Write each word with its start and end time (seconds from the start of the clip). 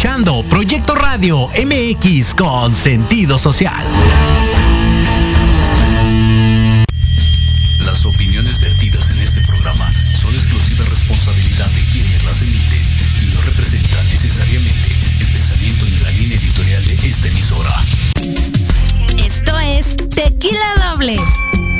Escuchando 0.00 0.42
Proyecto 0.48 0.94
Radio 0.94 1.48
MX 1.48 2.32
con 2.32 2.72
sentido 2.72 3.36
social. 3.36 3.86
Las 7.84 8.06
opiniones 8.06 8.58
vertidas 8.62 9.10
en 9.10 9.18
este 9.20 9.42
programa 9.42 9.92
son 10.18 10.32
exclusiva 10.32 10.86
responsabilidad 10.86 11.68
de 11.72 11.82
quienes 11.92 12.24
las 12.24 12.40
emiten 12.40 12.82
y 13.20 13.34
no 13.34 13.42
representan 13.42 14.08
necesariamente 14.08 14.88
el 15.20 15.26
pensamiento 15.32 15.84
ni 15.84 15.98
la 15.98 16.10
línea 16.12 16.38
editorial 16.38 16.86
de 16.86 16.94
esta 16.94 17.26
emisora. 17.26 17.84
Esto 19.18 19.58
es 19.58 19.96
Tequila 20.14 20.92
Doble. 20.92 21.18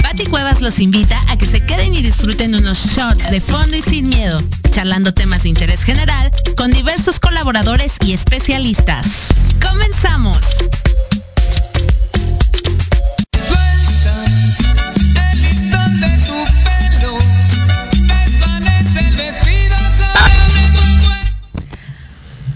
Pati 0.03 0.27
Cuevas 0.27 0.61
los 0.61 0.79
invita 0.79 1.19
a 1.29 1.39
que 1.39 1.47
y 1.95 2.03
disfruten 2.03 2.55
unos 2.55 2.79
shots 2.79 3.31
de 3.31 3.41
fondo 3.41 3.77
y 3.77 3.83
sin 3.83 4.09
miedo, 4.09 4.41
charlando 4.71 5.13
temas 5.13 5.43
de 5.43 5.49
interés 5.49 5.83
general 5.83 6.31
con 6.57 6.71
diversos 6.71 7.19
colaboradores 7.19 7.95
y 8.05 8.13
especialistas. 8.13 9.07
¡Comenzamos! 9.61 10.39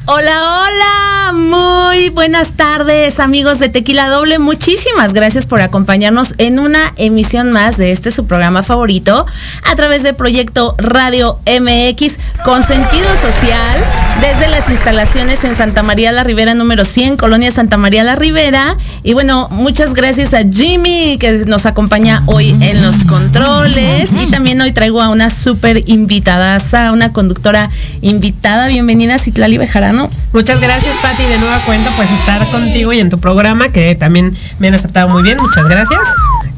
Hola, 0.07 0.43
hola, 0.43 1.14
muy 1.33 2.11
buenas 2.11 2.53
tardes 2.53 3.19
amigos 3.19 3.59
de 3.59 3.69
Tequila 3.69 4.09
Doble. 4.09 4.39
Muchísimas 4.39 5.15
gracias 5.15 5.47
por 5.47 5.61
acompañarnos 5.61 6.35
en 6.39 6.59
una 6.59 6.93
emisión 6.97 7.53
más 7.53 7.77
de 7.77 7.93
este 7.93 8.11
su 8.11 8.27
programa 8.27 8.63
favorito 8.63 9.27
a 9.63 9.77
través 9.77 10.03
del 10.03 10.15
proyecto 10.15 10.75
Radio 10.79 11.39
MX 11.47 12.17
con 12.45 12.63
sentido 12.63 13.09
social 13.23 14.04
desde 14.21 14.49
las 14.49 14.71
instalaciones 14.71 15.45
en 15.45 15.55
Santa 15.55 15.83
María 15.83 16.13
la 16.13 16.25
Ribera 16.25 16.55
número 16.55 16.85
100, 16.85 17.17
Colonia 17.17 17.51
Santa 17.53 17.77
María 17.77 18.05
la 18.05 18.17
Ribera. 18.17 18.77
Y 19.03 19.13
bueno, 19.13 19.49
muchas 19.51 19.95
gracias 19.95 20.35
a 20.35 20.43
Jimmy 20.43 21.19
que 21.19 21.45
nos 21.47 21.67
acompaña 21.67 22.23
hoy 22.27 22.57
en 22.61 22.83
los 22.83 23.05
controles. 23.05 24.11
Y 24.13 24.31
también 24.31 24.61
hoy 24.61 24.73
traigo 24.73 25.03
a 25.03 25.09
una 25.09 25.31
súper 25.31 25.83
invitada, 25.87 26.59
una 26.93 27.13
conductora 27.13 27.71
invitada. 28.01 28.69
Bienvenida, 28.69 29.19
Citlali 29.19 29.59
Bejarano. 29.59 30.11
Muchas 30.33 30.61
gracias, 30.61 30.97
Pati, 31.03 31.23
de 31.23 31.39
nueva 31.39 31.59
cuenta, 31.61 31.91
pues 31.97 32.11
estar 32.11 32.47
contigo 32.49 32.93
y 32.93 33.01
en 33.01 33.11
tu 33.11 33.19
programa, 33.19 33.69
que 33.71 33.95
también 33.95 34.37
me 34.59 34.69
han 34.69 34.75
aceptado 34.75 35.09
muy 35.09 35.23
bien. 35.23 35.37
Muchas 35.41 35.69
gracias. 35.69 36.01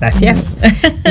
Gracias. 0.01 0.55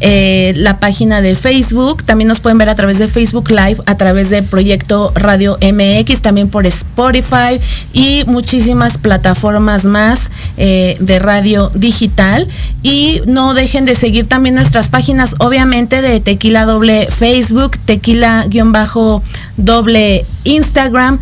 eh, 0.00 0.52
la 0.56 0.78
página 0.78 1.22
de 1.22 1.34
Facebook, 1.34 2.04
también 2.04 2.28
nos 2.28 2.40
pueden 2.40 2.58
ver 2.58 2.68
a 2.68 2.74
través 2.74 2.98
de 2.98 3.08
Facebook 3.08 3.50
Live, 3.50 3.78
a 3.86 3.96
través 3.96 4.28
de 4.28 4.42
Proyecto 4.42 5.12
Radio 5.14 5.56
MX, 5.62 6.20
también 6.20 6.50
por 6.50 6.66
Spotify 6.66 7.58
y 7.94 8.24
muchísimas 8.26 8.98
plataformas 8.98 9.86
más 9.86 10.30
eh, 10.58 10.98
de 11.00 11.18
radio 11.18 11.70
digital. 11.74 12.46
Y 12.82 13.22
no 13.26 13.54
dejen 13.54 13.86
de 13.86 13.94
seguir 13.94 14.26
también 14.26 14.56
nuestras 14.56 14.90
páginas, 14.90 15.36
obviamente 15.38 16.02
de 16.02 16.20
Tequila 16.20 16.66
Doble 16.66 17.06
Facebook, 17.06 17.78
Tequila-Bajo 17.86 19.22
doble 19.56 20.24
Instagram 20.44 21.18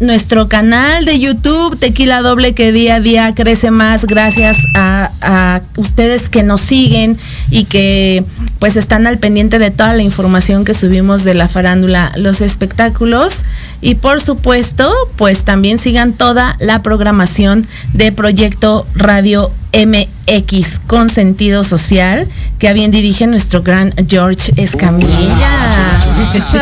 nuestro 0.00 0.48
canal 0.48 1.04
de 1.04 1.20
YouTube 1.20 1.78
Tequila 1.78 2.20
Doble 2.20 2.52
que 2.52 2.72
día 2.72 2.96
a 2.96 3.00
día 3.00 3.32
crece 3.34 3.70
más 3.70 4.04
gracias 4.06 4.56
a, 4.74 5.60
ustedes 5.76 6.28
que 6.28 6.42
nos 6.42 6.60
siguen 6.60 7.16
y 7.50 7.64
que 7.64 8.24
pues 8.58 8.76
están 8.76 9.06
al 9.06 9.18
pendiente 9.18 9.58
de 9.58 9.70
toda 9.70 9.92
la 9.92 10.02
información 10.02 10.64
que 10.64 10.74
subimos 10.74 11.24
de 11.24 11.34
la 11.34 11.48
farándula, 11.48 12.12
los 12.16 12.40
espectáculos 12.40 13.44
y 13.84 13.96
por 13.96 14.22
supuesto 14.22 14.90
pues 15.16 15.44
también 15.44 15.78
sigan 15.78 16.14
toda 16.14 16.56
la 16.58 16.82
programación 16.82 17.66
de 17.92 18.12
Proyecto 18.12 18.86
Radio 18.94 19.50
MX 19.74 20.78
con 20.86 21.10
sentido 21.10 21.64
social 21.64 22.26
que 22.58 22.68
a 22.68 22.72
bien 22.72 22.90
dirige 22.90 23.26
nuestro 23.26 23.62
gran 23.62 23.92
George 24.08 24.54
Escamilla. 24.56 25.50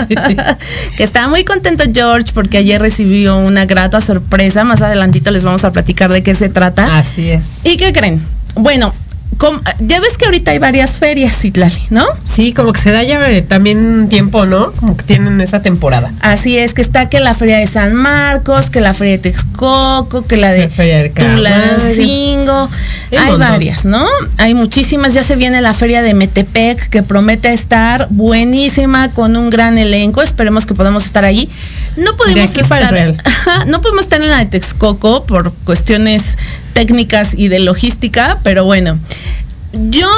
que 0.97 1.05
está 1.05 1.29
muy 1.29 1.45
contento 1.45 1.85
George 1.95 2.33
porque 2.35 2.59
ayer 2.59 2.81
recibió 2.81 3.39
una 3.39 3.67
grata 3.67 4.01
sorpresa. 4.01 4.65
Más 4.65 4.83
adelantito 4.83 5.31
les 5.31 5.45
vamos 5.45 5.65
a 5.65 5.71
platicar 5.71 6.11
de 6.11 6.25
qué 6.25 6.35
se 6.35 6.49
trata. 6.49 6.99
Así 6.99 7.31
es. 7.31 7.65
¿Y 7.65 7.77
qué 7.77 7.93
creen? 7.93 8.21
Bueno, 8.57 8.93
ya 9.81 10.01
ves 10.01 10.17
que 10.17 10.27
ahorita 10.27 10.53
hay 10.53 10.59
varias 10.59 10.99
ferias, 10.99 11.37
Citlali, 11.37 11.83
¿no? 11.91 12.07
Sí, 12.25 12.53
como 12.53 12.73
que 12.73 12.81
se 12.81 12.93
da 12.93 13.03
ya 13.03 13.21
eh, 13.29 13.43
también 13.43 14.09
tiempo, 14.09 14.47
¿no? 14.47 14.73
Como 14.73 14.97
que 14.97 15.05
tienen 15.05 15.41
esa 15.41 15.61
temporada. 15.61 16.13
Así 16.21 16.59
es, 16.59 16.75
que 16.75 16.83
está 16.83 17.09
que 17.09 17.19
la 17.21 17.35
feria 17.35 17.59
de 17.59 17.67
San 17.67 17.95
Marcos, 17.95 18.71
que 18.71 18.81
la 18.81 18.95
feria 18.95 19.13
de 19.15 19.19
Texcoco, 19.19 20.25
que 20.25 20.37
la 20.37 20.53
de, 20.53 20.69
Tulancingo. 21.15 22.69
Hay 23.19 23.37
varias, 23.37 23.85
¿no? 23.85 24.07
Hay 24.39 24.55
muchísimas. 24.55 25.15
Ya 25.15 25.23
se 25.23 25.37
viene 25.37 25.61
la 25.61 25.75
feria 25.75 26.03
de 26.03 26.15
Metepec, 26.15 26.89
que 26.89 27.03
promete 27.03 27.53
estar 27.53 28.07
buenísima, 28.11 29.11
con 29.11 29.37
un 29.37 29.51
gran 29.51 29.77
elenco. 29.77 30.23
Esperemos 30.23 30.67
que 30.67 30.75
podamos 30.75 31.05
estar 31.05 31.25
allí. 31.25 31.51
No 31.97 32.17
podemos 32.17 32.57
estar, 32.57 33.17
no 33.67 33.81
podemos 33.81 34.05
estar 34.05 34.23
en 34.23 34.31
la 34.31 34.39
de 34.39 34.47
Texcoco 34.47 35.25
por 35.25 35.53
cuestiones 35.65 36.37
técnicas 36.73 37.35
y 37.37 37.49
de 37.49 37.59
logística, 37.61 38.39
pero 38.43 38.65
bueno, 38.65 38.99
yo 39.73 40.09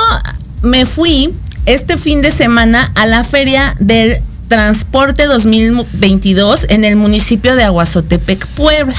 me 0.63 0.87
fui 0.87 1.31
este 1.67 1.97
fin 1.97 2.23
de 2.23 2.31
semana 2.31 2.91
a 2.95 3.07
la 3.07 3.25
feria 3.25 3.75
del 3.79 4.19
transporte 4.49 5.25
2022 5.25 6.67
en 6.69 6.85
el 6.85 6.97
municipio 6.97 7.57
de 7.57 7.65
Aguazotepec, 7.65 8.47
Puebla. 8.49 8.97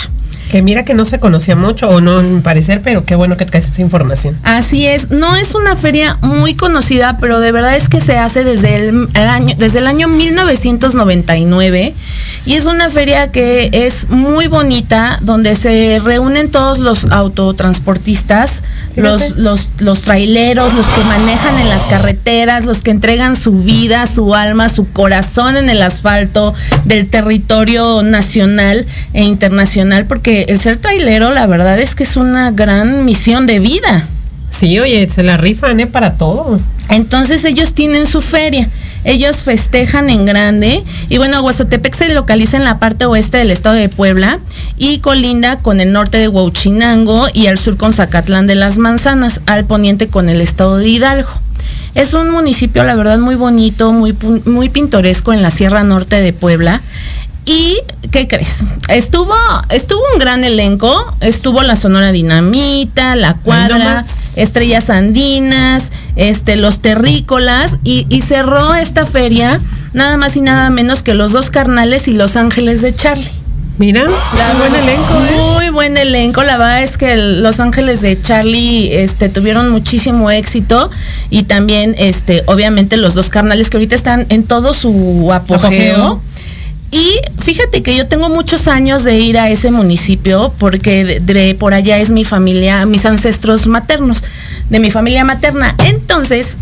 Que 0.49 0.61
mira 0.61 0.85
que 0.85 0.93
no 0.93 1.05
se 1.05 1.19
conocía 1.19 1.55
mucho 1.55 1.89
o 1.89 2.01
no 2.01 2.19
en 2.19 2.41
parecer, 2.41 2.81
pero 2.83 3.05
qué 3.05 3.15
bueno 3.15 3.37
que 3.37 3.45
traes 3.45 3.65
esta 3.65 3.81
información. 3.81 4.37
Así 4.43 4.85
es, 4.87 5.09
no 5.11 5.35
es 5.35 5.55
una 5.55 5.75
feria 5.75 6.17
muy 6.21 6.55
conocida, 6.55 7.17
pero 7.19 7.39
de 7.39 7.51
verdad 7.51 7.75
es 7.75 7.89
que 7.89 8.01
se 8.01 8.17
hace 8.17 8.43
desde 8.43 8.75
el, 8.75 9.07
año 9.15 9.55
desde 9.57 9.79
el 9.79 9.87
año 9.87 10.07
1999 10.07 11.93
y 12.45 12.53
es 12.53 12.65
una 12.65 12.91
feria 12.91 13.31
que 13.31 13.69
es 13.71 14.09
muy 14.09 14.47
bonita 14.47 15.17
donde 15.21 15.55
se 15.55 15.99
reúnen 16.03 16.51
todos 16.51 16.77
los 16.77 17.05
autotransportistas, 17.05 18.61
los, 18.95 19.31
los, 19.35 19.71
los 19.79 20.01
traileros, 20.01 20.73
los 20.73 20.85
que 20.85 21.03
manejan 21.05 21.59
en 21.59 21.69
las 21.69 21.81
carreteras, 21.83 22.65
los 22.65 22.83
que 22.83 22.91
entregan 22.91 23.35
su 23.35 23.51
vida, 23.53 24.05
su 24.05 24.35
alma, 24.35 24.69
su 24.69 24.91
corazón 24.91 25.57
en 25.57 25.69
el 25.69 25.81
asfalto 25.81 26.53
del 26.85 27.07
territorio 27.07 28.03
nacional 28.03 28.85
e 29.13 29.23
internacional, 29.23 30.05
porque 30.05 30.34
el 30.43 30.59
ser 30.59 30.77
trailero 30.77 31.31
la 31.31 31.47
verdad 31.47 31.79
es 31.79 31.95
que 31.95 32.03
es 32.03 32.17
una 32.17 32.51
gran 32.51 33.05
misión 33.05 33.47
de 33.47 33.59
vida. 33.59 34.07
Sí, 34.49 34.79
oye, 34.79 35.07
se 35.09 35.23
la 35.23 35.37
rifan 35.37 35.79
¿eh? 35.79 35.87
para 35.87 36.17
todo. 36.17 36.59
Entonces 36.89 37.43
ellos 37.43 37.73
tienen 37.73 38.07
su 38.07 38.21
feria. 38.21 38.69
Ellos 39.03 39.43
festejan 39.43 40.09
en 40.09 40.25
grande. 40.25 40.83
Y 41.09 41.17
bueno, 41.17 41.41
Huazotepec 41.41 41.93
se 41.93 42.13
localiza 42.13 42.57
en 42.57 42.63
la 42.63 42.79
parte 42.79 43.05
oeste 43.05 43.37
del 43.37 43.51
estado 43.51 43.75
de 43.75 43.89
Puebla 43.89 44.39
y 44.77 44.99
colinda 44.99 45.57
con 45.57 45.79
el 45.79 45.91
norte 45.91 46.17
de 46.17 46.27
Huauchinango 46.27 47.27
y 47.33 47.47
al 47.47 47.59
sur 47.59 47.77
con 47.77 47.93
Zacatlán 47.93 48.47
de 48.47 48.55
las 48.55 48.77
Manzanas, 48.77 49.41
al 49.45 49.65
poniente 49.65 50.07
con 50.07 50.29
el 50.29 50.41
estado 50.41 50.77
de 50.77 50.87
Hidalgo. 50.87 51.29
Es 51.93 52.13
un 52.13 52.29
municipio, 52.29 52.83
la 52.83 52.95
verdad, 52.95 53.19
muy 53.19 53.35
bonito, 53.35 53.93
muy, 53.93 54.15
muy 54.45 54.69
pintoresco 54.69 55.33
en 55.33 55.41
la 55.41 55.51
Sierra 55.51 55.83
Norte 55.83 56.21
de 56.21 56.33
Puebla. 56.33 56.81
Y, 57.45 57.77
¿qué 58.11 58.27
crees? 58.27 58.57
Estuvo, 58.87 59.35
estuvo 59.69 60.01
un 60.13 60.19
gran 60.19 60.43
elenco, 60.43 61.15
estuvo 61.21 61.61
la 61.61 61.75
Sonora 61.75 62.11
Dinamita, 62.11 63.15
La 63.15 63.35
Cuadra, 63.35 64.03
Estrellas 64.35 64.89
Andinas, 64.89 65.89
este, 66.15 66.55
los 66.55 66.79
Terrícolas, 66.79 67.75
y, 67.83 68.07
y, 68.09 68.21
cerró 68.21 68.73
esta 68.73 69.05
feria 69.05 69.59
nada 69.93 70.17
más 70.17 70.35
y 70.35 70.41
nada 70.41 70.69
menos 70.71 71.03
que 71.03 71.13
los 71.13 71.31
dos 71.31 71.49
carnales 71.51 72.07
y 72.07 72.13
los 72.13 72.35
ángeles 72.35 72.81
de 72.81 72.95
Charlie. 72.95 73.31
Mira, 73.77 74.03
la 74.03 74.53
buen 74.57 74.73
elenco, 74.73 75.13
¿eh? 75.13 75.53
Muy 75.53 75.69
buen 75.69 75.97
elenco. 75.97 76.43
La 76.43 76.57
verdad 76.57 76.81
es 76.81 76.95
que 76.95 77.17
Los 77.17 77.59
Ángeles 77.59 77.99
de 77.99 78.19
Charlie 78.21 78.95
este, 78.95 79.27
tuvieron 79.27 79.69
muchísimo 79.69 80.31
éxito. 80.31 80.89
Y 81.29 81.43
también, 81.43 81.93
este, 81.97 82.43
obviamente, 82.45 82.95
los 82.95 83.15
dos 83.15 83.29
carnales 83.29 83.69
que 83.69 83.75
ahorita 83.75 83.93
están 83.93 84.27
en 84.29 84.43
todo 84.43 84.73
su 84.73 85.29
apogeo. 85.33 86.21
Y 86.95 87.19
fíjate 87.43 87.81
que 87.81 87.93
yo 87.93 88.07
tengo 88.07 88.29
muchos 88.29 88.69
años 88.69 89.03
de 89.03 89.19
ir 89.19 89.37
a 89.37 89.49
ese 89.49 89.69
municipio 89.69 90.53
porque 90.57 91.19
de, 91.19 91.53
por 91.53 91.73
allá 91.73 91.97
es 91.97 92.09
mi 92.09 92.23
familia, 92.23 92.85
mis 92.85 93.05
ancestros 93.05 93.67
maternos, 93.67 94.23
de 94.69 94.79
mi 94.79 94.91
familia 94.91 95.25
materna. 95.25 95.75
Entonces, 95.83 96.55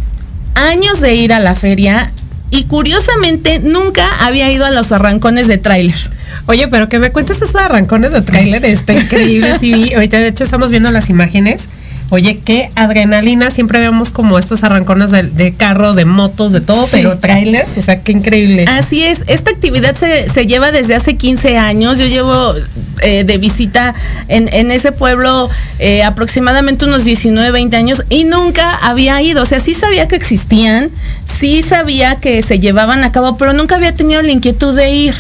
años 0.56 1.02
de 1.02 1.14
ir 1.14 1.34
a 1.34 1.40
la 1.40 1.54
feria 1.54 2.12
y 2.50 2.64
curiosamente 2.64 3.60
nunca 3.60 4.10
había 4.26 4.52
ido 4.52 4.66
a 4.66 4.72
los 4.72 4.92
arrancones 4.92 5.46
de 5.48 5.60
tráiler. 5.60 6.10
Oye, 6.48 6.68
pero 6.68 6.90
que 6.90 6.98
me 6.98 7.12
cuentes 7.12 7.38
esos 7.38 7.56
arrancones 7.56 8.12
de 8.12 8.24
tráiler, 8.24 8.66
está 8.66 8.94
increíble. 8.94 9.60
Sí, 9.60 9.94
ahorita 9.94 10.18
de 10.18 10.30
hecho 10.30 10.46
estamos 10.46 10.72
viendo 10.72 10.90
las 10.90 11.12
imágenes. 11.12 11.70
Oye, 12.14 12.38
qué 12.46 12.70
adrenalina, 12.76 13.50
siempre 13.50 13.80
vemos 13.80 14.12
como 14.12 14.38
estos 14.38 14.64
arrancones 14.64 15.10
de, 15.10 15.24
de 15.24 15.52
carros, 15.56 15.96
de 15.96 16.06
motos, 16.06 16.52
de 16.52 16.62
todo, 16.62 16.84
Sí. 16.84 16.90
pero 16.92 17.18
trailers, 17.18 17.76
o 17.76 17.82
sea, 17.82 18.04
qué 18.04 18.12
increíble. 18.12 18.66
Así 18.68 19.04
es, 19.04 19.24
esta 19.26 19.50
actividad 19.50 19.96
se, 19.96 20.30
se 20.30 20.46
lleva 20.46 20.72
desde 20.72 20.94
hace 20.94 21.18
15 21.18 21.58
años. 21.58 21.98
Yo 21.98 22.06
llevo 22.06 22.54
eh, 23.02 23.24
de 23.24 23.38
visita 23.40 23.96
en, 24.28 24.48
en 24.54 24.70
ese 24.70 24.92
pueblo 24.92 25.50
eh, 25.80 26.04
aproximadamente 26.04 26.86
unos 26.86 27.04
19, 27.04 27.50
20 27.50 27.76
años 27.78 28.04
y 28.10 28.26
nunca 28.26 28.76
había 28.84 29.20
ido. 29.20 29.42
O 29.42 29.46
sea, 29.48 29.60
sí 29.60 29.74
sabía 29.74 30.08
que 30.08 30.16
existían, 30.16 30.92
sí 31.40 31.64
sabía 31.64 32.18
que 32.18 32.44
se 32.44 32.60
llevaban 32.60 33.04
a 33.04 33.12
cabo, 33.12 33.38
pero 33.40 33.54
nunca 33.54 33.78
había 33.78 33.96
tenido 33.96 34.22
la 34.22 34.32
inquietud 34.32 34.76
de 34.76 34.92
ir. 34.94 35.16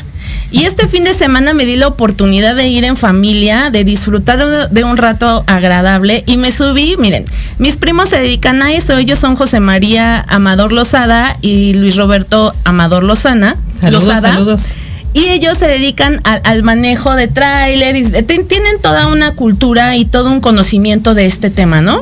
Y 0.53 0.65
este 0.65 0.87
fin 0.87 1.03
de 1.03 1.15
semana 1.15 1.53
me 1.55 1.65
di 1.65 1.75
la 1.77 1.87
oportunidad 1.87 2.55
de 2.55 2.67
ir 2.67 2.83
en 2.85 2.95
familia, 2.95 3.71
de 3.71 3.83
disfrutar 3.83 4.69
de- 4.69 4.83
un 4.83 4.97
rato 4.97 5.43
agradable 5.47 6.23
y 6.27 6.37
me 6.37 6.51
subí, 6.51 6.95
miren, 6.97 7.25
mis 7.57 7.75
primos 7.75 8.09
se 8.09 8.19
dedican 8.19 8.61
a 8.61 8.71
eso, 8.71 8.95
ellos 8.97 9.17
son 9.17 9.35
José 9.35 9.59
María 9.59 10.23
Amador 10.29 10.71
Lozada 10.71 11.35
y 11.41 11.73
Luis 11.73 11.95
Roberto 11.95 12.53
Amador 12.65 13.03
Lozana. 13.03 13.55
Saludos, 13.79 14.03
Lozada. 14.03 14.33
saludos. 14.33 14.63
Y 15.15 15.29
ellos 15.29 15.57
se 15.57 15.65
dedican 15.67 16.21
al, 16.23 16.41
al 16.43 16.61
manejo 16.63 17.15
de 17.15 17.27
tráiler 17.27 17.95
y 17.95 18.03
tienen 18.23 18.79
toda 18.81 19.07
una 19.07 19.33
cultura 19.33 19.95
y 19.97 20.05
todo 20.05 20.31
un 20.31 20.39
conocimiento 20.39 21.13
de 21.15 21.25
este 21.25 21.49
tema, 21.49 21.81
¿no? 21.81 22.01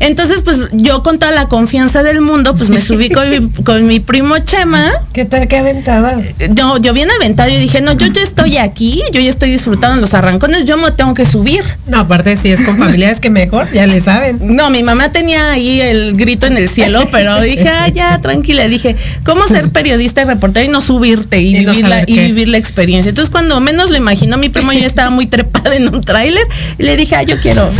Entonces, 0.00 0.42
pues 0.42 0.60
yo 0.72 1.02
con 1.02 1.18
toda 1.18 1.32
la 1.32 1.48
confianza 1.48 2.02
del 2.02 2.20
mundo, 2.20 2.54
pues 2.54 2.68
me 2.70 2.80
subí 2.80 3.10
con 3.10 3.28
mi, 3.30 3.48
con 3.62 3.86
mi 3.86 4.00
primo 4.00 4.38
Chema. 4.38 4.92
¿Qué 5.12 5.24
tal, 5.24 5.48
qué 5.48 5.58
aventada? 5.58 6.18
No, 6.56 6.78
yo 6.78 6.92
bien 6.92 7.10
aventado 7.10 7.50
y 7.50 7.56
dije, 7.56 7.80
no, 7.80 7.92
yo 7.92 8.06
ya 8.08 8.22
estoy 8.22 8.58
aquí, 8.58 9.02
yo 9.12 9.20
ya 9.20 9.30
estoy 9.30 9.50
disfrutando 9.50 9.96
en 9.96 10.00
los 10.02 10.14
arrancones, 10.14 10.64
yo 10.64 10.76
me 10.76 10.90
tengo 10.90 11.14
que 11.14 11.24
subir. 11.24 11.64
No, 11.86 12.00
aparte 12.00 12.36
si 12.36 12.50
es 12.50 12.60
con 12.60 12.76
familiares 12.78 13.20
que 13.20 13.30
mejor, 13.30 13.70
ya 13.72 13.86
le 13.86 14.00
saben. 14.00 14.38
No, 14.40 14.70
mi 14.70 14.82
mamá 14.82 15.12
tenía 15.12 15.52
ahí 15.52 15.80
el 15.80 16.16
grito 16.16 16.46
en 16.46 16.56
el 16.56 16.68
cielo, 16.68 17.08
pero 17.10 17.40
dije, 17.40 17.68
ah, 17.68 17.88
ya, 17.88 18.20
tranquila. 18.20 18.68
Dije, 18.68 18.96
¿cómo 19.24 19.46
ser 19.46 19.70
periodista 19.70 20.22
y 20.22 20.24
reportero 20.24 20.66
y 20.66 20.68
no 20.68 20.80
subirte 20.80 21.40
y, 21.40 21.56
Y 21.56 21.64
no 21.64 21.72
vivir, 21.72 21.88
la, 21.88 21.96
saber 22.00 22.10
y 22.10 22.14
qué. 22.14 22.20
vivir 22.22 22.48
la 22.48 22.58
experiencia? 22.58 23.08
Entonces, 23.08 23.30
cuando 23.30 23.60
menos 23.60 23.90
lo 23.90 23.96
imaginó, 23.96 24.36
mi 24.36 24.48
primo 24.48 24.72
ya 24.72 24.86
estaba 24.86 25.10
muy 25.10 25.26
trepada 25.26 25.74
en 25.74 25.94
un 25.94 26.02
tráiler 26.02 26.46
y 26.78 26.82
le 26.82 26.96
dije, 26.96 27.16
ah, 27.16 27.22
yo 27.22 27.40
quiero. 27.40 27.70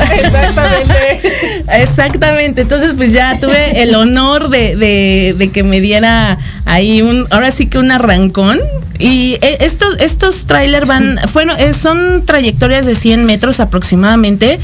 Exactamente. 0.24 1.62
Exactamente. 1.82 2.60
Entonces, 2.62 2.94
pues 2.96 3.12
ya 3.12 3.38
tuve 3.38 3.82
el 3.82 3.94
honor 3.94 4.48
de, 4.50 4.76
de- 4.76 5.34
de 5.36 5.50
que 5.50 5.62
me 5.62 5.80
diera 5.80 6.38
ahí 6.64 7.02
un, 7.02 7.26
ahora 7.30 7.50
sí 7.50 7.66
que 7.66 7.78
un 7.78 7.90
arrancón. 7.90 8.58
Y 8.98 9.38
eh, 9.42 9.58
estos, 9.60 9.96
estos 10.00 10.46
trailers 10.46 10.86
van, 10.86 11.18
fueron, 11.32 11.58
eh, 11.58 11.72
son 11.74 12.24
trayectorias 12.26 12.86
de 12.86 12.94
100 12.94 13.24
metros 13.24 13.60
aproximadamente. 13.60 14.58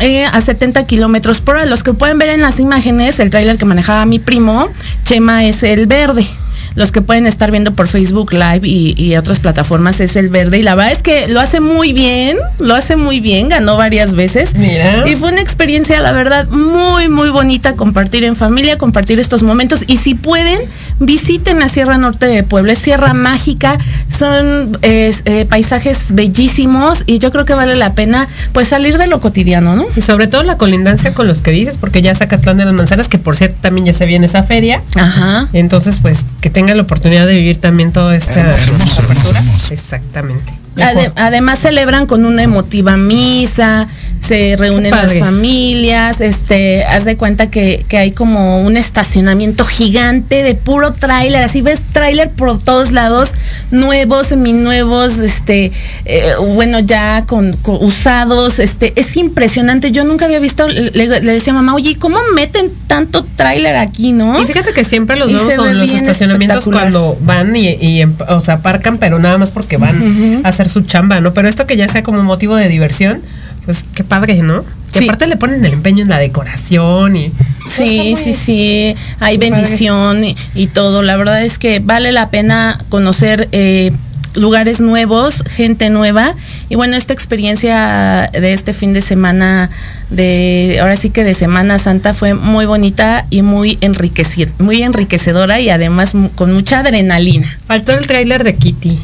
eh, 0.00 0.24
a 0.26 0.40
70 0.40 0.86
kilómetros 0.86 1.40
por 1.40 1.56
hora. 1.56 1.66
Los 1.66 1.82
que 1.82 1.92
pueden 1.92 2.18
ver 2.18 2.28
en 2.30 2.40
las 2.40 2.60
imágenes, 2.60 3.18
el 3.20 3.30
tráiler 3.30 3.58
que 3.58 3.64
manejaba 3.64 4.04
mi 4.06 4.18
primo, 4.18 4.68
Chema 5.04 5.44
es 5.44 5.62
el 5.62 5.86
verde. 5.86 6.24
Los 6.78 6.92
que 6.92 7.02
pueden 7.02 7.26
estar 7.26 7.50
viendo 7.50 7.72
por 7.72 7.88
Facebook 7.88 8.32
Live 8.32 8.60
y, 8.62 8.94
y 8.96 9.16
otras 9.16 9.40
plataformas 9.40 10.00
es 10.00 10.16
el 10.16 10.28
verde. 10.28 10.58
Y 10.58 10.62
la 10.62 10.74
verdad 10.74 10.92
es 10.92 11.02
que 11.02 11.28
lo 11.28 11.40
hace 11.40 11.60
muy 11.60 11.92
bien, 11.92 12.36
lo 12.58 12.74
hace 12.74 12.96
muy 12.96 13.20
bien, 13.20 13.48
ganó 13.48 13.76
varias 13.76 14.14
veces. 14.14 14.54
Mira. 14.54 15.04
Y 15.06 15.16
fue 15.16 15.32
una 15.32 15.40
experiencia, 15.40 16.00
la 16.00 16.12
verdad, 16.12 16.48
muy, 16.48 17.08
muy 17.08 17.30
bonita 17.30 17.74
compartir 17.74 18.24
en 18.24 18.36
familia, 18.36 18.78
compartir 18.78 19.18
estos 19.18 19.42
momentos. 19.42 19.84
Y 19.86 19.96
si 19.96 20.14
pueden, 20.14 20.58
visiten 21.00 21.58
la 21.58 21.68
Sierra 21.68 21.98
Norte 21.98 22.26
de 22.26 22.42
Puebla, 22.42 22.72
es 22.72 22.78
Sierra 22.78 23.14
Mágica, 23.14 23.78
son 24.16 24.76
eh, 24.82 25.14
eh, 25.24 25.46
paisajes 25.46 26.06
bellísimos 26.10 27.04
y 27.06 27.18
yo 27.18 27.30
creo 27.30 27.44
que 27.44 27.54
vale 27.54 27.76
la 27.76 27.94
pena 27.94 28.28
pues 28.52 28.68
salir 28.68 28.98
de 28.98 29.06
lo 29.06 29.20
cotidiano, 29.20 29.76
¿no? 29.76 29.86
Y 29.96 30.00
sobre 30.00 30.26
todo 30.26 30.42
la 30.42 30.56
colindancia 30.56 31.12
con 31.12 31.26
los 31.26 31.40
que 31.40 31.50
dices, 31.50 31.78
porque 31.78 32.02
ya 32.02 32.14
Zacatlán 32.14 32.56
de 32.56 32.64
las 32.64 32.74
Manzanas, 32.74 33.08
que 33.08 33.18
por 33.18 33.36
cierto 33.36 33.56
también 33.60 33.86
ya 33.86 33.92
se 33.92 34.06
viene 34.06 34.26
esa 34.26 34.42
feria. 34.42 34.82
Ajá. 34.96 35.48
Entonces, 35.52 35.98
pues, 36.02 36.24
que 36.40 36.50
tengan 36.50 36.67
la 36.76 36.82
oportunidad 36.82 37.26
de 37.26 37.34
vivir 37.34 37.56
también 37.56 37.92
toda 37.92 38.16
esta 38.16 38.54
Hermoso, 38.54 39.02
hermoso. 39.02 39.72
Exactamente. 39.72 40.52
Además 41.16 41.58
celebran 41.58 42.06
con 42.06 42.24
una 42.24 42.42
emotiva 42.42 42.96
misa, 42.96 43.88
se 44.28 44.56
reúnen 44.56 44.90
las 44.90 45.18
familias, 45.18 46.20
este, 46.20 46.84
haz 46.84 47.04
de 47.04 47.16
cuenta 47.16 47.50
que, 47.50 47.84
que 47.88 47.98
hay 47.98 48.12
como 48.12 48.62
un 48.62 48.76
estacionamiento 48.76 49.64
gigante 49.64 50.42
de 50.42 50.54
puro 50.54 50.92
tráiler, 50.92 51.42
así 51.42 51.62
ves 51.62 51.84
tráiler 51.92 52.30
por 52.30 52.62
todos 52.62 52.92
lados, 52.92 53.32
nuevos, 53.70 54.28
seminuevos, 54.28 55.18
este, 55.18 55.72
eh, 56.04 56.32
bueno, 56.54 56.80
ya 56.80 57.24
con, 57.26 57.54
con 57.56 57.76
usados, 57.80 58.58
este, 58.58 58.92
es 58.96 59.16
impresionante, 59.16 59.90
yo 59.92 60.04
nunca 60.04 60.26
había 60.26 60.38
visto, 60.40 60.68
le, 60.68 60.90
le 60.90 61.20
decía 61.20 61.52
a 61.52 61.56
mamá, 61.56 61.74
oye, 61.74 61.96
¿cómo 61.98 62.18
meten 62.34 62.70
tanto 62.86 63.24
tráiler 63.36 63.76
aquí, 63.76 64.12
no? 64.12 64.40
Y 64.42 64.46
fíjate 64.46 64.72
que 64.72 64.84
siempre 64.84 65.16
los 65.16 65.32
ve 65.32 65.54
en 65.54 65.78
los 65.78 65.90
estacionamientos 65.90 66.64
cuando 66.64 67.16
van 67.20 67.54
y, 67.56 67.68
y 67.74 68.00
em- 68.02 68.14
o 68.28 68.40
sea, 68.40 68.54
aparcan, 68.54 68.98
pero 68.98 69.18
nada 69.18 69.38
más 69.38 69.50
porque 69.50 69.76
van 69.76 70.40
a 70.44 70.48
hacer 70.48 70.68
su 70.68 70.82
chamba, 70.82 71.20
¿no? 71.20 71.32
Pero 71.34 71.48
esto 71.48 71.66
que 71.66 71.76
ya 71.76 71.88
sea 71.88 72.02
como 72.02 72.22
motivo 72.22 72.56
de 72.56 72.68
diversión, 72.68 73.22
pues 73.68 73.84
qué 73.94 74.02
padre, 74.02 74.40
¿no? 74.42 74.64
Que 74.94 75.00
Sí. 75.00 75.04
aparte 75.04 75.26
le 75.26 75.36
ponen 75.36 75.62
el 75.62 75.74
empeño 75.74 76.02
en 76.02 76.08
la 76.08 76.18
decoración 76.18 77.16
y... 77.16 77.30
Sí, 77.68 78.14
sí, 78.16 78.32
sí, 78.32 78.94
hay 79.20 79.36
bendición 79.36 80.24
y, 80.24 80.34
y 80.54 80.68
todo. 80.68 81.02
La 81.02 81.16
verdad 81.18 81.42
es 81.44 81.58
que 81.58 81.78
vale 81.78 82.10
la 82.10 82.30
pena 82.30 82.82
conocer 82.88 83.46
eh, 83.52 83.92
lugares 84.34 84.80
nuevos, 84.80 85.44
gente 85.46 85.90
nueva. 85.90 86.32
Y 86.70 86.76
bueno, 86.76 86.96
esta 86.96 87.12
experiencia 87.12 88.30
de 88.32 88.54
este 88.54 88.72
fin 88.72 88.94
de 88.94 89.02
semana, 89.02 89.68
de 90.08 90.78
ahora 90.80 90.96
sí 90.96 91.10
que 91.10 91.22
de 91.24 91.34
Semana 91.34 91.78
Santa, 91.78 92.14
fue 92.14 92.32
muy 92.32 92.64
bonita 92.64 93.26
y 93.28 93.42
muy 93.42 93.76
enriquecida, 93.82 94.50
muy 94.58 94.82
enriquecedora 94.82 95.60
y 95.60 95.68
además 95.68 96.14
mu- 96.14 96.30
con 96.30 96.54
mucha 96.54 96.78
adrenalina. 96.78 97.58
Faltó 97.66 97.92
el 97.92 98.06
tráiler 98.06 98.44
de 98.44 98.54
Kitty. 98.56 98.98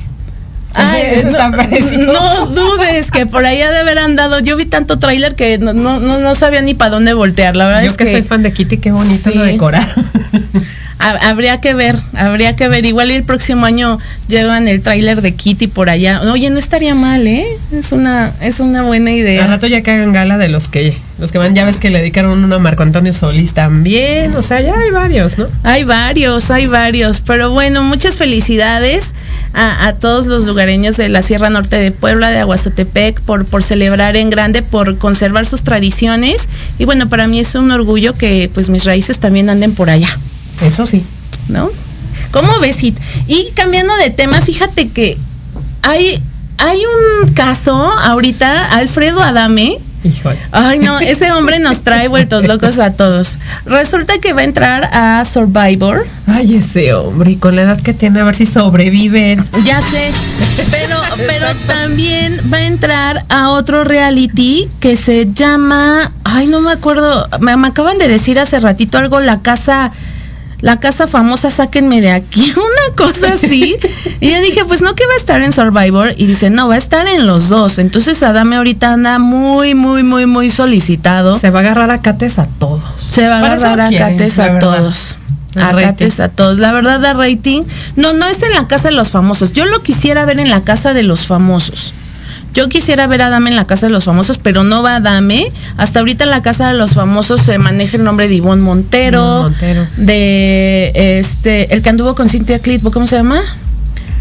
No, 0.76 0.94
está 0.94 1.50
parecido. 1.50 2.12
no 2.12 2.46
dudes 2.54 3.10
que 3.10 3.26
por 3.26 3.46
allá 3.46 3.70
de 3.70 3.78
haber 3.78 3.98
andado. 3.98 4.40
Yo 4.40 4.56
vi 4.56 4.64
tanto 4.64 4.98
tráiler 4.98 5.34
que 5.34 5.58
no, 5.58 5.72
no, 5.72 6.00
no, 6.00 6.34
sabía 6.34 6.62
ni 6.62 6.74
para 6.74 6.90
dónde 6.90 7.14
voltear. 7.14 7.56
La 7.56 7.66
verdad 7.66 7.82
Yo 7.82 7.90
es 7.90 7.96
que, 7.96 8.10
soy 8.10 8.22
fan 8.22 8.42
de 8.42 8.52
Kitty, 8.52 8.78
qué 8.78 8.92
bonito 8.92 9.30
Sí. 9.30 9.38
lo 9.38 9.44
decoraron. 9.44 9.88
Ha- 11.04 11.28
Habría 11.28 11.60
que 11.60 11.74
ver, 11.74 11.96
habría 12.16 12.56
que 12.56 12.66
ver. 12.68 12.86
Igual 12.86 13.10
y 13.10 13.14
el 13.14 13.24
próximo 13.24 13.66
año 13.66 13.98
llevan 14.26 14.68
el 14.68 14.80
tráiler 14.80 15.20
de 15.20 15.34
Kitty 15.34 15.66
por 15.66 15.90
allá. 15.90 16.22
Oye, 16.32 16.48
no 16.50 16.58
estaría 16.58 16.94
mal, 16.94 17.26
¿eh? 17.26 17.46
Es 17.72 17.92
una, 17.92 18.32
es 18.40 18.58
una 18.60 18.82
buena 18.82 19.10
Al 19.10 19.16
idea. 19.16 19.46
rato 19.46 19.66
ya 19.66 19.82
que 19.82 19.90
hagan 19.90 20.12
gala 20.12 20.38
de 20.38 20.48
los 20.48 20.68
que 20.68 20.96
los 21.18 21.30
que 21.30 21.38
van, 21.38 21.54
ya 21.54 21.64
ves 21.64 21.76
que 21.76 21.90
le 21.90 21.98
dedicaron 21.98 22.42
uno 22.42 22.56
a 22.56 22.58
Marco 22.58 22.82
Antonio 22.82 23.12
Solís 23.12 23.52
también, 23.54 24.34
o 24.34 24.42
sea, 24.42 24.60
ya 24.62 24.74
hay 24.76 24.90
varios, 24.90 25.38
¿no? 25.38 25.46
Hay 25.62 25.84
varios, 25.84 26.50
hay 26.50 26.66
varios. 26.66 27.20
Pero 27.20 27.50
bueno, 27.50 27.82
muchas 27.84 28.16
felicidades 28.16 29.12
a, 29.52 29.86
a 29.86 29.94
todos 29.94 30.26
los 30.26 30.44
lugareños 30.44 30.96
de 30.96 31.08
la 31.10 31.22
Sierra 31.22 31.50
Norte 31.50 31.76
de 31.76 31.90
Puebla, 31.92 32.30
de 32.30 32.38
Aguazotepec, 32.38 33.20
por, 33.20 33.44
por 33.44 33.62
celebrar 33.62 34.16
en 34.16 34.28
grande, 34.30 34.62
por 34.62 34.96
conservar 34.98 35.46
sus 35.46 35.62
tradiciones. 35.62 36.48
Y 36.78 36.84
bueno, 36.86 37.08
para 37.08 37.26
mí 37.28 37.38
es 37.40 37.54
un 37.54 37.70
orgullo 37.70 38.14
que 38.14 38.50
pues 38.52 38.68
mis 38.70 38.84
raíces 38.84 39.18
también 39.18 39.50
anden 39.50 39.74
por 39.74 39.90
allá. 39.90 40.08
Eso 40.62 40.86
sí. 40.86 41.04
¿no? 41.48 41.70
¿Cómo 42.30 42.58
ves? 42.60 42.82
It? 42.82 42.98
Y 43.26 43.50
cambiando 43.54 43.94
de 43.96 44.10
tema, 44.10 44.40
fíjate 44.40 44.88
que 44.88 45.16
hay, 45.82 46.20
hay 46.58 46.78
un 47.22 47.32
caso 47.32 47.74
ahorita, 47.74 48.70
Alfredo 48.70 49.22
Adame. 49.22 49.78
Híjole. 50.02 50.38
Ay, 50.52 50.80
no, 50.80 50.98
ese 50.98 51.32
hombre 51.32 51.60
nos 51.60 51.82
trae 51.82 52.08
vueltos 52.08 52.44
locos 52.44 52.78
a 52.78 52.92
todos. 52.92 53.38
Resulta 53.64 54.18
que 54.18 54.34
va 54.34 54.42
a 54.42 54.44
entrar 54.44 54.84
a 54.92 55.24
Survivor. 55.24 56.06
Ay, 56.26 56.56
ese 56.56 56.92
hombre, 56.92 57.30
y 57.30 57.36
con 57.36 57.56
la 57.56 57.62
edad 57.62 57.80
que 57.80 57.94
tiene, 57.94 58.20
a 58.20 58.24
ver 58.24 58.34
si 58.34 58.44
sobreviven. 58.44 59.46
Ya 59.64 59.80
sé, 59.80 60.10
pero, 60.70 60.96
pero 61.26 61.46
también 61.66 62.38
va 62.52 62.58
a 62.58 62.66
entrar 62.66 63.24
a 63.30 63.50
otro 63.50 63.84
reality 63.84 64.68
que 64.78 64.96
se 64.96 65.32
llama, 65.32 66.12
ay, 66.24 66.48
no 66.48 66.60
me 66.60 66.72
acuerdo, 66.72 67.26
me, 67.40 67.56
me 67.56 67.68
acaban 67.68 67.96
de 67.96 68.06
decir 68.06 68.38
hace 68.38 68.60
ratito 68.60 68.98
algo, 68.98 69.20
la 69.20 69.40
casa, 69.40 69.90
la 70.64 70.80
casa 70.80 71.06
famosa, 71.06 71.50
sáquenme 71.50 72.00
de 72.00 72.10
aquí, 72.10 72.50
una 72.56 72.96
cosa 72.96 73.34
así. 73.34 73.76
Y 74.20 74.30
yo 74.30 74.40
dije, 74.40 74.64
pues 74.64 74.80
no 74.80 74.94
que 74.94 75.04
va 75.06 75.12
a 75.12 75.16
estar 75.18 75.42
en 75.42 75.52
Survivor, 75.52 76.14
y 76.16 76.26
dice, 76.26 76.48
no, 76.48 76.68
va 76.68 76.76
a 76.76 76.78
estar 76.78 77.06
en 77.06 77.26
los 77.26 77.50
dos. 77.50 77.78
Entonces 77.78 78.22
Adame 78.22 78.56
ahorita 78.56 78.94
anda 78.94 79.18
muy, 79.18 79.74
muy, 79.74 80.02
muy, 80.02 80.24
muy 80.24 80.50
solicitado. 80.50 81.38
Se 81.38 81.50
va 81.50 81.58
a 81.58 81.62
agarrar 81.62 81.90
a 81.90 82.00
cates 82.00 82.38
a 82.38 82.46
todos. 82.46 82.82
Se 82.96 83.28
va 83.28 83.40
a 83.40 83.52
agarrar 83.52 83.78
a 83.78 83.88
quieren, 83.88 84.16
cates 84.16 84.38
a 84.38 84.58
todos. 84.58 85.16
Acates 85.54 86.18
a 86.18 86.30
todos. 86.30 86.58
La 86.58 86.72
verdad 86.72 86.98
da 86.98 87.12
rating. 87.12 87.64
No, 87.96 88.14
no 88.14 88.24
es 88.24 88.42
en 88.42 88.52
la 88.52 88.66
casa 88.66 88.88
de 88.88 88.94
los 88.94 89.10
famosos. 89.10 89.52
Yo 89.52 89.66
lo 89.66 89.82
quisiera 89.82 90.24
ver 90.24 90.40
en 90.40 90.48
la 90.48 90.62
casa 90.62 90.94
de 90.94 91.02
los 91.02 91.26
famosos. 91.26 91.92
Yo 92.54 92.68
quisiera 92.68 93.06
ver 93.08 93.20
a 93.22 93.30
Dame 93.30 93.50
en 93.50 93.56
la 93.56 93.64
casa 93.64 93.86
de 93.86 93.92
los 93.92 94.04
famosos, 94.04 94.38
pero 94.38 94.62
no 94.62 94.82
va 94.82 94.96
a 94.96 95.00
Dame. 95.00 95.48
Hasta 95.76 95.98
ahorita 95.98 96.24
en 96.24 96.30
la 96.30 96.40
casa 96.40 96.68
de 96.68 96.74
los 96.74 96.92
famosos 96.92 97.40
se 97.42 97.58
maneja 97.58 97.96
el 97.96 98.04
nombre 98.04 98.28
de 98.28 98.34
Ivonne 98.34 98.62
Montero. 98.62 99.42
Montero. 99.42 99.86
De 99.96 100.92
este, 100.94 101.74
el 101.74 101.82
que 101.82 101.88
anduvo 101.88 102.14
con 102.14 102.28
Cynthia 102.28 102.60
Clitbo, 102.60 102.92
¿cómo 102.92 103.08
se 103.08 103.16
llama? 103.16 103.42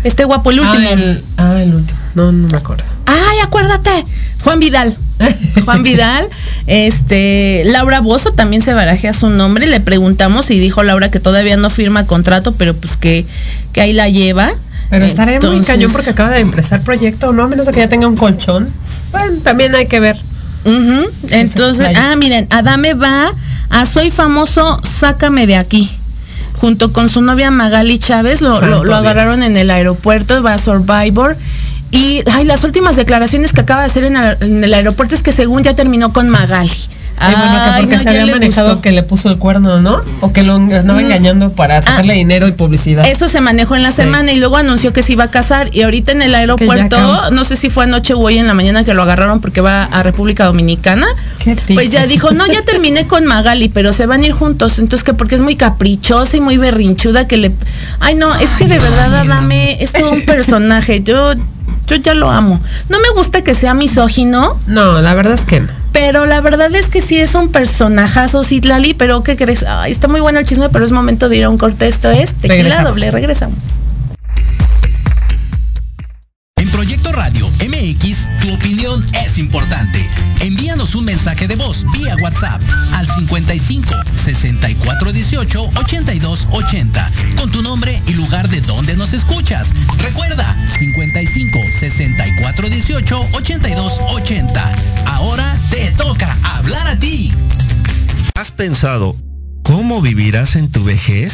Este 0.04 0.25
guapo, 0.25 0.52
el 0.52 0.62
último. 0.62 0.90
Ah, 0.90 0.94
el, 0.94 1.24
ah, 1.38 1.62
el 1.62 1.75
último. 1.75 2.00
No, 2.16 2.32
no 2.32 2.48
me 2.48 2.58
acuerdo. 2.58 2.84
Ay, 3.06 3.40
acuérdate. 3.42 4.04
Juan 4.44 4.60
Vidal. 4.60 4.98
Juan 5.66 5.84
Vidal. 5.84 6.28
Este, 6.68 7.63
Laura 7.66 8.02
Bozo 8.02 8.32
también 8.32 8.62
se 8.62 8.74
barajea 8.74 9.13
su 9.13 9.30
nombre. 9.30 9.68
Le 9.68 9.80
preguntamos 9.80 10.52
y 10.52 10.60
dijo 10.60 10.84
Laura 10.84 11.12
que 11.12 11.20
todavía 11.20 11.56
no 11.56 11.70
firma 11.70 12.06
contrato, 12.06 12.54
pero 12.56 12.75
pues 12.75 12.98
que, 12.98 13.25
que 13.72 13.82
ahí 13.82 13.94
la 13.94 14.10
lleva. 14.10 14.54
Pero 14.90 15.06
estaré 15.06 15.32
muy 15.34 15.36
Entonces- 15.48 15.68
cañón 15.68 15.92
porque 15.92 16.12
acaba 16.12 16.30
de 16.32 16.40
empezar 16.40 16.82
proyecto, 16.82 17.34
¿no? 17.34 17.44
A 17.44 17.48
menos 17.48 17.66
de 17.66 17.72
que 17.72 17.80
ya 17.80 17.90
tenga 17.90 18.08
un 18.08 18.16
colchón. 18.18 18.70
Bueno, 19.12 19.38
también 19.44 19.74
hay 19.75 19.88
que 19.88 20.00
ver. 20.00 20.18
Entonces, 21.30 21.90
ah, 21.96 22.16
miren, 22.16 22.48
Adame 22.50 22.94
va 22.94 23.32
a 23.70 23.86
Soy 23.86 24.12
famoso, 24.12 24.80
sácame 24.84 25.48
de 25.48 25.56
aquí. 25.58 25.90
Junto 26.58 26.94
con 26.94 27.10
su 27.10 27.22
novia 27.22 27.52
Magali 27.52 27.98
Chávez, 28.00 28.40
lo, 28.42 28.62
lo- 28.62 28.84
lo 28.86 28.96
agarraron 28.96 29.44
en 29.44 29.58
el 29.58 29.70
aeropuerto, 29.72 30.42
va 30.44 30.54
a 30.54 30.58
Survivor. 30.60 31.36
Y 31.92 32.24
ay, 32.32 32.46
las 32.46 32.63
últimas 32.63 32.96
declaraciones 32.96 33.52
que 33.54 33.62
acaba 33.62 33.82
de 33.82 33.88
hacer 33.88 34.04
en 34.06 34.63
el 34.63 34.74
aeropuerto 34.74 35.13
es 35.16 35.22
que 35.24 35.32
según 35.32 35.63
ya 35.63 35.75
terminó 35.75 36.13
con 36.13 36.30
Magali. 36.30 36.70
Ay, 37.27 37.36
bueno, 37.36 37.53
que 37.75 37.82
porque 37.82 37.98
no, 37.98 38.03
se 38.03 38.10
había 38.10 38.25
manejado 38.34 38.68
gustó. 38.70 38.82
que 38.82 38.92
le 38.92 39.03
puso 39.03 39.30
el 39.30 39.38
cuerno, 39.38 39.80
¿no? 39.82 40.00
O 40.22 40.34
que 40.34 40.44
lo 40.44 40.56
andaba 40.56 41.01
engañando 41.01 41.51
para 41.51 41.82
sacarle 41.82 42.13
dinero 42.13 42.48
y 42.48 42.51
publicidad. 42.51 43.06
Eso 43.06 43.30
se 43.30 43.42
manejó 43.42 43.75
en 43.75 43.84
la 43.84 43.89
Sí. 43.89 43.98
semana 43.98 44.32
y 44.32 44.39
luego 44.39 44.58
anunció 44.58 44.94
que 44.94 45.03
se 45.03 45.13
iba 45.13 45.25
a 45.25 45.32
casar 45.32 45.70
y 45.74 45.82
ahorita 45.84 46.12
en 46.12 46.22
el 46.22 46.36
aeropuerto, 46.36 47.32
no 47.32 47.44
sé 47.44 47.56
si 47.56 47.70
fue 47.70 47.86
anoche 47.86 48.13
o 48.13 48.20
hoy 48.20 48.38
en 48.38 48.48
la 48.48 48.53
mañana 48.53 48.84
que 48.84 48.94
lo 48.94 49.01
agarraron 49.03 49.39
porque 49.42 49.62
va 49.62 49.84
a 49.86 50.03
República 50.03 50.46
Dominicana. 50.46 51.08
Qué. 51.39 51.56
Pues 51.74 51.92
ya 51.92 52.06
dijo, 52.08 52.32
no, 52.32 52.46
ya 52.48 52.63
terminé 52.63 53.06
con 53.08 53.25
Magali, 53.25 53.70
pero 53.70 53.94
se 53.94 54.06
van 54.06 54.22
a 54.22 54.25
ir 54.25 54.32
juntos. 54.32 54.80
Entonces 54.80 55.03
que 55.03 55.13
porque 55.13 55.36
es 55.36 55.42
muy 55.42 55.56
caprichosa 55.56 56.38
y 56.38 56.39
muy 56.39 56.58
berrinchuda 56.58 57.27
que 57.27 57.38
le... 57.38 57.51
Ay, 58.00 58.15
no, 58.15 58.34
es 58.36 58.50
que 58.51 58.68
de 58.68 58.80
verdad 58.80 59.15
Adame 59.15 59.77
es 59.84 59.92
todo 59.92 60.12
un 60.12 60.22
personaje. 60.25 61.01
Yo, 61.03 61.34
yo 61.88 61.96
ya 61.98 62.13
lo 62.13 62.30
amo. 62.30 62.60
No 62.90 63.00
me 63.00 63.10
gusta 63.16 63.42
que 63.44 63.54
sea 63.56 63.74
misógino, 63.74 64.58
No, 64.68 65.02
la 65.02 65.13
verdad 65.13 65.34
es 65.34 65.46
que 65.46 65.60
no. 65.62 65.68
pero 65.92 66.25
la 66.25 66.42
verdad 66.42 66.74
es 66.75 66.88
que 66.88 67.02
sí 67.02 67.20
es 67.20 67.36
un 67.36 67.50
personajazo, 67.50 68.44
Citlali, 68.44 68.94
pero 68.94 69.24
¿qué 69.24 69.36
crees? 69.36 69.63
Ay, 69.68 69.92
está 69.92 70.08
muy 70.08 70.22
bueno 70.22 70.40
el 70.40 70.46
chisme, 70.46 70.70
pero 70.70 70.86
es 70.86 70.92
momento 70.92 71.30
de 71.30 71.38
ir 71.38 71.44
a 71.44 71.50
un 71.50 71.58
corte. 71.58 71.88
Esto 71.88 72.10
es 72.10 72.34
Tequila 72.34 72.54
Regresamos. 72.56 72.90
Doble. 72.92 73.12
Regresamos. 73.12 73.58
En 76.58 76.70
Proyecto 76.70 77.12
Radio 77.12 77.50
MX, 77.68 78.28
tu 78.42 78.54
opinión 78.54 79.04
es 79.25 79.38
importante. 79.38 80.03
Envíanos 80.94 80.96
un 80.96 81.06
mensaje 81.06 81.48
de 81.48 81.56
voz 81.56 81.86
vía 81.92 82.16
WhatsApp 82.22 82.62
al 82.94 83.08
55 83.08 83.94
64 84.16 85.12
18 85.12 85.70
82 85.76 86.48
80 86.52 87.12
con 87.38 87.52
tu 87.52 87.62
nombre 87.62 88.02
y 88.08 88.14
lugar 88.14 88.48
de 88.50 88.62
donde 88.62 88.96
nos 88.96 89.14
escuchas. 89.14 89.70
Recuerda 89.98 90.46
55 90.78 91.60
64 91.80 92.70
18 92.70 93.28
82 93.34 93.94
80. 94.10 94.72
Ahora 95.08 95.58
te 95.70 95.92
toca 95.92 96.38
hablar 96.44 96.88
a 96.88 96.98
ti. 96.98 97.32
¿Has 98.36 98.52
pensado 98.52 99.16
cómo 99.64 100.02
vivirás 100.02 100.56
en 100.56 100.72
tu 100.72 100.84
vejez? 100.84 101.34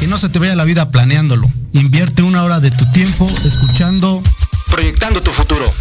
Que 0.00 0.06
no 0.06 0.18
se 0.18 0.28
te 0.28 0.38
vaya 0.38 0.56
la 0.56 0.64
vida 0.64 0.90
planeándolo. 0.90 1.50
Invierte 1.72 2.22
una 2.22 2.42
hora 2.42 2.60
de 2.60 2.70
tu 2.70 2.90
tiempo 2.92 3.28
escuchando 3.44 4.22
Proyectando 4.74 5.20
tu 5.20 5.30
futuro. 5.30 5.72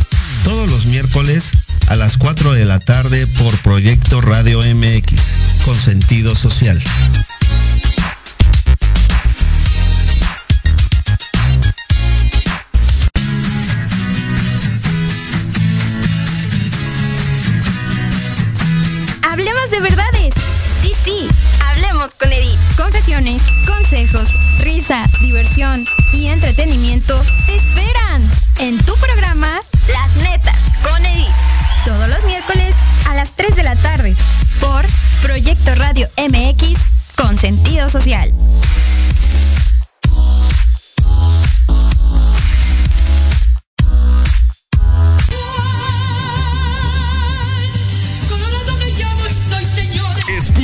Todos 0.44 0.70
los 0.70 0.86
miércoles 0.86 1.52
a 1.88 1.96
las 1.96 2.18
4 2.18 2.54
de 2.54 2.66
la 2.66 2.80
tarde 2.80 3.28
por 3.28 3.58
Proyecto 3.60 4.20
Radio 4.22 4.60
MX, 4.60 5.22
con 5.64 5.76
sentido 5.76 6.36
social. 6.36 6.82
Hablemos 19.24 19.72
de 19.72 19.80
verdades. 19.80 20.34
Sí, 20.82 20.94
sí, 21.04 21.28
hablemos 21.70 22.10
con 22.20 22.32
Edith. 22.32 22.60
Confesiones, 22.76 23.42
consejos, 23.66 24.28
risa, 24.60 25.06
diversión 25.22 25.86
y 26.14 26.28
entretenimiento 26.28 27.22
te 27.46 27.56
esperan 27.56 28.30
en 28.60 28.78
tu 28.80 28.96
programa 28.98 29.62
Las 29.88 30.16
Netas 30.18 30.56
con 30.84 31.06
Edith. 31.06 31.28
Todos 31.86 32.08
los 32.08 32.24
miércoles 32.26 32.74
a 33.10 33.16
las 33.16 33.32
3 33.32 33.56
de 33.56 33.64
la 33.64 33.76
tarde 33.76 34.16
por 34.60 34.86
Proyecto 35.22 35.76
Radio 35.76 36.08
MX 36.18 36.80
con 37.16 37.38
sentido 37.38 37.90
social. 37.90 38.32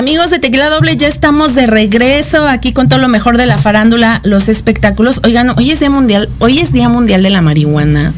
Amigos 0.00 0.30
de 0.30 0.38
Tequila 0.38 0.70
Doble, 0.70 0.96
ya 0.96 1.08
estamos 1.08 1.54
de 1.54 1.66
regreso 1.66 2.48
aquí 2.48 2.72
con 2.72 2.88
todo 2.88 2.98
lo 2.98 3.08
mejor 3.08 3.36
de 3.36 3.44
la 3.44 3.58
farándula, 3.58 4.22
los 4.24 4.48
espectáculos. 4.48 5.20
Oigan, 5.24 5.50
hoy 5.50 5.72
es 5.72 5.80
Día 5.80 5.90
Mundial, 5.90 6.26
hoy 6.38 6.58
es 6.58 6.72
Día 6.72 6.88
Mundial 6.88 7.22
de 7.22 7.28
la 7.28 7.42
Marihuana. 7.42 8.14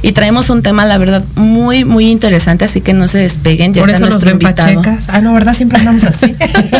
Y 0.00 0.12
traemos 0.12 0.48
un 0.48 0.62
tema, 0.62 0.86
la 0.86 0.96
verdad, 0.96 1.22
muy, 1.34 1.84
muy 1.84 2.10
interesante, 2.10 2.64
así 2.64 2.80
que 2.80 2.94
no 2.94 3.08
se 3.08 3.18
despeguen. 3.18 3.74
Ya 3.74 3.82
Por 3.82 3.90
está 3.90 3.98
eso 3.98 4.04
nos 4.06 4.22
nuestro 4.22 4.38
ven 4.38 4.40
invitado. 4.40 4.82
pachecas. 4.82 5.10
Ah, 5.10 5.20
no, 5.20 5.34
¿verdad? 5.34 5.52
Siempre 5.52 5.78
andamos 5.78 6.04
así. 6.04 6.34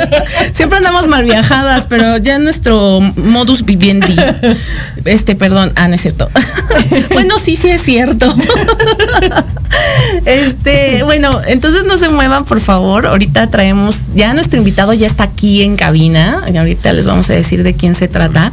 Siempre 0.54 0.78
andamos 0.78 1.08
mal 1.08 1.24
viajadas, 1.24 1.84
pero 1.86 2.16
ya 2.16 2.38
nuestro 2.38 3.02
modus 3.16 3.66
vivendi. 3.66 4.16
Este, 5.04 5.36
perdón, 5.36 5.72
ah, 5.76 5.88
no 5.88 5.96
es 5.96 6.00
cierto. 6.00 6.30
bueno, 7.12 7.38
sí, 7.38 7.56
sí 7.56 7.68
es 7.68 7.82
cierto. 7.82 8.34
este, 10.24 11.02
bueno, 11.04 11.30
entonces 11.46 11.84
no 11.84 11.98
se 11.98 12.08
muevan, 12.08 12.44
por 12.44 12.60
favor. 12.60 13.06
Ahorita 13.06 13.46
traemos, 13.48 14.14
ya 14.14 14.32
nuestro 14.34 14.58
invitado 14.58 14.92
ya 14.92 15.06
está 15.06 15.24
aquí 15.24 15.62
en 15.62 15.76
cabina. 15.76 16.42
Y 16.52 16.56
ahorita 16.56 16.92
les 16.92 17.06
vamos 17.06 17.28
a 17.30 17.34
decir 17.34 17.62
de 17.62 17.74
quién 17.74 17.94
se 17.94 18.08
trata. 18.08 18.52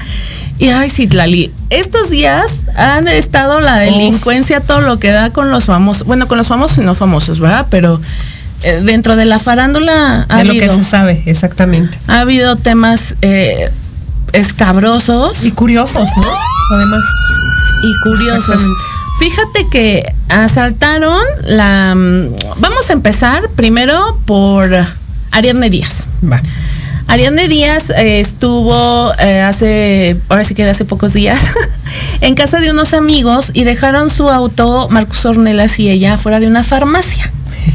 Y 0.57 0.69
ay, 0.69 0.89
Citlali, 0.89 1.51
estos 1.69 2.09
días 2.09 2.63
han 2.77 3.07
estado 3.07 3.59
la 3.59 3.77
delincuencia, 3.77 4.61
todo 4.61 4.81
lo 4.81 4.99
que 4.99 5.11
da 5.11 5.29
con 5.31 5.51
los 5.51 5.65
famosos, 5.65 6.07
bueno, 6.07 6.27
con 6.27 6.37
los 6.37 6.47
famosos 6.47 6.77
y 6.77 6.81
no 6.81 6.95
famosos, 6.95 7.39
¿verdad? 7.41 7.67
Pero 7.69 7.99
eh, 8.63 8.81
dentro 8.81 9.17
de 9.17 9.25
la 9.25 9.37
farándula 9.39 10.25
ha 10.29 10.37
de 10.37 10.45
lo 10.45 10.53
que 10.53 10.59
habido- 10.59 10.75
se 10.75 10.83
sabe, 10.85 11.23
exactamente. 11.25 11.97
ha 12.07 12.21
habido 12.21 12.55
temas 12.55 13.15
eh, 13.21 13.69
escabrosos 14.31 15.43
Y 15.43 15.51
curiosos, 15.51 16.07
¿no? 16.15 16.23
Además. 16.77 17.03
y 17.83 17.93
curiosos. 18.09 18.61
Fíjate 19.19 19.67
que 19.69 20.13
asaltaron 20.29 21.21
la... 21.43 21.93
mm, 21.95 22.59
Vamos 22.59 22.89
a 22.89 22.93
empezar 22.93 23.43
primero 23.55 24.17
por 24.25 24.69
Ariadne 25.31 25.69
Díaz. 25.69 26.05
Va. 26.23 26.41
Ariadne 27.07 27.47
Díaz 27.47 27.91
eh, 27.91 28.19
estuvo 28.19 29.11
eh, 29.19 29.41
hace, 29.41 30.17
ahora 30.27 30.43
sí 30.43 30.55
que 30.55 30.67
hace 30.67 30.85
pocos 30.85 31.13
días, 31.13 31.39
en 32.21 32.33
casa 32.35 32.59
de 32.59 32.71
unos 32.71 32.93
amigos 32.93 33.51
y 33.53 33.63
dejaron 33.63 34.09
su 34.09 34.29
auto, 34.29 34.89
Marcus 34.89 35.25
Ornelas 35.25 35.79
y 35.79 35.89
ella, 35.89 36.17
fuera 36.17 36.39
de 36.39 36.47
una 36.47 36.63
farmacia. 36.63 37.31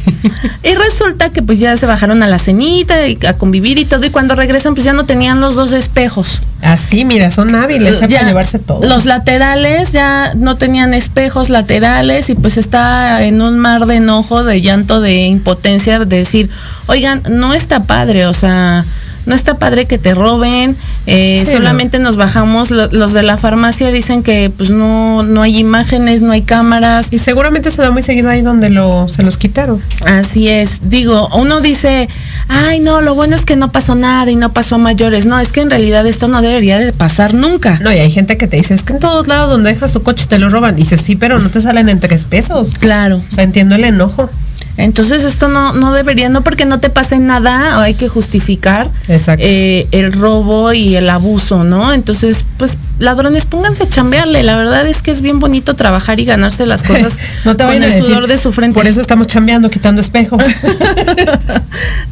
y 0.63 0.75
resulta 0.75 1.31
que 1.31 1.43
pues 1.43 1.59
ya 1.59 1.77
se 1.77 1.87
bajaron 1.87 2.23
a 2.23 2.27
la 2.27 2.39
cenita 2.39 3.07
y 3.07 3.19
a 3.27 3.35
convivir 3.35 3.79
y 3.79 3.85
todo, 3.85 4.05
y 4.05 4.11
cuando 4.11 4.35
regresan 4.35 4.75
pues 4.75 4.85
ya 4.85 4.93
no 4.93 5.05
tenían 5.05 5.41
los 5.41 5.55
dos 5.55 5.73
espejos. 5.73 6.41
Así, 6.63 7.05
mira, 7.05 7.31
son 7.31 7.55
hábiles. 7.55 8.01
Ya, 8.01 8.09
para 8.09 8.29
llevarse 8.29 8.59
todo. 8.59 8.87
Los 8.87 9.07
laterales 9.07 9.93
ya 9.93 10.35
no 10.35 10.57
tenían 10.57 10.93
espejos 10.93 11.49
laterales 11.49 12.29
y 12.29 12.35
pues 12.35 12.59
está 12.59 13.23
en 13.23 13.41
un 13.41 13.59
mar 13.59 13.87
de 13.87 13.97
enojo, 13.97 14.45
de 14.45 14.61
llanto, 14.61 15.01
de 15.01 15.25
impotencia, 15.25 15.99
de 15.99 16.05
decir, 16.05 16.51
oigan, 16.87 17.23
no 17.31 17.55
está 17.55 17.85
padre, 17.85 18.27
o 18.27 18.35
sea, 18.35 18.85
no 19.27 19.35
está 19.35 19.55
padre 19.57 19.87
que 19.87 19.99
te 19.99 20.15
roben, 20.15 20.77
eh, 21.07 21.43
Sí, 21.45 21.53
solamente 21.53 21.99
nos 21.99 22.17
bajamos, 22.17 22.71
lo- 22.71 22.89
los 22.93 23.13
de 23.13 23.23
la 23.23 23.37
farmacia 23.37 23.91
dicen 23.91 24.23
que 24.23 24.51
pues 24.57 24.71
no, 24.71 25.23
no 25.23 25.43
hay 25.43 25.59
imágenes, 25.59 26.23
no 26.23 26.33
hay 26.33 26.43
cámaras. 26.43 27.09
Y 27.11 27.19
seguramente 27.19 27.71
se 27.71 27.83
da 27.83 27.91
muy 27.91 28.03
seguido 28.03 28.29
ahí 28.31 28.43
donde 28.43 28.71
lo, 28.71 29.09
se 29.09 29.23
los 29.23 29.37
quitaron. 29.39 29.81
Así 30.07 30.49
es, 30.49 30.89
digo, 30.91 31.29
uno 31.35 31.61
dice, 31.61 32.09
ay 32.49 32.81
no, 32.81 33.01
lo 33.01 33.15
bueno 33.15 33.35
es 33.37 33.45
que 33.45 33.57
no 33.57 33.71
pasó 33.71 33.95
nada 33.95 34.31
y 34.31 34.37
no 34.37 34.53
pasó 34.53 34.77
a 34.77 34.79
mayores. 34.79 35.27
No, 35.27 35.39
es 35.39 35.53
que 35.53 35.61
en 35.61 35.71
realidad 35.71 36.07
esto 36.07 36.29
no 36.29 36.43
debería 36.43 36.79
de 36.79 36.93
pasar 36.93 37.35
nunca. 37.35 37.79
No, 37.83 37.93
y 37.93 37.99
hay 37.99 38.11
gente 38.11 38.37
que 38.37 38.47
te 38.47 38.57
dice, 38.57 38.75
es 38.75 38.83
que 38.83 38.93
en 38.95 39.01
todos 39.01 39.27
lados 39.29 39.51
donde 39.51 39.73
dejas 39.73 39.93
tu 39.93 40.03
coche 40.03 40.27
te 40.29 40.39
lo 40.39 40.51
roban. 40.51 40.77
Dices, 40.77 41.01
sí, 41.01 41.17
pero 41.17 41.39
no 41.39 41.51
te 41.51 41.61
salen 41.61 41.89
en 41.89 42.01
tres 42.01 42.25
pesos. 42.25 42.73
Claro. 42.79 43.17
O 43.19 43.35
sea, 43.35 43.45
entiendo 43.45 43.75
el 43.75 43.85
enojo. 43.85 44.31
Entonces 44.77 45.25
esto 45.25 45.49
no, 45.49 45.73
no 45.75 45.93
debería, 45.93 46.29
no 46.29 46.43
porque 46.43 46.65
no 46.65 46.81
te 46.81 46.91
pase 46.91 47.19
nada, 47.19 47.83
hay 47.83 47.95
que 47.95 48.09
justificar 48.09 48.91
eh, 49.09 49.87
el 49.91 50.13
robo 50.13 50.73
y 50.73 50.97
el 50.97 51.11
abuso, 51.11 51.65
¿no? 51.65 51.93
Entonces, 51.93 52.45
pues 52.57 52.79
ladrones, 52.99 53.45
pónganse 53.45 53.85
a 53.85 53.89
chambearle. 53.89 54.43
La 54.43 54.57
verdad 54.57 54.87
es 54.87 55.03
que 55.03 55.11
es 55.11 55.21
bien 55.21 55.41
bonito 55.41 55.75
trabajar 55.75 56.21
y 56.21 56.25
ganarse 56.25 56.67
las 56.67 56.83
cosas 56.85 57.19
no 57.45 57.57
te 57.57 57.65
con 57.65 57.75
el 57.75 57.81
decir, 57.81 58.05
sudor 58.05 58.27
de 58.27 58.39
su 58.39 58.53
frente. 58.53 58.75
Por 58.75 58.87
eso 58.87 59.01
estamos 59.01 59.27
chambeando, 59.27 59.71
quitando 59.71 60.01
espejos. 60.01 60.43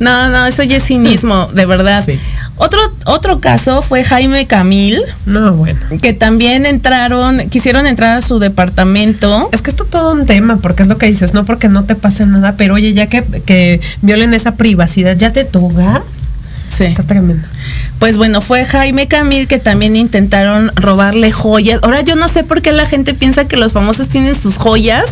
No, 0.00 0.28
no, 0.28 0.46
eso 0.46 0.62
ya 0.62 0.76
es 0.76 0.84
cinismo, 0.84 1.48
de 1.52 1.66
verdad. 1.66 2.04
Sí. 2.04 2.18
Otro, 2.58 2.80
otro 3.06 3.40
caso 3.40 3.82
fue 3.82 4.04
Jaime 4.04 4.46
Camil, 4.46 5.00
no, 5.26 5.52
bueno. 5.54 5.78
que 6.02 6.12
también 6.12 6.66
entraron, 6.66 7.48
quisieron 7.50 7.86
entrar 7.86 8.18
a 8.18 8.22
su 8.22 8.38
departamento. 8.38 9.48
Es 9.52 9.62
que 9.62 9.70
esto 9.70 9.84
es 9.84 9.90
todo 9.90 10.12
un 10.12 10.26
tema, 10.26 10.56
porque 10.56 10.82
es 10.82 10.88
lo 10.88 10.98
que 10.98 11.06
dices, 11.06 11.34
no 11.34 11.44
porque 11.44 11.68
no 11.68 11.84
te 11.84 11.94
pase 11.94 12.26
nada, 12.26 12.56
pero 12.56 12.74
oye, 12.74 12.92
ya 12.92 13.06
que, 13.06 13.22
que 13.22 13.80
violen 14.02 14.34
esa 14.34 14.56
privacidad 14.56 15.16
ya 15.16 15.30
de 15.30 15.44
tu 15.44 15.66
hogar, 15.66 16.02
Sí. 16.68 16.84
está 16.84 17.02
tremendo. 17.02 17.46
Pues 17.98 18.16
bueno, 18.16 18.40
fue 18.40 18.64
Jaime 18.64 19.08
Camil 19.08 19.48
que 19.48 19.58
también 19.58 19.96
intentaron 19.96 20.70
robarle 20.76 21.32
joyas. 21.32 21.80
Ahora 21.82 22.02
yo 22.02 22.14
no 22.14 22.28
sé 22.28 22.44
por 22.44 22.62
qué 22.62 22.72
la 22.72 22.86
gente 22.86 23.14
piensa 23.14 23.46
que 23.46 23.56
los 23.56 23.72
famosos 23.72 24.08
tienen 24.08 24.34
sus 24.34 24.56
joyas 24.56 25.06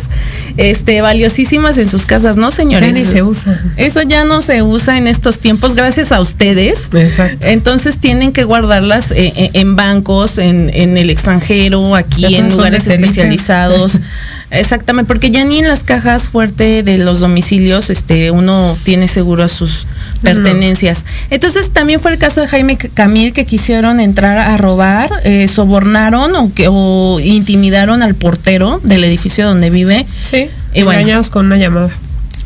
este 0.56 1.00
valiosísimas 1.02 1.76
en 1.78 1.88
sus 1.88 2.06
casas, 2.06 2.36
¿no, 2.36 2.50
señores? 2.50 2.92
Ya 2.92 2.98
ni 2.98 3.04
se 3.04 3.22
usa. 3.22 3.60
Eso 3.76 4.02
ya 4.02 4.24
no 4.24 4.40
se 4.40 4.62
usa 4.62 4.96
en 4.96 5.06
estos 5.06 5.38
tiempos 5.38 5.74
gracias 5.74 6.12
a 6.12 6.20
ustedes. 6.20 6.82
Exacto. 6.92 7.46
Entonces 7.46 7.98
tienen 7.98 8.32
que 8.32 8.44
guardarlas 8.44 9.10
eh, 9.10 9.32
eh, 9.36 9.50
en 9.54 9.76
bancos, 9.76 10.38
en, 10.38 10.70
en 10.72 10.96
el 10.96 11.10
extranjero, 11.10 11.94
aquí 11.94 12.36
en 12.36 12.50
lugares 12.50 12.86
especializados. 12.86 13.98
Exactamente, 14.50 15.08
porque 15.08 15.30
ya 15.30 15.44
ni 15.44 15.58
en 15.58 15.68
las 15.68 15.82
cajas 15.82 16.28
fuertes 16.28 16.84
de 16.84 16.98
los 16.98 17.20
domicilios 17.20 17.90
este 17.90 18.30
uno 18.30 18.78
tiene 18.84 19.08
seguro 19.08 19.48
sus 19.48 19.86
pertenencias. 20.18 21.04
Entonces 21.30 21.70
también 21.70 22.00
fue 22.00 22.12
el 22.12 22.18
caso 22.18 22.40
de 22.40 22.48
Jaime 22.48 22.76
Camil 22.76 23.32
que 23.32 23.44
quisieron 23.44 24.00
entrar 24.00 24.38
a 24.38 24.56
robar, 24.56 25.10
eh, 25.24 25.48
sobornaron 25.48 26.34
o, 26.36 26.52
que, 26.52 26.66
o 26.68 27.20
intimidaron 27.20 28.02
al 28.02 28.14
portero 28.14 28.80
del 28.82 29.04
edificio 29.04 29.46
donde 29.46 29.70
vive. 29.70 30.06
Sí. 30.22 30.48
Y 30.74 30.82
bueno. 30.82 31.00
engañados 31.00 31.30
con 31.30 31.46
una 31.46 31.56
llamada. 31.56 31.90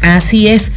Así 0.02 0.48
es. 0.48 0.72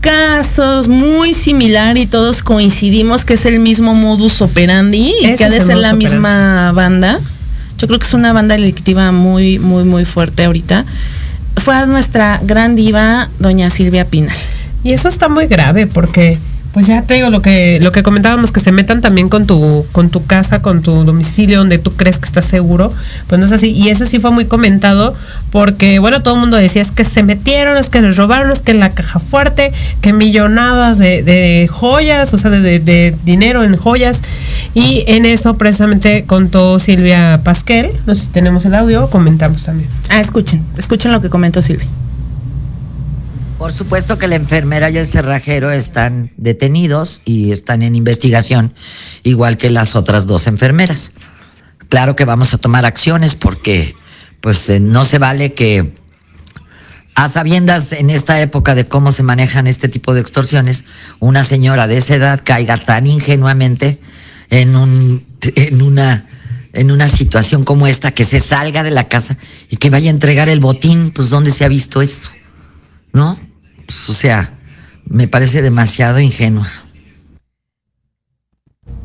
Casos 0.00 0.86
muy 0.86 1.34
similar 1.34 1.98
y 1.98 2.06
todos 2.06 2.42
coincidimos 2.42 3.24
que 3.24 3.34
es 3.34 3.46
el 3.46 3.58
mismo 3.58 3.94
modus 3.94 4.40
operandi 4.42 5.12
y 5.20 5.26
Ese 5.26 5.36
que 5.36 5.44
ha 5.44 5.50
de 5.50 5.58
ser 5.58 5.76
la 5.76 5.88
operandi. 5.88 6.04
misma 6.04 6.72
banda. 6.72 7.18
Yo 7.78 7.86
creo 7.86 7.98
que 7.98 8.06
es 8.06 8.14
una 8.14 8.32
banda 8.32 8.54
delictiva 8.54 9.10
muy, 9.12 9.58
muy, 9.58 9.84
muy 9.84 10.04
fuerte 10.04 10.44
ahorita. 10.44 10.84
Fue 11.56 11.74
a 11.74 11.86
nuestra 11.86 12.40
gran 12.42 12.76
diva, 12.76 13.28
doña 13.40 13.70
Silvia 13.70 14.04
Pinal. 14.04 14.36
Y 14.84 14.92
eso 14.92 15.08
está 15.08 15.28
muy 15.28 15.46
grave 15.46 15.86
porque 15.86 16.38
pues 16.74 16.86
ya 16.86 17.00
te 17.02 17.14
digo 17.14 17.30
lo 17.30 17.40
que 17.40 17.78
lo 17.80 17.90
que 17.92 18.02
comentábamos 18.02 18.52
que 18.52 18.60
se 18.60 18.72
metan 18.72 19.00
también 19.00 19.28
con 19.30 19.46
tu 19.46 19.86
con 19.90 20.10
tu 20.10 20.26
casa, 20.26 20.60
con 20.60 20.82
tu 20.82 21.04
domicilio 21.04 21.58
donde 21.58 21.78
tú 21.78 21.92
crees 21.92 22.18
que 22.18 22.26
estás 22.26 22.44
seguro, 22.44 22.92
pues 23.26 23.40
no 23.40 23.46
es 23.46 23.52
así 23.52 23.70
y 23.70 23.88
ese 23.88 24.06
sí 24.06 24.20
fue 24.20 24.30
muy 24.30 24.44
comentado 24.44 25.14
porque 25.50 25.98
bueno, 25.98 26.22
todo 26.22 26.34
el 26.34 26.40
mundo 26.40 26.56
decía 26.58 26.82
es 26.82 26.90
que 26.90 27.04
se 27.04 27.22
metieron, 27.22 27.78
es 27.78 27.88
que 27.88 28.02
les 28.02 28.16
robaron, 28.16 28.52
es 28.52 28.60
que 28.60 28.72
en 28.72 28.80
la 28.80 28.90
caja 28.90 29.18
fuerte, 29.18 29.72
que 30.02 30.12
millonadas 30.12 30.98
de, 30.98 31.68
joyas, 31.72 32.32
o 32.34 32.38
sea, 32.38 32.50
de- 32.50 32.78
de 32.78 33.16
dinero 33.24 33.64
en 33.64 33.74
joyas 33.76 34.20
y 34.74 35.04
en 35.08 35.24
eso 35.24 35.54
precisamente 35.54 36.24
contó 36.24 36.78
Silvia 36.78 37.40
Pasquel, 37.42 37.88
no 38.06 38.14
sé 38.14 38.22
si 38.22 38.26
tenemos 38.28 38.64
el 38.66 38.74
audio, 38.74 39.08
comentamos 39.08 39.64
también. 39.64 39.88
Ah, 40.10 40.20
escuchen, 40.20 40.62
escuchen 40.76 41.12
lo 41.12 41.20
que 41.22 41.30
comentó 41.30 41.62
Silvia. 41.62 41.86
Por 43.58 43.72
supuesto 43.72 44.18
que 44.18 44.28
la 44.28 44.36
enfermera 44.36 44.88
y 44.88 44.98
el 44.98 45.08
cerrajero 45.08 45.72
están 45.72 46.30
detenidos 46.36 47.22
y 47.24 47.50
están 47.50 47.82
en 47.82 47.96
investigación, 47.96 48.72
igual 49.24 49.56
que 49.56 49.68
las 49.68 49.96
otras 49.96 50.28
dos 50.28 50.46
enfermeras. 50.46 51.12
Claro 51.88 52.14
que 52.14 52.24
vamos 52.24 52.54
a 52.54 52.58
tomar 52.58 52.84
acciones 52.84 53.34
porque 53.34 53.96
pues 54.40 54.70
eh, 54.70 54.78
no 54.78 55.04
se 55.04 55.18
vale 55.18 55.54
que 55.54 55.92
a 57.16 57.28
sabiendas 57.28 57.92
en 57.92 58.10
esta 58.10 58.40
época 58.40 58.76
de 58.76 58.86
cómo 58.86 59.10
se 59.10 59.24
manejan 59.24 59.66
este 59.66 59.88
tipo 59.88 60.14
de 60.14 60.20
extorsiones, 60.20 60.84
una 61.18 61.42
señora 61.42 61.88
de 61.88 61.96
esa 61.96 62.14
edad 62.14 62.42
caiga 62.44 62.76
tan 62.76 63.08
ingenuamente 63.08 64.00
en 64.50 64.76
un 64.76 65.26
en 65.56 65.82
una 65.82 66.28
en 66.74 66.92
una 66.92 67.08
situación 67.08 67.64
como 67.64 67.88
esta 67.88 68.12
que 68.12 68.24
se 68.24 68.38
salga 68.38 68.84
de 68.84 68.92
la 68.92 69.08
casa 69.08 69.36
y 69.68 69.78
que 69.78 69.90
vaya 69.90 70.10
a 70.10 70.14
entregar 70.14 70.48
el 70.48 70.60
botín, 70.60 71.10
pues 71.10 71.30
¿dónde 71.30 71.50
se 71.50 71.64
ha 71.64 71.68
visto 71.68 72.02
esto? 72.02 72.30
¿no? 73.12 73.38
Pues, 73.88 74.10
o 74.10 74.12
sea, 74.12 74.52
me 75.06 75.28
parece 75.28 75.62
demasiado 75.62 76.20
ingenua. 76.20 76.68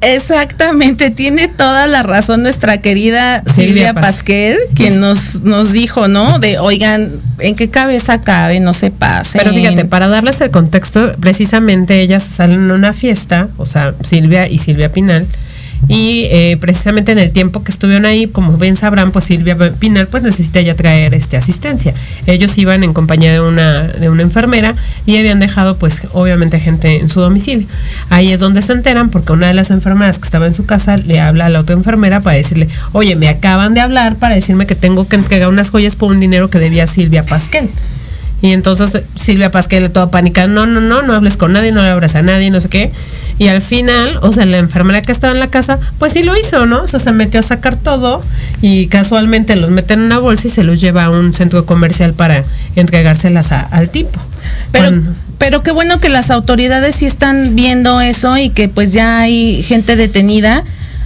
Exactamente, 0.01 1.11
tiene 1.11 1.47
toda 1.47 1.87
la 1.87 2.03
razón 2.03 2.43
nuestra 2.43 2.79
querida 2.79 3.41
Silvia 3.43 3.53
Silvia 3.55 3.93
Pas- 3.93 4.01
Pasquel, 4.01 4.57
quien 4.75 4.99
nos, 4.99 5.41
nos 5.43 5.71
dijo, 5.71 6.09
¿no? 6.09 6.39
De, 6.39 6.59
oigan, 6.59 7.09
¿en 7.39 7.55
qué 7.55 7.69
cabeza 7.69 8.19
cabe? 8.19 8.59
No 8.59 8.73
se 8.73 8.91
pasen. 8.91 9.39
Pero 9.39 9.53
fíjate, 9.53 9.85
para 9.85 10.09
darles 10.09 10.41
el 10.41 10.51
contexto, 10.51 11.15
precisamente 11.21 12.01
ellas 12.01 12.23
salen 12.23 12.69
a 12.69 12.73
una 12.73 12.91
fiesta, 12.91 13.47
o 13.55 13.65
sea, 13.65 13.95
Silvia 14.03 14.49
y 14.49 14.57
Silvia 14.57 14.91
Pinal, 14.91 15.25
y 15.87 16.27
eh, 16.31 16.57
precisamente 16.59 17.11
en 17.11 17.19
el 17.19 17.31
tiempo 17.31 17.63
que 17.63 17.71
estuvieron 17.71 18.05
ahí, 18.05 18.27
como 18.27 18.57
bien 18.57 18.75
sabrán, 18.75 19.11
pues 19.11 19.25
Silvia 19.25 19.57
Pinal 19.79 20.07
pues 20.07 20.23
necesita 20.23 20.61
ya 20.61 20.75
traer 20.75 21.13
este 21.13 21.37
asistencia. 21.37 21.93
Ellos 22.25 22.57
iban 22.57 22.83
en 22.83 22.93
compañía 22.93 23.31
de 23.33 23.41
una, 23.41 23.87
de 23.87 24.09
una 24.09 24.23
enfermera 24.23 24.75
y 25.05 25.17
habían 25.17 25.39
dejado 25.39 25.77
pues 25.77 26.07
obviamente 26.13 26.59
gente 26.59 26.99
en 26.99 27.09
su 27.09 27.21
domicilio. 27.21 27.67
Ahí 28.09 28.31
es 28.31 28.39
donde 28.39 28.61
se 28.61 28.73
enteran 28.73 29.09
porque 29.09 29.33
una 29.33 29.47
de 29.47 29.53
las 29.53 29.71
enfermeras 29.71 30.19
que 30.19 30.25
estaba 30.25 30.47
en 30.47 30.53
su 30.53 30.65
casa 30.65 30.97
le 30.97 31.19
habla 31.19 31.47
a 31.47 31.49
la 31.49 31.59
otra 31.59 31.75
enfermera 31.75 32.21
para 32.21 32.37
decirle, 32.37 32.69
oye, 32.91 33.15
me 33.15 33.27
acaban 33.27 33.73
de 33.73 33.81
hablar 33.81 34.15
para 34.15 34.35
decirme 34.35 34.65
que 34.65 34.75
tengo 34.75 35.07
que 35.07 35.15
entregar 35.15 35.49
unas 35.49 35.69
joyas 35.69 35.95
por 35.95 36.11
un 36.11 36.19
dinero 36.19 36.47
que 36.47 36.59
debía 36.59 36.87
Silvia 36.87 37.23
Pasquel. 37.23 37.69
Y 38.43 38.51
entonces 38.51 38.93
eh, 38.93 39.05
Silvia 39.15 39.49
Pasquel 39.51 39.89
toda 39.89 40.11
pánica, 40.11 40.47
no, 40.47 40.65
no, 40.67 40.81
no, 40.81 41.01
no 41.01 41.13
hables 41.13 41.37
con 41.37 41.53
nadie, 41.53 41.71
no 41.71 41.81
le 41.81 41.87
abras 41.87 42.13
a 42.15 42.21
nadie, 42.21 42.51
no 42.51 42.59
sé 42.59 42.67
qué. 42.67 42.91
Y 43.39 43.47
al 43.47 43.61
final, 43.61 44.19
o 44.21 44.33
sea, 44.33 44.45
la 44.45 44.57
enfermera 44.57 45.01
que 45.01 45.13
estaba 45.13 45.31
en 45.33 45.39
la 45.39 45.47
casa, 45.47 45.79
pues 45.97 46.11
sí 46.11 46.23
lo 46.23 46.37
hizo, 46.37 46.65
¿no? 46.65 46.83
O 46.83 46.87
sea, 46.87 46.99
se 46.99 47.11
metió 47.13 47.39
a 47.39 47.43
sacar 47.43 47.77
todo 47.77 48.21
y 48.61 48.87
casualmente 48.87 49.55
los 49.55 49.69
mete 49.71 49.93
en 49.93 50.01
una 50.01 50.19
bolsa 50.19 50.49
y 50.49 50.51
se 50.51 50.63
los 50.63 50.81
lleva 50.81 51.05
a 51.05 51.09
un 51.09 51.33
centro 51.33 51.65
comercial 51.65 52.13
para 52.13 52.43
entregárselas 52.75 53.51
a- 53.53 53.61
al 53.61 53.89
tipo. 53.89 54.19
Pero, 54.73 54.89
Cuando- 54.89 55.11
pero 55.37 55.63
qué 55.63 55.71
bueno 55.71 55.99
que 56.01 56.09
las 56.09 56.29
autoridades 56.29 56.97
sí 56.97 57.05
están 57.05 57.55
viendo 57.55 58.01
eso 58.01 58.37
y 58.37 58.49
que 58.49 58.67
pues 58.67 58.91
ya 58.91 59.19
hay 59.19 59.63
gente 59.63 59.95
detenida. 59.95 60.63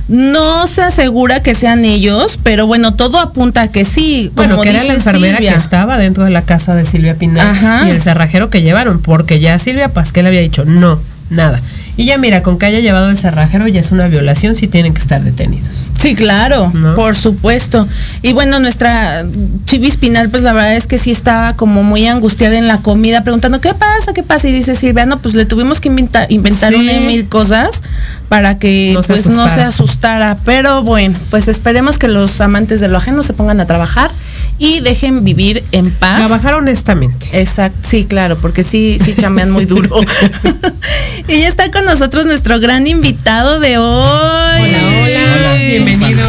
No 0.07 0.67
se 0.67 0.81
asegura 0.81 1.41
que 1.43 1.53
sean 1.53 1.83
ellos, 1.83 2.39
pero 2.41 2.65
bueno, 2.65 2.93
todo 2.93 3.19
apunta 3.19 3.63
a 3.63 3.67
que 3.69 3.83
sí. 3.83 4.31
bueno, 4.35 4.61
que 4.61 4.69
era 4.69 4.83
la 4.83 4.93
enfermera 4.93 5.37
Silvia. 5.37 5.51
que 5.53 5.57
estaba 5.59 5.97
dentro 5.97 6.23
de 6.23 6.29
la 6.29 6.43
casa 6.43 6.75
de 6.75 6.85
Silvia 6.85 7.15
Pinal 7.15 7.49
Ajá. 7.49 7.87
y 7.87 7.89
el 7.91 8.01
cerrajero 8.01 8.49
que 8.49 8.61
llevaron, 8.61 9.01
porque 9.01 9.39
ya 9.39 9.59
Silvia 9.59 9.89
Pasquel 9.89 10.25
había 10.25 10.41
dicho 10.41 10.63
no, 10.65 10.99
nada. 11.29 11.59
Y 11.99 12.05
ya 12.05 12.19
mira, 12.19 12.43
con 12.43 12.59
que 12.59 12.67
haya 12.67 12.79
llevado 12.79 13.09
el 13.09 13.17
cerrajero 13.17 13.67
ya 13.67 13.79
es 13.81 13.91
una 13.91 14.05
violación 14.07 14.53
si 14.53 14.67
tienen 14.67 14.93
que 14.93 15.01
estar 15.01 15.23
detenidos. 15.23 15.83
Sí, 15.99 16.13
claro, 16.13 16.71
por 16.95 17.15
supuesto. 17.15 17.87
Y 18.21 18.33
bueno, 18.33 18.59
nuestra 18.59 19.25
Chivis 19.65 19.97
Pinal, 19.97 20.29
pues 20.29 20.43
la 20.43 20.53
verdad 20.53 20.75
es 20.75 20.85
que 20.85 20.99
sí 20.99 21.09
estaba 21.09 21.55
como 21.55 21.81
muy 21.81 22.05
angustiada 22.05 22.55
en 22.55 22.67
la 22.67 22.77
comida, 22.83 23.23
preguntando, 23.23 23.59
¿qué 23.61 23.73
pasa? 23.73 24.13
¿Qué 24.13 24.21
pasa? 24.21 24.47
Y 24.47 24.51
dice 24.51 24.75
Silvia, 24.75 25.07
no, 25.07 25.17
pues 25.19 25.33
le 25.33 25.45
tuvimos 25.47 25.81
que 25.81 25.89
inventar, 25.89 26.27
inventar 26.31 26.71
Sí. 26.71 26.79
una 26.79 26.99
mil 26.99 27.27
cosas 27.27 27.81
para 28.29 28.59
que 28.59 28.91
No 28.93 29.01
se 29.01 29.13
pues 29.13 29.27
no 29.27 29.49
se 29.49 29.61
asustara. 29.61 30.37
Pero 30.45 30.83
bueno, 30.83 31.17
pues 31.29 31.47
esperemos 31.47 31.97
que 31.97 32.07
los 32.07 32.41
amantes 32.41 32.79
de 32.79 32.87
lo 32.87 32.97
ajeno 32.97 33.23
se 33.23 33.33
pongan 33.33 33.59
a 33.59 33.65
trabajar 33.65 34.11
y 34.59 34.79
dejen 34.81 35.23
vivir 35.23 35.63
en 35.71 35.91
paz. 35.91 36.17
Trabajar 36.17 36.55
honestamente. 36.55 37.27
Exacto, 37.33 37.79
sí, 37.83 38.05
claro, 38.05 38.37
porque 38.37 38.63
sí, 38.63 38.97
sí 39.03 39.15
chambean 39.15 39.51
muy 39.51 39.65
duro. 39.65 39.99
y 41.27 41.39
ya 41.41 41.47
está 41.47 41.71
con 41.71 41.85
nosotros 41.85 42.25
nuestro 42.25 42.59
gran 42.59 42.87
invitado 42.87 43.59
de 43.59 43.77
hoy. 43.77 44.61
Hola, 44.61 44.79
hola, 45.03 45.53
bienvenido. 45.55 46.25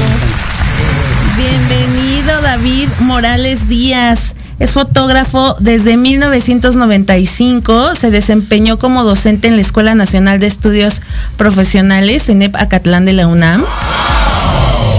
Bienvenido 1.37 2.41
David 2.43 2.89
Morales 3.01 3.69
Díaz. 3.69 4.35
Es 4.59 4.73
fotógrafo 4.73 5.57
desde 5.61 5.97
1995. 5.97 7.95
Se 7.95 8.11
desempeñó 8.11 8.79
como 8.79 9.05
docente 9.05 9.49
en 9.49 9.57
la 9.57 9.63
Escuela 9.63 9.95
Nacional 9.95 10.41
de 10.41 10.47
Estudios 10.47 11.03
Profesionales, 11.37 12.29
en 12.29 12.43
Acatlán 12.55 13.05
de 13.05 13.13
la 13.13 13.29
UNAM 13.29 13.65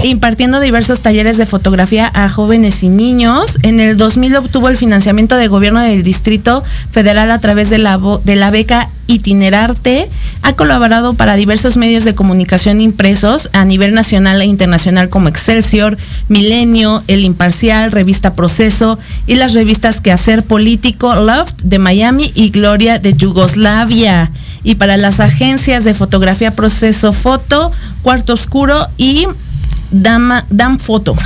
impartiendo 0.02 0.60
diversos 0.60 1.00
talleres 1.00 1.36
de 1.36 1.46
fotografía 1.46 2.10
a 2.14 2.28
jóvenes 2.28 2.82
y 2.82 2.88
niños. 2.88 3.58
En 3.62 3.80
el 3.80 3.96
2000 3.96 4.36
obtuvo 4.36 4.68
el 4.68 4.76
financiamiento 4.76 5.36
de 5.36 5.48
gobierno 5.48 5.80
del 5.80 6.02
Distrito 6.02 6.64
Federal 6.90 7.30
a 7.30 7.38
través 7.38 7.70
de 7.70 7.78
la, 7.78 7.98
de 8.24 8.36
la 8.36 8.50
beca 8.50 8.88
Itinerarte. 9.06 10.08
Ha 10.42 10.54
colaborado 10.54 11.14
para 11.14 11.34
diversos 11.34 11.76
medios 11.76 12.04
de 12.04 12.14
comunicación 12.14 12.80
impresos 12.80 13.50
a 13.52 13.64
nivel 13.64 13.92
nacional 13.92 14.40
e 14.40 14.46
internacional 14.46 15.08
como 15.08 15.28
Excelsior, 15.28 15.98
Milenio, 16.28 17.02
El 17.06 17.24
Imparcial, 17.24 17.92
Revista 17.92 18.32
Proceso 18.32 18.98
y 19.26 19.34
las 19.34 19.52
revistas 19.52 20.00
Quehacer 20.00 20.44
Político, 20.44 21.14
Loft 21.14 21.62
de 21.62 21.78
Miami 21.78 22.30
y 22.34 22.50
Gloria 22.50 22.98
de 22.98 23.14
Yugoslavia. 23.14 24.30
Y 24.62 24.76
para 24.76 24.96
las 24.96 25.20
agencias 25.20 25.84
de 25.84 25.94
fotografía 25.94 26.54
Proceso 26.54 27.12
Foto, 27.12 27.72
Cuarto 28.02 28.34
Oscuro 28.34 28.86
y 28.96 29.26
Dama, 29.90 30.44
Dan 30.50 30.78
Foto. 30.78 31.16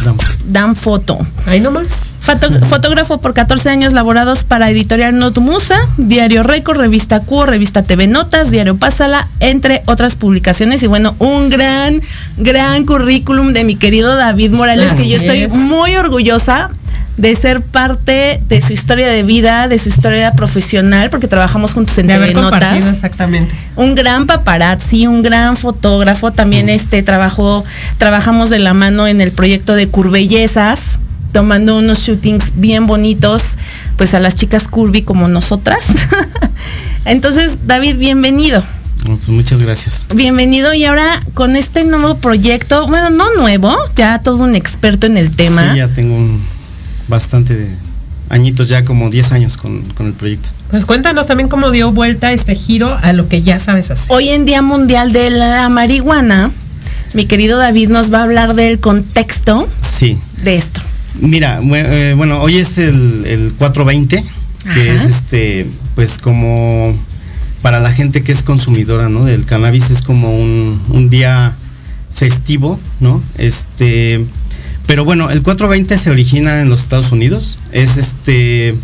Dan 0.46 0.74
Foto. 0.77 1.18
Ahí 1.46 1.61
nomás. 1.61 1.87
Foto- 2.20 2.59
fotógrafo 2.66 3.18
por 3.20 3.35
14 3.35 3.68
años 3.68 3.92
laborados 3.92 4.44
para 4.44 4.70
Editorial 4.70 5.18
Notmusa, 5.18 5.79
Diario 5.98 6.42
Récord, 6.42 6.79
Revista 6.79 7.20
Q, 7.20 7.44
Revista 7.44 7.83
TV 7.83 8.07
Notas, 8.07 8.50
Diario 8.50 8.79
Pásala, 8.79 9.29
entre 9.40 9.83
otras 9.85 10.16
publicaciones. 10.16 10.83
Y 10.83 10.87
bueno, 10.87 11.14
un 11.18 11.50
gran, 11.50 12.00
gran 12.38 12.87
currículum 12.87 13.53
de 13.53 13.64
mi 13.64 13.77
querido 13.77 14.16
David 14.16 14.53
Morales, 14.53 14.92
que 14.94 15.07
yo 15.07 15.18
estoy 15.18 15.42
es. 15.42 15.53
muy 15.53 15.96
orgullosa 15.96 16.70
de 17.16 17.37
ser 17.37 17.61
parte 17.62 18.40
de 18.48 18.61
su 18.61 18.72
historia 18.72 19.09
de 19.09 19.22
vida, 19.22 19.68
de 19.68 19.79
su 19.79 19.88
historia 19.88 20.33
profesional, 20.33 21.11
porque 21.11 21.29
trabajamos 21.29 21.72
juntos 21.72 21.96
en 21.98 22.09
De 22.09 22.14
haber 22.14 22.31
TV 22.31 22.40
compartido 22.40 22.81
Notas 22.81 22.94
exactamente. 22.94 23.55
un 23.77 23.94
gran 23.94 24.27
paparazzi, 24.27 25.07
un 25.07 25.22
gran 25.22 25.57
fotógrafo, 25.57 26.33
también 26.33 26.68
este 26.68 27.03
trabajó, 27.03 27.64
trabajamos 27.98 28.50
de 28.50 28.59
la 28.59 28.74
mano 28.74 29.07
en 29.07 29.20
el 29.20 29.31
proyecto 29.33 29.74
de 29.74 29.88
Curvellezas, 29.88 30.98
tomando 31.33 31.79
unos 31.79 32.00
shootings 32.00 32.53
bien 32.57 32.87
bonitos, 32.87 33.59
pues 33.96 34.14
a 34.14 34.20
las 34.20 34.37
chicas 34.37 34.68
curvy 34.68 35.03
como 35.03 35.29
nosotras. 35.29 35.85
Entonces, 37.05 37.66
David, 37.66 37.96
bienvenido. 37.96 38.62
Bueno, 39.03 39.18
pues 39.18 39.29
muchas 39.29 39.61
gracias. 39.61 40.07
Bienvenido 40.14 40.72
y 40.72 40.85
ahora 40.85 41.20
con 41.35 41.57
este 41.57 41.85
nuevo 41.85 42.16
proyecto, 42.16 42.87
bueno, 42.87 43.11
no 43.11 43.35
nuevo, 43.35 43.77
ya 43.96 44.20
todo 44.20 44.42
un 44.42 44.55
experto 44.55 45.07
en 45.07 45.18
el 45.18 45.35
tema. 45.35 45.72
Sí, 45.72 45.79
ya 45.79 45.88
tengo 45.88 46.14
un 46.14 46.40
bastante 47.09 47.55
de 47.57 47.69
añitos, 48.31 48.69
ya 48.69 48.85
como 48.85 49.11
10 49.11 49.33
años 49.33 49.57
con, 49.57 49.83
con 49.93 50.07
el 50.07 50.12
proyecto. 50.14 50.49
Pues 50.71 50.85
cuéntanos 50.87 51.27
también 51.27 51.49
cómo 51.49 51.71
dio 51.71 51.93
vuelta 51.93 52.33
este 52.33 52.55
giro 52.55 52.97
a 53.03 53.12
lo 53.12 53.29
que 53.29 53.43
ya 53.43 53.59
sabes 53.59 53.90
hacer. 53.90 54.07
Hoy 54.09 54.31
en 54.31 54.45
Día 54.45 54.62
Mundial 54.62 55.12
de 55.12 55.31
la 55.31 55.69
Marihuana, 55.69 56.51
mi 57.12 57.27
querido 57.27 57.59
David 57.59 57.90
nos 57.90 58.12
va 58.12 58.21
a 58.21 58.23
hablar 58.25 58.55
del 58.55 58.81
contexto 58.81 59.69
Sí. 59.81 60.19
de 60.43 60.57
esto. 60.57 60.81
Mira, 61.21 61.61
eh, 61.62 62.14
bueno, 62.17 62.40
hoy 62.40 62.57
es 62.59 62.79
el, 62.79 63.25
el 63.27 63.53
420, 63.55 64.17
que 64.64 64.71
Ajá. 64.71 64.81
es 64.95 65.05
este, 65.05 65.67
pues 65.95 66.19
como 66.19 66.97
para 67.62 67.79
la 67.81 67.93
gente 67.93 68.23
que 68.23 68.33
es 68.33 68.43
consumidora, 68.43 69.09
¿no? 69.09 69.25
Del 69.25 69.45
cannabis 69.45 69.90
es 69.90 70.03
como 70.03 70.33
un, 70.37 70.81
un 70.88 71.09
día 71.09 71.55
festivo, 72.12 72.81
¿no? 73.01 73.23
Este, 73.38 74.25
pero 74.87 75.05
bueno, 75.05 75.31
el 75.31 75.42
420 75.42 75.97
se 75.99 76.11
origina 76.11 76.61
en 76.61 76.68
los 76.68 76.81
Estados 76.81 77.12
Unidos, 77.12 77.59
es 77.73 77.97
este, 77.97 78.75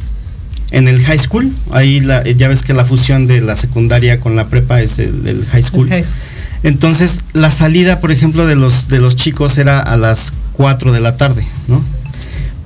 en 0.70 0.88
el 0.88 1.00
high 1.02 1.18
school, 1.18 1.52
ahí 1.72 2.00
la- 2.00 2.24
ya 2.24 2.48
ves 2.48 2.62
que 2.62 2.72
la 2.74 2.84
fusión 2.84 3.26
de 3.26 3.40
la 3.40 3.56
secundaria 3.56 4.20
con 4.20 4.36
la 4.36 4.48
prepa 4.48 4.80
es 4.80 4.98
el, 4.98 5.26
el 5.26 5.44
high 5.46 5.62
school. 5.62 5.88
Entonces, 6.62 7.20
la 7.32 7.50
salida, 7.50 8.00
por 8.00 8.12
ejemplo, 8.12 8.46
de 8.46 8.54
los, 8.54 8.88
de 8.88 9.00
los 9.00 9.16
chicos 9.16 9.56
era 9.58 9.78
a 9.80 9.96
las 9.96 10.32
4 10.52 10.92
de 10.92 11.00
la 11.00 11.16
tarde, 11.16 11.44
¿no? 11.68 11.82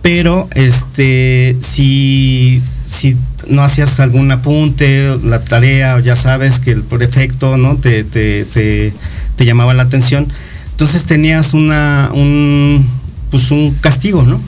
Pero, 0.02 0.48
este, 0.54 1.56
si, 1.60 2.60
si 2.88 3.16
no 3.48 3.62
hacías 3.62 4.00
algún 4.00 4.30
apunte, 4.32 5.16
la 5.24 5.40
tarea, 5.40 5.98
ya 6.00 6.14
sabes 6.16 6.60
que 6.60 6.72
el 6.72 6.82
prefecto, 6.82 7.56
¿no? 7.56 7.76
Te, 7.76 8.04
te, 8.04 8.44
te, 8.44 8.92
te 9.36 9.44
llamaba 9.46 9.72
la 9.74 9.84
atención. 9.84 10.26
Entonces 10.72 11.04
tenías 11.04 11.54
una, 11.54 12.10
un, 12.12 12.86
pues 13.34 13.50
un 13.50 13.72
castigo, 13.80 14.22
¿no? 14.22 14.40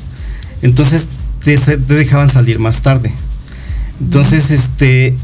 Entonces 0.62 1.08
te, 1.42 1.58
te 1.58 1.76
dejaban 1.76 2.30
salir 2.30 2.60
más 2.60 2.82
tarde. 2.82 3.12
Entonces, 4.00 4.52
este, 4.52 5.16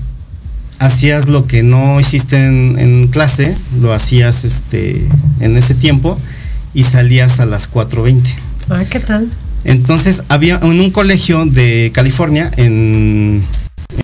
hacías 0.81 1.29
lo 1.29 1.46
que 1.46 1.62
no 1.62 2.01
hiciste 2.01 2.44
en, 2.44 2.77
en 2.77 3.07
clase, 3.07 3.57
lo 3.81 3.92
hacías 3.92 4.44
este, 4.44 5.07
en 5.38 5.57
ese 5.57 5.77
tiempo 5.77 6.16
y 6.75 6.83
salías 6.83 7.38
a 7.38 7.46
las 7.46 7.72
4.20. 7.72 8.20
Ah, 8.68 8.83
¿qué 8.90 8.98
tal? 8.98 9.31
Entonces 9.62 10.25
había 10.27 10.57
en 10.57 10.81
un 10.81 10.90
colegio 10.90 11.46
de 11.46 11.92
California, 11.94 12.51
en, 12.57 13.44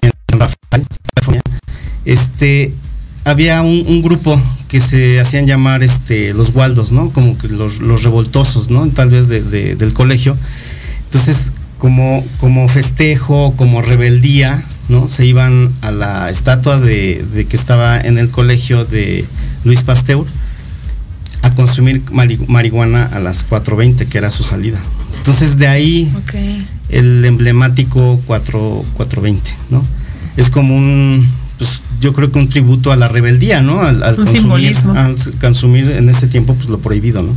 en 0.03 0.12
San 0.31 0.38
Rafael, 0.38 0.87
California, 1.16 1.42
este, 2.05 2.73
había 3.25 3.62
un, 3.62 3.83
un 3.88 4.03
grupo 4.03 4.40
que 4.68 4.81
se 4.81 5.18
hacían 5.20 5.46
llamar 5.46 5.83
este, 5.83 6.35
los 6.35 6.54
Waldos, 6.54 6.92
¿no? 6.92 7.11
Como 7.11 7.37
que 7.38 7.48
los, 7.48 7.81
los 7.81 8.02
revoltosos, 8.02 8.70
¿no? 8.70 8.87
Tal 8.88 9.09
vez 9.11 9.28
de- 9.28 9.42
de- 9.42 9.76
del 9.76 9.94
colegio. 9.94 10.37
Entonces, 11.07 11.52
como, 11.78 12.22
como 12.38 12.68
festejo, 12.68 13.54
como 13.57 13.81
rebeldía, 13.83 14.62
¿no? 14.90 15.09
Se 15.09 15.24
iban 15.24 15.70
a 15.81 15.90
la 15.90 16.28
estatua 16.28 16.78
de, 16.81 17.24
de 17.33 17.46
que 17.46 17.57
estaba 17.57 17.98
en 18.00 18.18
el 18.18 18.31
colegio 18.31 18.85
de 18.85 19.24
Luis 19.64 19.83
Pasteur 19.85 20.24
a 21.42 21.50
consumir 21.54 22.02
mari- 22.11 22.38
marihuana 22.48 23.04
a 23.04 23.20
las 23.20 23.48
4.20, 23.48 24.07
que 24.07 24.18
era 24.18 24.31
su 24.31 24.42
salida. 24.42 24.78
Entonces 25.18 25.57
de 25.57 25.66
ahí 25.68 26.11
el 26.90 27.24
emblemático 27.24 28.20
4, 28.26 28.85
420, 28.94 29.50
¿no? 29.70 29.83
Es 30.37 30.50
como 30.50 30.74
un, 30.76 31.26
pues 31.59 31.81
yo 32.01 32.13
creo 32.13 32.31
que 32.31 32.39
un 32.39 32.49
tributo 32.49 32.93
a 32.93 32.97
la 32.97 33.09
rebeldía, 33.09 33.61
¿no? 33.63 33.81
Al, 33.81 34.17
consumir, 34.17 34.77
al 34.95 35.17
consumir 35.41 35.91
en 35.91 36.09
ese 36.09 36.27
tiempo 36.29 36.55
pues 36.55 36.69
lo 36.69 36.79
prohibido, 36.79 37.23
¿no? 37.23 37.33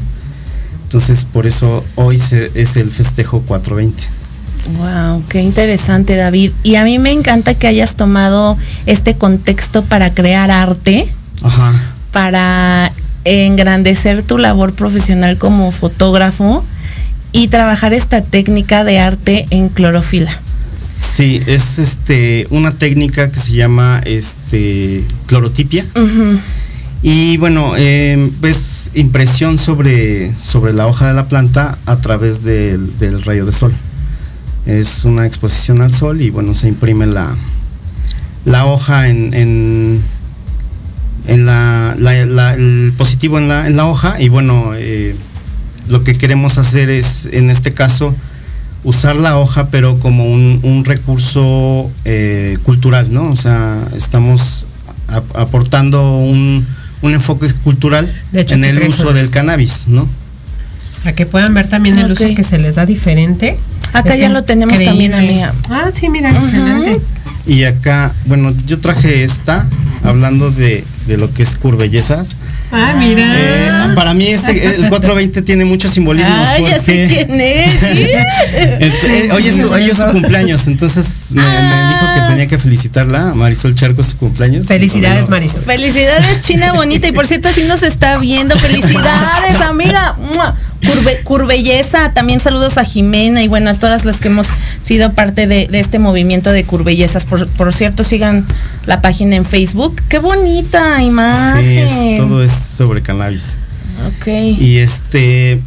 Entonces 0.84 1.26
por 1.32 1.48
eso 1.48 1.84
hoy 1.96 2.20
se- 2.20 2.52
es 2.56 2.76
el 2.78 2.92
festejo 2.92 3.42
420. 3.42 4.04
Wow, 4.78 5.24
qué 5.28 5.42
interesante, 5.42 6.16
David. 6.16 6.52
Y 6.64 6.76
a 6.76 6.84
mí 6.84 7.00
me 7.00 7.12
encanta 7.12 7.56
que 7.56 7.68
hayas 7.68 7.96
tomado 7.96 8.58
este 8.86 9.16
contexto 9.16 9.84
para 9.84 10.14
crear 10.14 10.52
arte, 10.52 11.08
Ajá. 11.42 11.74
para 12.12 12.92
engrandecer 13.24 14.22
tu 14.24 14.38
labor 14.38 14.74
profesional 14.74 15.38
como 15.38 15.72
fotógrafo 15.72 16.64
y 17.32 17.48
trabajar 17.48 17.94
esta 17.94 18.22
técnica 18.22 18.84
de 18.84 19.00
arte 19.00 19.46
en 19.50 19.70
clorofila. 19.70 20.32
Sí, 21.02 21.42
es 21.48 21.80
este 21.80 22.46
una 22.52 22.72
técnica 22.72 23.32
que 23.32 23.40
se 23.40 23.54
llama 23.54 24.02
este 24.06 25.04
clorotipia. 25.26 25.84
Y 27.04 27.38
bueno, 27.38 27.74
eh, 27.78 28.30
es 28.44 28.92
impresión 28.94 29.58
sobre, 29.58 30.32
sobre 30.36 30.74
la 30.74 30.86
hoja 30.86 31.08
de 31.08 31.16
la 31.16 31.28
planta 31.28 31.76
a 31.88 31.96
través 31.98 32.44
del, 32.44 32.98
del 33.00 33.24
rayo 33.24 33.46
de 33.46 33.52
sol. 33.52 33.74
Es 34.68 35.04
una 35.04 35.26
exposición 35.26 35.82
al 35.82 35.92
sol 35.92 36.22
y 36.22 36.30
bueno, 36.30 36.54
se 36.54 36.68
imprime 36.68 37.08
la, 37.08 37.36
la 38.46 38.66
hoja 38.68 39.10
en, 39.10 39.34
en, 39.34 40.00
en 41.26 41.46
la, 41.48 41.96
la- 41.98 42.26
la- 42.28 42.54
el 42.54 42.94
positivo 42.96 43.40
en 43.40 43.48
la, 43.48 43.66
en 43.66 43.76
la 43.76 43.88
hoja 43.88 44.22
y 44.22 44.30
bueno, 44.30 44.74
eh, 44.76 45.16
lo 45.90 46.04
que 46.04 46.14
queremos 46.14 46.60
hacer 46.60 46.92
es 46.92 47.28
en 47.32 47.50
este 47.50 47.72
caso 47.74 48.16
usar 48.84 49.16
la 49.16 49.38
hoja 49.38 49.70
pero 49.70 49.98
como 50.00 50.26
un, 50.26 50.60
un 50.64 50.84
recurso 50.86 51.92
eh, 52.06 52.58
cultural, 52.64 53.14
¿no? 53.14 53.30
O 53.32 53.36
sea, 53.36 53.82
estamos 53.96 54.66
ap- 55.08 55.36
aportando 55.38 56.18
un, 56.18 56.66
un 57.02 57.14
enfoque 57.14 57.52
cultural 57.64 58.12
hecho, 58.34 58.56
en 58.56 58.62
¿qué 58.62 58.70
el 58.70 58.88
uso 58.88 59.14
del 59.14 59.30
cannabis, 59.30 59.86
¿no? 59.88 60.08
A 61.06 61.14
que 61.14 61.26
puedan 61.26 61.54
ver 61.54 61.68
también 61.68 61.98
el 61.98 62.06
Ok. 62.12 62.20
uso 62.20 62.36
que 62.36 62.44
se 62.44 62.58
les 62.60 62.76
da 62.76 62.86
diferente. 62.86 63.58
Acá 63.94 64.16
ya 64.16 64.30
lo 64.30 64.44
tenemos 64.44 64.82
también, 64.82 65.12
increíble. 65.12 65.44
amiga. 65.44 65.54
Ah, 65.70 65.92
sí, 65.94 66.10
mira, 66.10 66.30
excelente. 66.32 67.02
Y 67.46 67.64
acá, 67.64 68.14
bueno, 68.26 68.54
yo 68.68 68.80
traje 68.80 69.24
esta, 69.24 69.68
hablando 70.04 70.50
de, 70.52 70.84
de 71.08 71.18
lo 71.18 71.30
que 71.34 71.44
es 71.44 71.56
curvellezas. 71.56 72.36
Ah, 72.72 72.96
mira. 72.98 73.24
Eh, 73.36 73.94
para 73.96 74.14
mí 74.14 74.28
este, 74.28 74.52
el 74.52 74.90
420 74.90 75.42
tiene 75.42 75.66
muchos 75.66 75.92
simbolismos 75.92 76.48
Ay, 76.50 76.64
ya 76.70 76.80
sé 76.80 77.08
quién 77.08 77.42
es. 77.42 77.82
Ent- 77.82 79.04
eh, 79.04 79.30
hoy, 79.34 79.48
es 79.48 79.56
su, 79.58 79.70
hoy 79.70 79.90
es 79.90 79.98
su 79.98 80.06
cumpleaños, 80.08 80.68
entonces 80.68 81.32
me, 81.36 81.42
me 81.42 81.48
dijo 81.50 82.06
que 82.16 82.22
tenía 82.30 82.48
que 82.48 82.58
felicitarla, 82.58 83.30
a 83.30 83.34
Marisol 83.34 83.76
Charco, 83.76 84.04
su 84.04 84.18
cumpleaños. 84.18 84.68
Felicidades, 84.68 85.30
Marisol. 85.30 85.64
Felicidades, 85.64 86.42
China 86.42 86.74
bonita. 86.76 87.08
Y 87.08 87.12
por 87.12 87.28
cierto, 87.28 87.50
así 87.50 87.64
nos 87.64 87.84
está 87.84 88.18
viendo. 88.18 88.56
Felicidades, 88.56 89.60
amiga. 89.68 90.16
Curvelleza. 91.24 92.12
También 92.14 92.40
saludos 92.40 92.78
a 92.78 92.84
Jimena 92.84 93.44
y 93.44 93.48
bueno, 93.48 93.70
a 93.70 93.74
todas 93.76 94.04
las 94.06 94.20
que 94.20 94.28
hemos 94.30 94.48
sido 94.82 95.14
parte 95.14 95.46
de, 95.48 95.68
de 95.68 95.80
este 95.80 96.00
movimiento 96.00 96.52
de 96.52 96.64
Curvellezas. 96.64 97.26
Por, 97.26 97.48
por 97.48 97.74
cierto, 97.74 98.04
sigan 98.04 98.46
la 98.86 99.02
página 99.02 99.36
en 99.36 99.46
Facebook. 99.46 100.02
Qué 100.10 100.18
bonita 100.20 100.98
Sí, 100.98 101.04
imagen. 101.06 101.78
es- 101.80 102.18
todo 102.18 102.44
es 102.44 102.52
sobre 102.64 103.02
cannabis. 103.02 103.58
Ok. 104.08 104.28
Y 104.60 104.78
este 104.78 105.60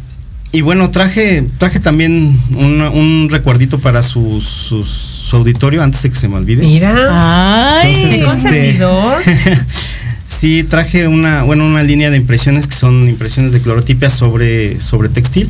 y 0.51 0.61
bueno, 0.61 0.89
traje 0.89 1.43
traje 1.57 1.79
también 1.79 2.39
un, 2.55 2.81
un 2.81 3.27
recuerdito 3.29 3.77
para 3.79 4.01
sus, 4.01 4.43
sus- 4.45 4.87
su 5.25 5.35
auditorio 5.37 5.81
antes 5.83 6.01
de 6.03 6.09
que 6.09 6.15
se 6.15 6.27
me 6.27 6.35
olvide. 6.35 6.63
Mira. 6.63 7.79
Ay, 7.81 7.93
Entonces, 8.19 8.45
este, 8.53 8.77
sí, 10.27 10.63
traje 10.63 11.07
una, 11.07 11.43
bueno, 11.43 11.65
una 11.65 11.83
línea 11.83 12.09
de 12.09 12.17
impresiones 12.17 12.67
que 12.67 12.75
son 12.75 13.07
impresiones 13.09 13.51
de 13.51 13.61
clorotipia 13.61 14.09
sobre, 14.09 14.79
sobre 14.79 15.09
textil, 15.09 15.49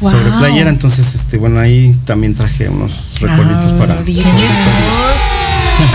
Wow. 0.00 0.12
sobre 0.12 0.30
playera. 0.38 0.70
Entonces, 0.70 1.16
este, 1.16 1.38
bueno, 1.38 1.58
ahí 1.58 1.96
también 2.04 2.34
traje 2.34 2.68
unos 2.68 3.16
recuerditos 3.20 3.72
para. 3.72 3.94
Auditorio. 3.98 4.32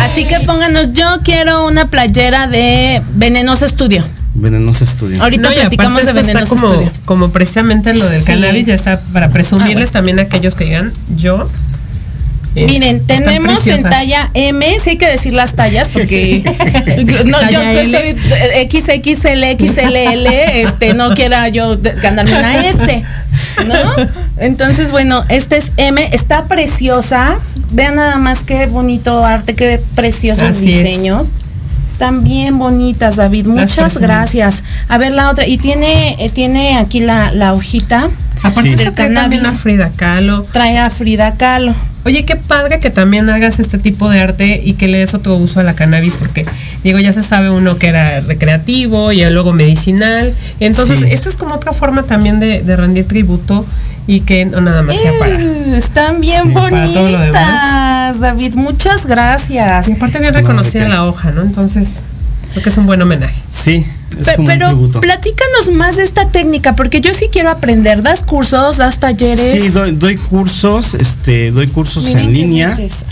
Así 0.02 0.26
que 0.26 0.39
pónganos, 0.41 0.91
yo 0.93 1.06
quiero 1.24 1.65
una 1.67 1.86
playera 1.89 2.48
de 2.48 3.02
Venenoso 3.15 3.65
Estudio. 3.65 4.04
Venenoso 4.36 4.84
estudio. 4.84 5.22
Ahorita 5.22 5.50
No, 5.50 5.56
platicamos 5.56 6.06
de 6.06 6.13
Venenoso 6.13 6.56
como, 6.56 6.67
Estudio. 6.74 6.91
como 7.06 7.30
precisamente 7.32 7.93
lo 7.93 8.08
del 8.10 8.22
Sí. 8.22 8.26
cannabis, 8.28 8.65
ya 8.65 8.76
está 8.76 9.00
para 9.13 9.30
presumirles 9.30 9.69
Ah, 9.69 9.76
bueno. 9.76 9.91
también 9.91 10.19
a 10.19 10.22
aquellos 10.24 10.56
que 10.56 10.63
digan 10.65 10.91
yo. 11.15 11.43
eh, 12.56 12.65
Miren, 12.65 13.04
tenemos 13.06 13.65
en 13.67 13.82
talla 13.84 14.30
M, 14.36 14.63
sí 14.84 14.91
hay 14.91 14.98
que 14.98 15.08
decir 15.08 15.34
las 15.34 15.54
tallas 15.54 15.89
porque 15.89 16.43
no, 17.26 17.50
yo 17.52 17.62
L. 17.62 18.15
soy 18.15 18.15
XXL, 18.69 19.43
XLL, 19.58 20.28
este, 20.62 20.93
no 20.93 21.13
quiera 21.15 21.48
yo 21.50 21.78
ganarme 22.02 22.36
una 22.38 22.67
S, 22.67 23.04
¿no? 23.67 24.08
Entonces, 24.38 24.91
bueno, 24.91 25.24
este 25.30 25.58
es 25.58 25.72
M, 25.78 26.10
está 26.12 26.43
preciosa. 26.43 27.38
Vean 27.72 27.96
nada 27.96 28.17
más 28.17 28.41
qué 28.43 28.67
bonito 28.67 29.26
arte, 29.26 29.56
qué 29.56 29.82
preciosos 29.96 30.43
Así 30.50 30.74
es. 30.74 31.34
Están 31.93 32.23
bien 32.23 32.58
bonitas, 32.58 33.17
David. 33.17 33.45
Muchas 33.45 33.99
gracias. 33.99 34.63
A 34.89 34.97
ver 34.97 35.12
la 35.12 35.29
otra. 35.29 35.45
Y 35.47 35.60
tiene, 35.60 36.15
eh, 36.19 36.29
tiene 36.34 36.77
aquí 36.77 36.99
la, 37.01 37.32
la 37.32 37.53
hojita. 37.53 38.10
Aparte 38.41 38.71
Sí. 38.71 38.75
del 38.84 38.93
trae 38.93 39.13
también 39.13 39.45
a 39.45 39.51
Frida 39.51 39.91
Kahlo. 39.95 40.41
Trae 40.41 40.79
a 40.79 40.89
Frida 40.89 41.38
Kahlo. 41.38 41.75
Oye, 42.03 42.25
qué 42.25 42.36
padre 42.36 42.79
que 42.79 42.89
también 42.89 43.29
hagas 43.29 43.60
este 43.60 43.77
tipo 43.77 44.10
de 44.10 44.19
arte 44.21 44.60
y 44.65 44.73
que 44.73 44.88
le 44.88 44.97
des 44.97 45.13
otro 45.13 45.36
uso 45.36 45.60
a 45.60 45.63
la 45.63 45.75
cannabis, 45.75 46.17
porque 46.17 46.45
digo, 46.84 46.97
ya 46.99 47.13
se 47.13 47.21
sabe 47.23 47.51
uno 47.51 47.77
que 47.77 47.88
era 47.89 48.19
recreativo 48.21 49.12
y 49.12 49.23
luego 49.29 49.53
medicinal. 49.53 50.34
Entonces, 50.60 50.99
Sí. 50.99 51.06
esta 51.12 51.29
es 51.29 51.36
como 51.36 51.53
otra 51.56 51.73
forma 51.73 52.03
también 52.03 52.39
de, 52.39 52.63
de 52.63 52.75
rendir 52.75 53.06
tributo 53.06 53.65
y 54.07 54.21
que 54.21 54.45
no 54.45 54.61
nada 54.61 54.81
más 54.81 54.97
sea 54.97 55.11
para. 55.19 55.39
Están 55.77 56.19
bien 56.21 56.43
Sí, 56.43 56.49
bonitas, 56.49 58.19
David. 58.19 58.55
Muchas 58.55 59.05
gracias. 59.05 59.87
Y 59.87 59.91
aparte 59.93 60.19
bien 60.19 60.33
No, 60.33 60.39
reconocida 60.39 60.81
¿de 60.81 60.87
qué? 60.87 60.93
la 60.93 61.05
hoja, 61.05 61.31
¿no? 61.31 61.41
Entonces, 61.41 61.87
creo 62.51 62.63
que 62.63 62.69
es 62.69 62.77
un 62.77 62.85
buen 62.85 63.01
homenaje. 63.01 63.35
Sí, 63.49 63.85
es 64.19 64.27
Pe- 64.27 64.35
como 64.35 64.47
un 64.47 64.53
pero 64.53 64.67
tributo. 64.67 65.01
platícanos 65.01 65.71
más 65.73 65.97
de 65.97 66.03
esta 66.03 66.27
técnica, 66.29 66.75
porque 66.75 67.01
yo 67.01 67.13
sí 67.13 67.27
quiero 67.31 67.49
aprender. 67.49 68.01
¿Das 68.03 68.23
cursos, 68.23 68.77
das 68.77 68.99
talleres? 68.99 69.39
Sí, 69.51 69.69
doy, 69.69 69.93
doy 69.93 70.17
cursos, 70.17 70.93
este, 70.95 71.51
doy 71.51 71.67
cursos 71.67 72.03
Miren 72.03 72.25
en 72.25 72.33
línea. 72.33 72.69
belleza. 72.75 73.05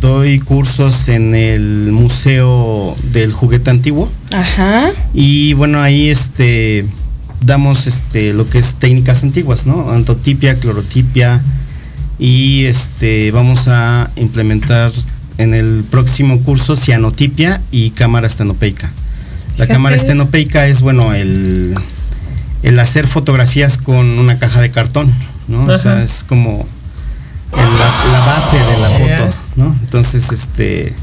Doy 0.00 0.38
cursos 0.38 1.08
en 1.08 1.34
el 1.34 1.90
Museo 1.90 2.94
del 3.12 3.32
Juguete 3.32 3.70
Antiguo. 3.70 4.08
Ajá. 4.32 4.92
Y 5.12 5.52
bueno, 5.54 5.82
ahí 5.82 6.08
este 6.08 6.86
damos 7.42 7.86
este 7.86 8.32
lo 8.32 8.48
que 8.48 8.58
es 8.58 8.74
técnicas 8.76 9.22
antiguas, 9.22 9.66
¿no? 9.66 9.90
Antotipia, 9.90 10.56
clorotipia 10.56 11.42
y 12.18 12.66
este 12.66 13.30
vamos 13.30 13.68
a 13.68 14.10
implementar 14.16 14.92
en 15.38 15.54
el 15.54 15.84
próximo 15.90 16.40
curso 16.42 16.76
cianotipia 16.76 17.62
y 17.70 17.90
cámara 17.90 18.26
estenopeica. 18.26 18.88
La 18.88 19.64
Fíjate. 19.64 19.72
cámara 19.72 19.96
estenopeica 19.96 20.66
es 20.66 20.80
bueno 20.82 21.14
el 21.14 21.74
el 22.62 22.78
hacer 22.78 23.06
fotografías 23.06 23.78
con 23.78 24.06
una 24.18 24.38
caja 24.38 24.60
de 24.60 24.70
cartón, 24.70 25.10
¿no? 25.48 25.64
O 25.64 25.78
sea, 25.78 26.02
es 26.02 26.24
como 26.28 26.66
el- 27.52 27.58
la, 27.58 28.18
la 28.18 28.26
base 28.26 28.58
de 28.58 28.78
la 28.78 28.90
foto, 29.24 29.36
¿no? 29.56 29.76
Entonces, 29.82 30.30
este 30.30 30.94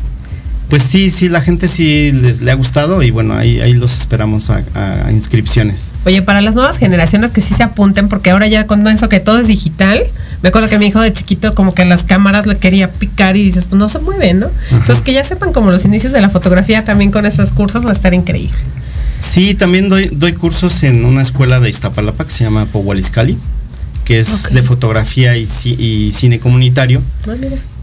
pues 0.70 0.84
sí, 0.84 1.10
sí, 1.10 1.30
la 1.30 1.42
gente 1.42 1.68
sí 1.68 2.12
les 2.12 2.42
le 2.42 2.52
ha 2.52 2.56
gustado 2.56 3.02
y 3.04 3.12
bueno, 3.12 3.34
ahí, 3.36 3.62
ahí 3.62 3.74
los 3.74 3.98
esperamos 3.98 4.50
a, 4.50 4.64
a 4.76 5.12
inscripciones. 5.12 5.92
Oye, 6.06 6.22
para 6.22 6.42
las 6.42 6.56
nuevas 6.56 6.78
generaciones 6.78 7.32
que 7.32 7.42
sí 7.42 7.54
se 7.54 7.64
apunten, 7.64 8.10
porque 8.10 8.32
ahora 8.32 8.48
ya 8.48 8.68
con 8.68 8.86
eso 8.88 9.08
que 9.08 9.20
todo 9.20 9.40
es 9.40 9.48
digital, 9.48 10.04
me 10.42 10.50
acuerdo 10.50 10.68
que 10.68 10.78
mi 10.78 10.88
hijo 10.88 11.00
de 11.00 11.12
chiquito 11.14 11.56
como 11.56 11.74
que 11.74 11.86
las 11.86 12.04
cámaras 12.04 12.46
le 12.46 12.58
quería 12.58 12.92
picar 12.92 13.38
y 13.38 13.44
dices, 13.44 13.66
pues 13.66 13.80
no 13.80 13.90
se 13.90 14.00
mueven, 14.00 14.40
¿no? 14.40 14.52
Entonces 14.72 15.02
que 15.02 15.14
ya 15.14 15.24
sepan 15.24 15.54
como 15.54 15.72
los 15.72 15.86
inicios 15.86 16.14
de 16.14 16.22
la 16.22 16.30
fotografía 16.30 16.84
también 16.86 17.12
con 17.12 17.26
esos 17.26 17.52
cursos 17.52 17.86
va 17.86 17.90
a 17.90 17.94
estar 17.94 18.14
increíble. 18.14 18.56
Sí, 19.20 19.56
también 19.56 19.90
doy, 19.90 20.10
doy 20.12 20.34
cursos 20.34 20.84
en 20.84 21.06
una 21.06 21.22
escuela 21.22 21.60
de 21.60 21.70
Iztapalapa 21.70 22.26
que 22.26 22.32
se 22.32 22.44
llama 22.44 22.66
Powaliscali, 22.66 23.38
que 24.08 24.20
es 24.20 24.54
de 24.54 24.64
fotografía 24.64 25.36
y, 25.36 25.44
ci- 25.44 25.78
y 25.78 26.14
cine 26.14 26.40
comunitario. 26.40 27.02
Ah. 27.28 27.34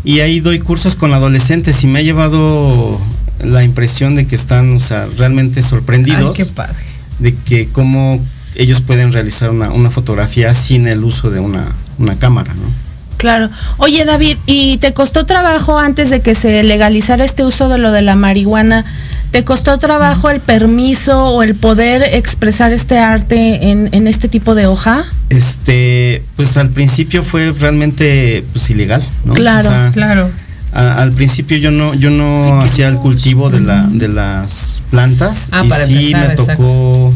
Y 0.04 0.20
ahí 0.20 0.40
doy 0.40 0.58
cursos 0.58 0.94
con 0.96 1.12
adolescentes 1.12 1.84
y 1.84 1.86
me 1.86 1.98
ha 1.98 2.02
llevado 2.02 2.98
la 3.42 3.62
impresión 3.62 4.14
de 4.14 4.26
que 4.26 4.34
están, 4.34 4.72
o 4.74 4.80
sea, 4.80 5.06
realmente 5.18 5.60
Ay, 5.60 5.66
sorprendidos 5.66 6.34
qué 6.34 6.46
padre. 6.46 6.74
de 7.18 7.34
que 7.34 7.68
cómo 7.68 8.24
ellos 8.54 8.80
pueden 8.80 9.12
realizar 9.12 9.50
una, 9.50 9.70
una 9.70 9.90
fotografía 9.90 10.54
sin 10.54 10.86
el 10.86 11.04
uso 11.04 11.28
de 11.30 11.40
una, 11.40 11.66
una 11.98 12.18
cámara, 12.18 12.54
¿no? 12.54 12.83
Claro. 13.24 13.48
Oye, 13.78 14.04
David, 14.04 14.36
¿y 14.44 14.76
te 14.76 14.92
costó 14.92 15.24
trabajo 15.24 15.78
antes 15.78 16.10
de 16.10 16.20
que 16.20 16.34
se 16.34 16.62
legalizara 16.62 17.24
este 17.24 17.42
uso 17.42 17.70
de 17.70 17.78
lo 17.78 17.90
de 17.90 18.02
la 18.02 18.16
marihuana? 18.16 18.84
¿Te 19.30 19.44
costó 19.44 19.78
trabajo 19.78 20.28
el 20.28 20.40
permiso 20.40 21.24
o 21.28 21.42
el 21.42 21.54
poder 21.54 22.02
expresar 22.02 22.70
este 22.74 22.98
arte 22.98 23.70
en, 23.70 23.88
en 23.92 24.06
este 24.08 24.28
tipo 24.28 24.54
de 24.54 24.66
hoja? 24.66 25.06
Este, 25.30 26.22
pues 26.36 26.58
al 26.58 26.68
principio 26.68 27.22
fue 27.22 27.50
realmente 27.58 28.44
pues 28.52 28.68
ilegal, 28.68 29.02
¿no? 29.24 29.32
Claro, 29.32 29.68
O 29.68 29.72
sea, 29.72 29.90
Claro. 29.94 30.30
a- 30.74 30.96
al 31.02 31.12
principio 31.12 31.56
yo 31.56 31.70
no, 31.70 31.94
yo 31.94 32.10
no 32.10 32.60
hacía 32.60 32.88
el 32.88 32.96
cultivo 32.96 33.48
de 33.48 33.60
la, 33.62 33.88
de 33.90 34.08
las 34.08 34.82
plantas 34.90 35.48
Ah, 35.50 35.62
y 35.64 35.68
para 35.70 35.86
sí 35.86 36.12
empezar, 36.12 36.28
me 36.28 36.34
tocó, 36.36 37.14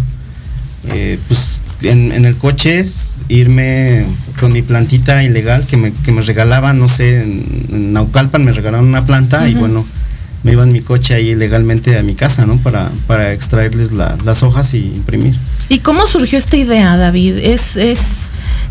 eh, 0.94 1.18
pues 1.28 1.60
en, 1.82 2.12
en 2.12 2.24
el 2.24 2.36
coche 2.38 2.78
irme 3.28 4.04
con 4.40 4.52
mi 4.52 4.62
plantita 4.62 5.22
ilegal 5.22 5.66
que 5.66 5.76
me, 5.76 5.92
que 5.92 6.12
me 6.12 6.22
regalaban, 6.22 6.78
no 6.78 6.88
sé, 6.88 7.22
en, 7.22 7.92
Naucalpan 7.92 8.44
me 8.44 8.52
regalaron 8.52 8.86
una 8.88 9.04
planta 9.04 9.48
y 9.48 9.54
bueno, 9.54 9.84
me 10.44 10.52
iba 10.52 10.62
en 10.62 10.72
mi 10.72 10.80
coche 10.80 11.14
ahí 11.14 11.30
ilegalmente 11.30 11.98
a 11.98 12.02
mi 12.02 12.14
casa, 12.14 12.46
¿no? 12.46 12.56
Para, 12.58 12.90
para 13.06 13.32
extraerles 13.32 13.92
la- 13.92 14.16
las 14.24 14.42
hojas 14.42 14.72
y 14.74 14.78
imprimir. 14.78 15.34
¿Y 15.68 15.80
cómo 15.80 16.06
surgió 16.06 16.38
esta 16.38 16.56
idea, 16.56 16.96
David? 16.96 17.36
¿Es, 17.38 17.76
es, 17.76 17.98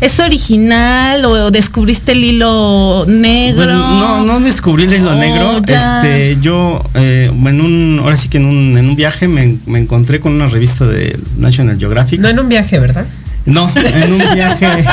es 0.00 0.18
original 0.18 1.24
o 1.26 1.50
descubriste 1.52 2.12
el 2.12 2.24
hilo 2.24 3.04
negro? 3.06 3.56
Pues 3.64 3.68
no, 3.68 4.24
no 4.24 4.40
descubrí 4.40 4.84
el 4.84 4.94
hilo 4.94 5.12
Oh, 5.12 5.14
negro. 5.14 5.60
ya. 5.64 5.98
Este, 6.02 6.38
yo 6.40 6.82
eh, 6.94 7.30
en 7.32 7.60
un, 7.60 8.00
ahora 8.02 8.16
sí 8.16 8.28
que 8.28 8.38
en 8.38 8.46
un, 8.46 8.76
en 8.76 8.88
un 8.88 8.96
viaje 8.96 9.28
me, 9.28 9.56
me 9.66 9.78
encontré 9.78 10.18
con 10.20 10.32
una 10.32 10.48
revista 10.48 10.86
de 10.86 11.16
National 11.36 11.78
Geographic. 11.78 12.18
No 12.20 12.28
en 12.28 12.38
un 12.40 12.48
viaje, 12.48 12.80
¿verdad? 12.80 13.06
No, 13.48 13.70
en 13.76 14.12
un 14.12 14.22
viaje. 14.34 14.84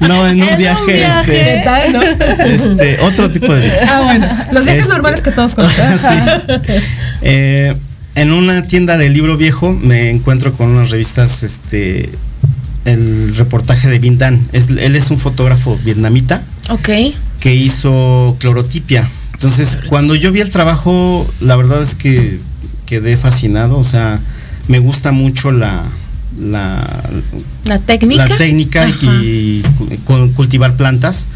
No, 0.00 0.26
en 0.28 0.42
un 0.42 0.48
En 0.48 0.52
un 0.52 0.58
viaje. 0.58 1.02
este, 1.04 1.62
tal, 1.64 1.92
no? 1.92 2.02
este, 2.02 2.98
otro 3.00 3.30
tipo 3.30 3.52
de 3.54 3.60
viaje. 3.62 3.78
Ah, 3.88 4.00
bueno. 4.04 4.26
Los 4.52 4.64
viajes 4.64 4.82
Este- 4.82 4.92
normales 4.94 5.20
que 5.22 5.30
todos 5.30 5.54
conocemos. 5.54 6.00
Sí. 6.00 6.72
Eh, 7.22 7.74
en 8.14 8.32
una 8.32 8.62
tienda 8.62 8.96
de 8.96 9.08
libro 9.10 9.36
viejo 9.36 9.72
me 9.72 10.10
encuentro 10.10 10.52
con 10.52 10.70
unas 10.70 10.90
revistas, 10.90 11.42
este, 11.42 12.10
el 12.84 13.34
reportaje 13.36 13.88
de 13.88 13.98
Bindan. 13.98 14.40
Es, 14.52 14.68
él 14.70 14.96
es 14.96 15.10
un 15.10 15.18
fotógrafo 15.18 15.78
vietnamita 15.84 16.42
Ok. 16.70 16.88
que 17.40 17.54
hizo 17.54 18.36
clorotipia. 18.40 19.08
Entonces, 19.34 19.78
cuando 19.88 20.14
yo 20.14 20.32
vi 20.32 20.40
el 20.40 20.50
trabajo, 20.50 21.28
la 21.40 21.56
verdad 21.56 21.82
es 21.82 21.94
que 21.94 22.38
quedé 22.86 23.16
fascinado, 23.16 23.78
o 23.78 23.84
sea, 23.84 24.18
me 24.68 24.78
gusta 24.78 25.12
mucho 25.12 25.50
la, 25.50 25.82
la, 26.38 26.86
la 27.64 27.78
técnica. 27.78 28.28
La 28.28 28.36
técnica 28.36 28.88
y, 28.88 29.62
cultivar 30.34 30.76
plantas. 30.76 31.26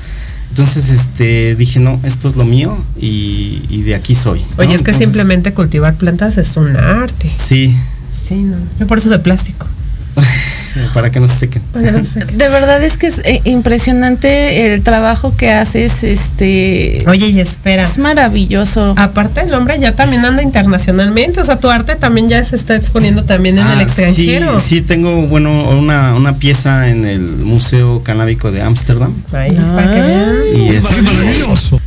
Entonces, 0.50 0.90
este, 0.90 1.54
dije, 1.54 1.78
no, 1.78 2.00
esto 2.02 2.28
es 2.28 2.36
lo 2.36 2.44
mío 2.44 2.76
y, 3.00 3.82
de 3.82 3.94
aquí 3.94 4.14
soy. 4.14 4.42
Oye, 4.58 4.74
es 4.74 4.82
que 4.82 4.92
simplemente 4.92 5.54
cultivar 5.54 5.94
plantas 5.94 6.38
es 6.38 6.56
un 6.56 6.76
arte. 6.76 7.30
Sí. 7.34 7.76
Sí, 8.10 8.34
no. 8.34 8.56
Yo 8.78 8.86
por 8.86 8.98
eso 8.98 9.08
de 9.08 9.20
plástico. 9.20 9.66
para 10.94 11.10
que 11.10 11.20
no 11.20 11.28
se 11.28 11.36
sequen. 11.36 11.62
De 11.72 12.48
verdad 12.48 12.82
es 12.82 12.96
que 12.96 13.06
es 13.06 13.20
eh, 13.24 13.40
impresionante 13.44 14.72
el 14.72 14.82
trabajo 14.82 15.36
que 15.36 15.50
haces, 15.50 16.04
este. 16.04 17.04
Oye, 17.06 17.28
y 17.28 17.40
espera. 17.40 17.82
Es 17.82 17.98
maravilloso. 17.98 18.94
Aparte 18.96 19.42
el 19.42 19.54
hombre 19.54 19.78
ya 19.78 19.92
también 19.92 20.24
anda 20.24 20.42
internacionalmente, 20.42 21.40
o 21.40 21.44
sea, 21.44 21.58
tu 21.58 21.70
arte 21.70 21.96
también 21.96 22.28
ya 22.28 22.42
se 22.44 22.56
está 22.56 22.76
exponiendo 22.76 23.24
también 23.24 23.58
en 23.58 23.66
el 23.66 23.78
ah, 23.78 23.82
extranjero. 23.82 24.60
Sí, 24.60 24.76
sí, 24.76 24.82
tengo, 24.82 25.22
bueno, 25.26 25.70
una, 25.70 26.14
una 26.14 26.36
pieza 26.36 26.88
en 26.88 27.04
el 27.04 27.20
Museo 27.20 28.02
Canábico 28.02 28.50
de 28.50 28.62
Ámsterdam. 28.62 29.14
Ahí, 29.32 29.52
para 29.74 29.94
que 29.94 30.00
vean. 30.00 30.36
Y 30.54 30.68
es, 30.68 30.82
maravilloso. 30.82 31.80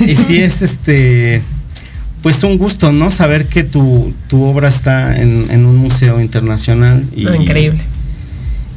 Y 0.00 0.16
sí 0.16 0.38
es 0.38 0.62
este 0.62 1.42
pues 2.26 2.42
un 2.42 2.58
gusto, 2.58 2.90
¿no? 2.90 3.08
Saber 3.08 3.46
que 3.46 3.62
tu, 3.62 4.12
tu 4.26 4.42
obra 4.42 4.66
está 4.66 5.16
en, 5.16 5.46
en, 5.48 5.64
un 5.64 5.76
museo 5.76 6.20
internacional. 6.20 7.04
Y, 7.14 7.24
ah, 7.28 7.36
increíble 7.36 7.78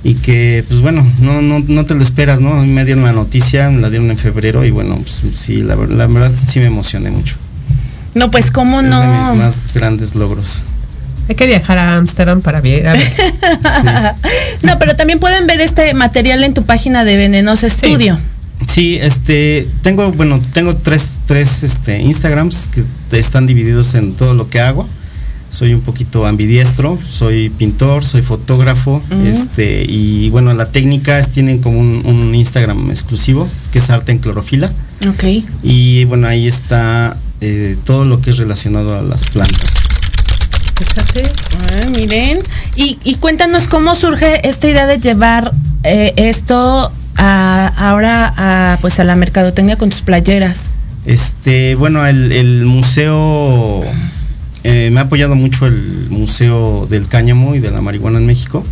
y 0.03 0.13
que 0.13 0.63
pues 0.67 0.81
bueno, 0.81 1.03
no, 1.19 1.41
no, 1.41 1.59
no 1.67 1.83
te 1.83 1.95
lo 1.95 2.03
esperas, 2.03 2.39
¿no? 2.41 2.53
A 2.53 2.61
mí 2.61 2.69
me 2.69 2.85
dieron 2.85 3.03
la 3.05 3.11
noticia, 3.11 3.71
me 3.71 3.81
la 3.81 3.89
dieron 3.89 4.11
en 4.11 4.19
febrero 4.19 4.63
y 4.65 4.69
bueno, 4.69 4.97
pues 4.97 5.23
sí, 5.33 5.61
la, 5.61 5.75
la 5.75 6.05
verdad 6.05 6.31
sí 6.31 6.59
me 6.59 6.67
emocioné 6.67 7.09
mucho. 7.09 7.37
No, 8.13 8.29
pues 8.29 8.51
cómo 8.51 8.83
no. 8.83 9.01
de 9.01 9.07
mis 9.07 9.43
más 9.43 9.73
grandes 9.73 10.13
logros. 10.13 10.61
Hay 11.27 11.33
que 11.33 11.47
viajar 11.47 11.79
a 11.79 11.95
Ámsterdam 11.95 12.41
para 12.41 12.61
ver. 12.61 12.99
No, 14.61 14.77
pero 14.77 14.95
también 14.95 15.17
pueden 15.17 15.47
ver 15.47 15.59
este 15.59 15.91
material 15.95 16.43
en 16.43 16.53
tu 16.53 16.65
página 16.65 17.03
de 17.03 17.17
Venenosa 17.17 17.65
Estudio. 17.65 18.15
Sí, 18.15 18.21
este, 18.97 19.67
tengo, 19.81 20.11
bueno, 20.11 20.39
tengo 20.53 20.75
tres, 20.75 21.19
tres 21.25 21.63
este, 21.63 22.01
Instagrams 22.01 22.67
que 22.67 22.83
están 23.17 23.47
divididos 23.47 23.95
en 23.95 24.13
todo 24.13 24.33
lo 24.33 24.49
que 24.49 24.59
hago 24.59 24.87
soy 25.49 25.73
un 25.73 25.81
poquito 25.81 26.25
ambidiestro, 26.25 26.97
soy 27.07 27.49
pintor, 27.49 28.03
soy 28.05 28.21
fotógrafo, 28.21 29.01
este, 29.25 29.83
y 29.87 30.29
bueno, 30.29 30.53
la 30.53 30.71
técnica 30.71 31.19
es, 31.19 31.31
tienen 31.31 31.59
como 31.59 31.79
un, 31.79 32.35
Instagram 32.35 32.89
exclusivo, 32.91 33.49
que 33.71 33.79
es 33.79 33.89
arte 33.89 34.11
en 34.11 34.19
clorofila. 34.19 34.71
Ok. 35.09 35.43
Y 35.63 36.05
bueno, 36.05 36.27
ahí 36.27 36.47
está 36.47 37.17
eh, 37.41 37.77
todo 37.83 38.05
lo 38.05 38.21
que 38.21 38.29
es 38.29 38.37
relacionado 38.37 38.97
a 38.97 39.01
las 39.01 39.27
plantas. 39.27 39.78
Ah, 40.79 41.87
miren. 41.89 42.39
Y, 42.75 43.15
cuéntanos 43.15 43.67
cómo 43.67 43.95
surge 43.95 44.47
esta 44.47 44.67
idea 44.67 44.87
de 44.87 44.99
llevar 44.99 45.51
eh, 45.83 46.13
esto 46.15 46.91
ahora 47.17 48.33
a, 48.37 48.77
pues 48.79 48.99
a 48.99 49.03
la 49.03 49.15
mercadotecnia 49.15 49.75
con 49.75 49.89
tus 49.89 50.01
playeras. 50.01 50.67
Este, 51.05 51.75
bueno, 51.75 52.05
el, 52.05 52.65
museo 52.65 53.83
eh, 54.63 54.89
me 54.91 54.99
ha 54.99 55.03
apoyado 55.03 55.35
mucho 55.35 55.65
el 55.65 56.07
Museo 56.09 56.87
del 56.89 57.07
Cáñamo 57.07 57.55
y 57.55 57.59
de 57.59 57.71
la 57.71 57.81
Marihuana 57.81 58.19
en 58.19 58.25
México. 58.25 58.63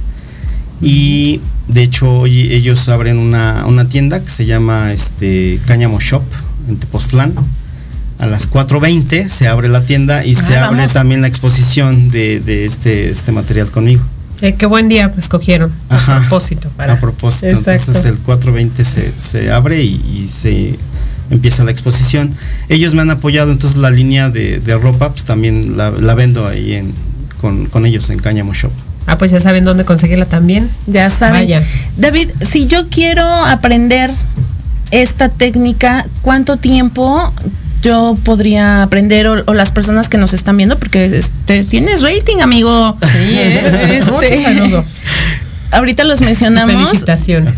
Y 0.82 1.42
de 1.68 1.84
hecho 1.84 2.20
hoy 2.20 2.54
ellos 2.54 2.88
abren 2.90 3.18
una, 3.18 3.90
tienda 3.90 4.24
que 4.24 4.30
se 4.30 4.46
llama 4.46 4.94
este 4.94 5.60
Cáñamo 5.66 6.00
Shop 6.00 6.24
en 6.68 6.78
Tepoztlán. 6.78 7.34
A 8.20 8.26
las 8.26 8.50
4.20 8.50 9.28
se 9.28 9.48
abre 9.48 9.70
la 9.70 9.86
tienda 9.86 10.26
y 10.26 10.36
se 10.36 10.58
ah, 10.58 10.68
abre 10.68 10.88
también 10.88 11.22
la 11.22 11.28
exposición 11.28 12.10
de, 12.10 12.66
este, 12.66 13.10
este 13.10 13.32
material 13.32 13.70
conmigo. 13.70 14.02
Eh, 14.42 14.56
qué 14.56 14.66
buen 14.66 14.90
día 14.90 15.14
escogieron. 15.18 15.74
A 15.90 16.20
propósito. 16.20 16.70
A 16.78 16.96
propósito. 16.96 17.48
Entonces 17.48 18.06
el 18.06 18.24
4.20 18.24 18.84
se, 18.84 19.18
se 19.18 19.52
abre 19.52 19.84
y 19.84 20.28
se 20.30 20.78
empieza 21.30 21.64
la 21.64 21.72
exposición. 21.72 22.30
Ellos 22.70 22.94
me 22.94 23.02
han 23.02 23.10
apoyado, 23.10 23.52
entonces 23.52 23.78
la 23.78 23.92
línea 23.92 24.30
de, 24.30 24.62
ropa, 24.82 25.12
pues 25.12 25.26
también 25.26 25.78
la, 25.78 25.90
vendo 25.90 26.48
ahí 26.48 26.74
en, 26.74 26.94
con, 27.42 27.86
ellos 27.86 28.10
en 28.10 28.20
Cáñamo 28.20 28.54
Shop. 28.54 28.72
Ah, 29.06 29.18
pues 29.18 29.32
ya 29.32 29.40
saben 29.40 29.64
dónde 29.64 29.86
conseguirla 29.86 30.26
también. 30.26 30.70
Ya 30.86 31.10
saben. 31.10 31.64
David, 31.96 32.30
si 32.42 32.68
yo 32.68 32.90
quiero 32.90 33.24
aprender 33.24 34.12
esta 34.92 35.30
técnica, 35.30 36.06
¿cuánto 36.22 36.58
tiempo 36.58 37.34
yo 37.88 38.18
podría 38.24 38.84
aprender 38.84 39.28
o, 39.28 39.54
las 39.54 39.72
personas 39.72 40.10
que 40.10 40.18
nos 40.18 40.34
están 40.34 40.58
viendo? 40.58 40.78
Porque 40.78 41.06
este, 41.06 41.64
tienes 41.64 42.02
rating, 42.02 42.42
amigo. 42.42 42.98
Sí, 43.02 43.40
este, 43.40 44.84
ahorita 45.72 46.04
los 46.04 46.22
mencionamos. 46.22 46.90
Felicitaciones. 46.90 47.56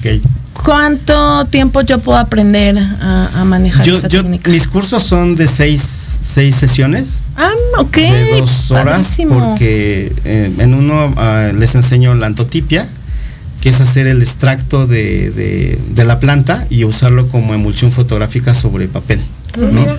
¿Cuánto 0.53 1.45
tiempo 1.45 1.81
yo 1.81 1.99
puedo 1.99 2.19
aprender 2.19 2.77
a, 2.77 3.43
manejar 3.45 3.85
yo, 3.85 3.99
técnica? 4.01 4.51
Mis 4.51 4.67
cursos 4.67 5.01
son 5.01 5.35
de 5.35 5.47
seis, 5.47 5.81
seis 5.81 6.55
sesiones. 6.55 7.23
Ah, 7.35 7.51
ok. 7.77 7.95
De 7.95 8.39
dos 8.39 8.69
horas. 8.71 9.15
Porque 9.27 10.13
eh, 10.25 10.53
en 10.57 10.73
uno 10.73 11.13
ah, 11.17 11.51
les 11.57 11.75
enseño 11.75 12.13
la 12.13 12.27
antotipia, 12.27 12.87
que 13.61 13.69
es 13.69 13.81
hacer 13.81 14.07
el 14.07 14.21
extracto 14.21 14.85
de, 14.85 15.79
la 15.95 16.19
planta 16.19 16.67
y 16.69 16.83
usarlo 16.83 17.29
como 17.29 17.53
emulsión 17.53 17.91
fotográfica 17.91 18.53
sobre 18.53 18.87
papel. 18.87 19.19
Ah, 19.57 19.95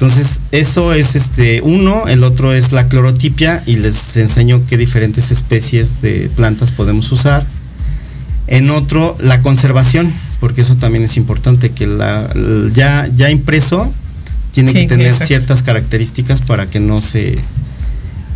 Entonces, 0.00 0.40
eso 0.50 0.94
es 0.94 1.14
este 1.14 1.60
uno, 1.60 2.08
el 2.08 2.24
otro 2.24 2.54
es 2.54 2.72
la 2.72 2.88
clorotipia 2.88 3.62
y 3.66 3.76
les 3.76 4.16
enseño 4.16 4.62
qué 4.66 4.78
diferentes 4.78 5.30
especies 5.30 6.00
de 6.00 6.30
plantas 6.34 6.72
podemos 6.72 7.12
usar 7.12 7.44
en 8.46 8.70
otro, 8.70 9.14
la 9.20 9.42
conservación, 9.42 10.10
porque 10.40 10.62
eso 10.62 10.76
también 10.76 11.04
es 11.04 11.18
importante, 11.18 11.72
que 11.72 11.86
la, 11.86 12.32
ya, 12.72 13.10
ya 13.14 13.28
impreso 13.28 13.92
tiene 14.52 14.72
que 14.72 14.86
tener 14.86 15.12
ciertas 15.12 15.62
características 15.62 16.40
para 16.40 16.64
que 16.64 16.80
no 16.80 17.02
se, 17.02 17.38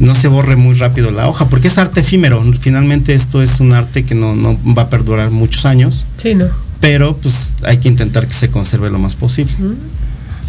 no 0.00 0.14
se 0.14 0.28
borre 0.28 0.56
muy 0.56 0.74
rápido 0.74 1.10
la 1.12 1.26
hoja, 1.28 1.48
porque 1.48 1.68
es 1.68 1.78
arte 1.78 2.00
efímero. 2.00 2.44
Finalmente 2.60 3.14
esto 3.14 3.40
es 3.40 3.58
un 3.60 3.72
arte 3.72 4.04
que 4.04 4.14
no, 4.14 4.36
no 4.36 4.58
va 4.74 4.82
a 4.82 4.90
perdurar 4.90 5.30
muchos 5.30 5.64
años. 5.64 6.04
Sí, 6.16 6.34
¿no? 6.34 6.44
Pero 6.80 7.16
pues 7.16 7.56
hay 7.64 7.78
que 7.78 7.88
intentar 7.88 8.28
que 8.28 8.34
se 8.34 8.50
conserve 8.50 8.90
lo 8.90 8.98
más 8.98 9.16
posible. 9.16 9.52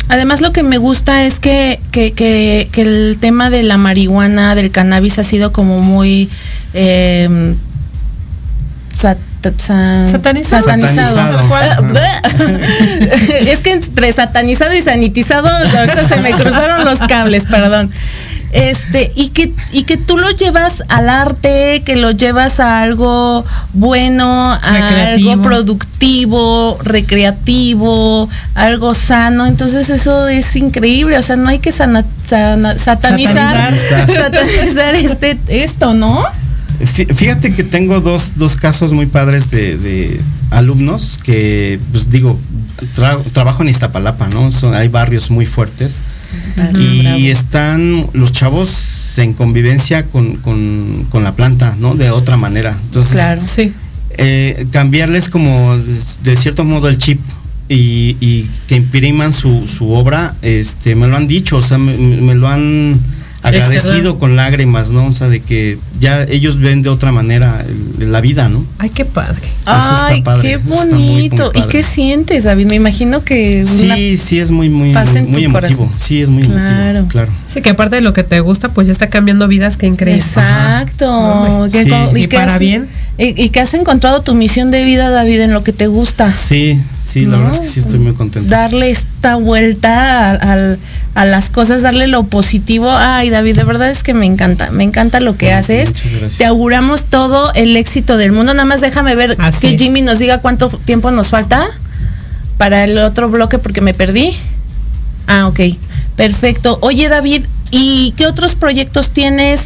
Además 0.08 0.42
lo 0.42 0.52
que 0.52 0.64
me 0.64 0.78
gusta 0.78 1.26
es 1.26 1.40
que, 1.40 1.80
que, 1.92 2.14
que, 2.14 2.68
que, 2.72 2.82
el 2.82 3.18
tema 3.20 3.50
de 3.50 3.64
la 3.64 3.78
marihuana, 3.78 4.56
del 4.56 4.72
cannabis 4.72 5.20
ha 5.20 5.24
sido 5.24 5.52
como 5.52 5.80
muy... 5.80 6.30
Eh, 6.74 7.54
satanizado. 10.06 11.40
es 13.42 13.60
que 13.60 13.72
entre 13.72 14.12
satanizado 14.14 14.74
y 14.74 14.82
sanitizado 14.82 15.50
se 16.08 16.22
me 16.22 16.32
cruzaron 16.32 16.86
los 16.86 17.00
cables, 17.00 17.46
perdón. 17.46 17.92
Este, 18.56 19.12
y 19.16 19.32
que, 19.32 19.52
y 19.74 19.84
que 19.84 19.98
tú 19.98 20.18
lo 20.18 20.32
llevas 20.32 20.82
al 20.88 21.10
arte, 21.10 21.84
que 21.86 21.98
lo 21.98 22.12
llevas 22.12 22.62
a 22.62 22.82
algo 22.82 23.44
bueno, 23.74 24.54
a 24.54 25.08
algo 25.08 25.42
productivo, 25.42 26.80
recreativo, 26.82 28.30
algo 28.54 28.94
sano. 28.94 29.46
Entonces 29.46 29.90
eso 29.90 30.30
es 30.30 30.56
increíble. 30.56 31.18
O 31.18 31.22
sea, 31.22 31.36
no 31.36 31.50
hay 31.50 31.60
que 31.60 31.74
satanizar, 31.74 32.80
satanizar 32.80 33.76
este, 34.96 35.38
esto, 35.50 35.94
¿no? 35.94 36.24
Fíjate 36.80 37.54
que 37.54 37.66
tengo 37.66 38.00
dos, 38.00 38.56
casos 38.56 38.94
muy 38.94 39.06
padres 39.06 39.52
de, 39.52 40.22
alumnos 40.50 41.20
que, 41.22 41.78
pues 41.92 42.10
digo, 42.10 42.40
trabajo 43.34 43.64
en 43.64 43.70
Iztapalapa, 43.70 44.28
¿no? 44.30 44.52
Son, 44.52 44.76
hay 44.76 44.88
barrios 44.88 45.32
muy 45.32 45.46
fuertes 45.46 46.02
y 46.78 47.28
están 47.30 48.08
los 48.14 48.32
chavos 48.32 49.18
en 49.18 49.34
convivencia 49.34 50.04
con, 50.04 51.08
la 51.14 51.32
planta, 51.32 51.76
¿no? 51.80 51.96
De 51.96 52.12
otra 52.12 52.38
manera. 52.38 52.78
Entonces, 52.86 53.14
claro, 53.14 53.42
sí. 53.46 53.74
Eh, 54.18 54.66
cambiarles 54.72 55.28
como 55.28 55.78
de 55.78 56.38
cierto 56.38 56.64
modo 56.64 56.88
el 56.88 56.98
chip 56.98 57.20
y, 57.68 58.44
que 58.68 58.76
impriman 58.76 59.34
su, 59.34 59.68
su, 59.68 59.92
obra, 59.92 60.36
este, 60.42 60.96
me 60.96 61.08
lo 61.08 61.18
han 61.18 61.28
dicho, 61.28 61.58
o 61.58 61.62
sea, 61.62 61.78
me 61.78 62.36
lo 62.36 62.48
han 62.48 63.00
agradecido 63.46 64.18
con 64.18 64.36
lágrimas, 64.36 64.90
¿no? 64.90 65.08
O 65.08 65.12
sea, 65.12 65.28
de 65.28 65.40
que 65.40 65.78
ya 66.00 66.24
ellos 66.24 66.60
ven 66.60 66.82
de 66.82 66.90
otra 66.90 67.12
manera 67.12 67.66
la 68.00 68.22
vida, 68.22 68.50
¿no? 68.50 68.66
Ay, 68.78 68.90
qué 68.90 69.06
padre. 69.06 69.42
Eso 69.62 70.06
Ay, 70.06 70.22
padre. 70.22 70.50
qué 70.50 70.58
bonito. 70.58 71.52
¿Y 71.54 71.62
qué 71.64 71.84
sientes, 71.84 72.44
David? 72.44 72.68
Me 72.68 72.76
imagino 72.76 73.24
que 73.24 73.64
Sí, 73.64 74.18
sí 74.18 74.40
es 74.40 74.52
muy 74.52 74.70
muy 74.70 74.94
muy, 75.28 75.46
emotivo. 75.46 75.92
Sí, 75.96 76.22
es 76.22 76.30
muy 76.30 76.44
emotivo, 76.44 77.08
claro. 77.08 77.32
Sí, 77.54 77.62
que 77.62 77.70
aparte 77.70 77.98
de 77.98 78.02
lo 78.02 78.14
que 78.14 78.24
te 78.24 78.40
gusta, 78.40 78.70
pues 78.70 78.88
ya 78.88 78.94
está 78.94 79.10
cambiando 79.10 79.48
vidas 79.48 79.78
que 79.78 79.86
increíble. 79.86 80.24
Exacto. 80.24 81.68
Y, 82.16 82.28
para 82.28 82.58
bien. 82.58 82.88
Y, 83.18 83.50
que 83.50 83.62
has 83.62 83.74
encontrado 83.74 84.22
tu 84.22 84.36
misión 84.36 84.72
de 84.72 84.84
vida, 84.84 85.10
David, 85.10 85.42
en 85.42 85.54
lo 85.54 85.64
que 85.64 85.72
te 85.72 85.88
gusta. 85.88 86.30
Sí, 86.30 86.78
sí, 87.00 87.26
la 87.26 87.38
verdad 87.38 87.54
es 87.54 87.62
que 87.62 87.68
sí 87.68 87.80
estoy 87.80 88.00
muy 88.00 88.14
contento. 88.14 88.50
Darle 88.50 88.90
esta 88.90 89.38
vuelta 89.38 90.32
al 90.32 90.78
a 91.16 91.24
las 91.24 91.50
cosas, 91.50 91.82
darle 91.82 92.08
lo 92.08 92.26
positivo. 92.26 92.92
Ay, 92.92 93.30
David, 93.30 93.56
de 93.56 93.64
verdad 93.64 93.90
es 93.90 94.04
que 94.04 94.14
me 94.14 94.26
encanta, 94.26 94.70
me 94.72 94.84
encanta 94.84 95.22
lo 95.22 95.38
que 95.38 95.54
haces. 95.54 95.90
muchas 95.90 96.12
gracias. 96.12 96.38
Te 96.38 96.46
auguramos 96.46 97.06
todo 97.06 97.54
el 97.54 97.76
éxito 97.78 98.18
del 98.18 98.34
mundo. 98.34 98.54
Nada 98.54 98.66
más 98.66 98.82
déjame 98.82 99.16
ver 99.16 99.36
Así 99.40 99.62
que 99.62 99.76
es. 99.76 99.82
Jimmy 99.82 100.02
nos 100.02 100.20
diga 100.20 100.40
cuánto 100.40 100.68
tiempo 100.68 101.12
nos 101.12 101.30
falta 101.30 101.66
para 102.58 102.84
el 102.84 102.98
otro 102.98 103.30
bloque 103.30 103.60
porque 103.60 103.80
me 103.80 103.94
perdí. 103.94 104.34
Ah, 105.28 105.48
ok. 105.48 105.62
Perfecto. 106.18 106.78
Oye, 106.82 107.08
David, 107.08 107.46
¿y 107.72 108.14
qué 108.18 108.28
otros 108.28 108.56
proyectos 108.56 109.12
tienes? 109.12 109.62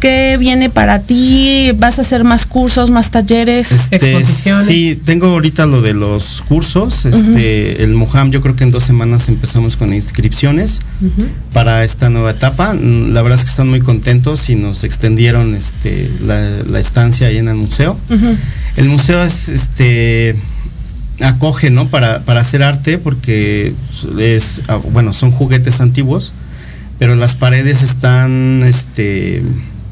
¿Qué 0.00 0.36
viene 0.38 0.70
para 0.70 1.02
ti? 1.02 1.72
¿Vas 1.76 1.98
a 1.98 2.02
hacer 2.02 2.24
más 2.24 2.46
cursos, 2.46 2.90
más 2.90 3.10
talleres? 3.10 3.70
Este, 3.70 3.96
Exposiciones. 3.96 4.66
Sí, 4.66 5.00
tengo 5.04 5.26
ahorita 5.26 5.66
lo 5.66 5.82
de 5.82 5.92
los 5.92 6.42
cursos. 6.48 7.04
Este, 7.04 7.84
el 7.84 7.94
Mojam, 7.94 8.30
yo 8.30 8.40
creo 8.40 8.56
que 8.56 8.64
en 8.64 8.70
dos 8.70 8.84
semanas 8.84 9.28
empezamos 9.28 9.76
con 9.76 9.92
inscripciones 9.92 10.80
para 11.52 11.84
esta 11.84 12.08
nueva 12.08 12.30
etapa. 12.30 12.74
Mm, 12.74 13.12
La 13.12 13.20
verdad 13.20 13.38
es 13.38 13.44
que 13.44 13.50
están 13.50 13.68
muy 13.68 13.80
contentos 13.80 14.48
y 14.48 14.56
nos 14.56 14.84
extendieron 14.84 15.54
este, 15.54 16.10
la, 16.22 16.40
la 16.66 16.80
estancia 16.80 17.26
ahí 17.26 17.36
en 17.38 17.48
el 17.48 17.56
museo. 17.56 17.98
El 18.76 18.88
museo 18.88 19.22
es 19.22 19.48
este 19.48 20.34
acoge, 21.22 21.68
¿no? 21.68 21.88
Para, 21.88 22.20
para 22.20 22.40
hacer 22.40 22.62
arte 22.62 22.96
porque 22.96 23.74
es 24.18 24.62
ah, 24.68 24.76
bueno, 24.76 25.12
son 25.12 25.30
juguetes 25.30 25.80
antiguos, 25.80 26.32
pero 26.98 27.14
las 27.16 27.34
paredes 27.34 27.82
están 27.82 28.62
este 28.64 29.42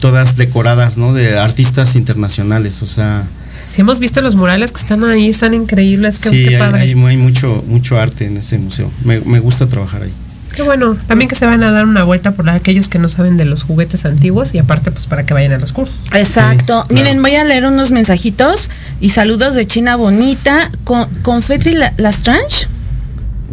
todas 0.01 0.37
decoradas, 0.37 0.97
¿no? 0.99 1.13
De 1.15 1.39
artistas 1.39 1.95
internacionales, 1.97 2.83
o 2.83 2.87
sea, 2.87 3.25
Si 3.69 3.81
hemos 3.83 3.99
visto 3.99 4.23
los 4.23 4.35
murales 4.37 4.73
que 4.73 4.81
están 4.81 5.05
ahí, 5.05 5.29
están 5.29 5.53
increíbles. 5.55 6.21
Qué, 6.21 6.31
sí, 6.31 6.45
qué 6.45 6.55
hay, 6.57 6.59
padre. 6.59 6.81
hay- 6.83 6.91
hay 6.93 7.17
mucho 7.17 7.63
mucho 7.69 8.01
arte 8.01 8.25
en 8.27 8.39
ese 8.39 8.57
museo. 8.59 8.91
Me, 9.05 9.21
me 9.21 9.41
gusta 9.41 9.67
trabajar 9.67 10.03
ahí. 10.05 10.13
Qué 10.57 10.63
bueno. 10.63 10.97
También 11.07 11.29
que 11.29 11.35
se 11.37 11.45
van 11.47 11.63
a 11.63 11.71
dar 11.71 11.85
una 11.85 12.03
vuelta 12.03 12.33
por 12.33 12.49
aquellos 12.49 12.89
que 12.89 12.99
no 12.99 13.09
saben 13.09 13.37
de 13.37 13.45
los 13.45 13.63
juguetes 13.65 14.05
antiguos 14.07 14.55
y 14.55 14.59
aparte 14.59 14.91
pues 14.91 15.07
para 15.07 15.25
que 15.27 15.35
vayan 15.35 15.53
a 15.53 15.59
los 15.59 15.73
cursos. 15.73 15.99
Exacto. 16.15 16.85
Sí, 16.89 16.95
Miren, 16.95 17.19
claro. 17.19 17.23
voy 17.23 17.35
a 17.37 17.45
leer 17.45 17.67
unos 17.67 17.91
mensajitos 17.91 18.71
y 19.01 19.11
saludos 19.11 19.55
de 19.55 19.67
China 19.67 19.97
Bonita. 19.97 20.71
Con, 20.85 21.07
Confetri 21.23 21.75
La- 21.75 21.93
Lastrange. 21.99 22.67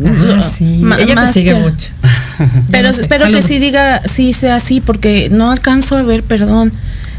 Ah, 0.03 0.41
sí. 0.41 0.79
Ma- 0.81 0.97
Ella 0.99 1.27
te 1.27 1.33
sigue 1.33 1.53
mucho. 1.55 1.89
Pero 2.71 2.89
espero 2.89 3.25
Saludos. 3.25 3.45
que 3.45 3.53
sí 3.53 3.59
diga, 3.59 4.01
sí 4.01 4.33
sea 4.33 4.55
así, 4.55 4.81
porque 4.81 5.29
no 5.29 5.51
alcanzo 5.51 5.95
a 5.97 6.03
ver, 6.03 6.23
perdón. 6.23 6.71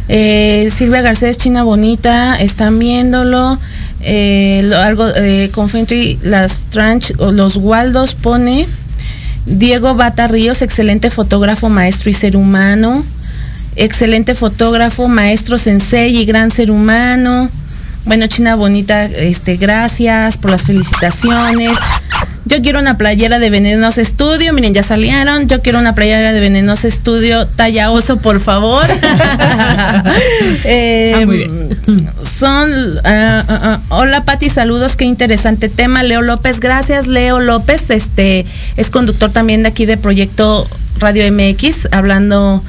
Eh, 0.08 0.70
Silvia 0.74 1.02
Garcés, 1.02 1.36
China 1.36 1.62
Bonita, 1.64 2.36
están 2.40 2.78
viéndolo. 2.78 3.58
Eh, 4.00 4.60
lo- 4.64 4.78
algo 4.78 5.06
de 5.06 5.50
Confentry, 5.52 6.18
las 6.22 6.66
Tranch, 6.70 7.12
o 7.18 7.32
los 7.32 7.56
Waldos 7.56 8.14
pone. 8.14 8.66
Diego 9.46 9.94
Bata 9.94 10.28
Ríos, 10.28 10.62
excelente 10.62 11.10
fotógrafo, 11.10 11.68
maestro 11.68 12.10
y 12.10 12.14
ser 12.14 12.36
humano. 12.36 13.04
Excelente 13.76 14.34
fotógrafo, 14.34 15.06
maestro 15.08 15.58
sensei 15.58 16.16
y 16.16 16.24
gran 16.24 16.50
ser 16.50 16.70
humano. 16.70 17.48
Bueno, 18.06 18.26
China 18.28 18.54
Bonita, 18.54 19.04
este, 19.06 19.56
gracias 19.56 20.38
por 20.38 20.50
las 20.52 20.62
felicitaciones. 20.62 21.72
Yo 22.48 22.62
quiero 22.62 22.78
una 22.78 22.96
playera 22.96 23.40
de 23.40 23.50
Venenos 23.50 23.98
Estudio. 23.98 24.52
Miren, 24.52 24.72
ya 24.72 24.84
salieron. 24.84 25.48
Yo 25.48 25.60
quiero 25.62 25.80
una 25.80 25.96
playera 25.96 26.32
de 26.32 26.38
Venenos 26.40 26.84
Estudio. 26.84 27.46
Talla 27.48 27.90
oso, 27.90 28.18
por 28.18 28.40
favor. 28.40 28.84
Eh, 30.64 31.12
Ah, 31.16 31.26
muy 31.26 31.36
bien. 31.38 31.78
Son. 32.22 32.70
ah, 33.04 33.44
ah. 33.48 33.80
hola, 33.88 34.24
Pati, 34.24 34.48
saludos. 34.50 34.96
Qué 34.96 35.04
interesante 35.04 35.68
tema. 35.68 36.02
Leo 36.02 36.22
López, 36.22 36.60
gracias. 36.60 37.06
Leo 37.06 37.40
López, 37.40 37.90
este, 37.90 38.46
es 38.76 38.90
conductor 38.90 39.30
también 39.30 39.62
de 39.62 39.68
aquí 39.68 39.86
de 39.86 39.96
Proyecto 39.96 40.68
Radio 40.98 41.30
MX, 41.32 41.88
hablando 41.92 42.62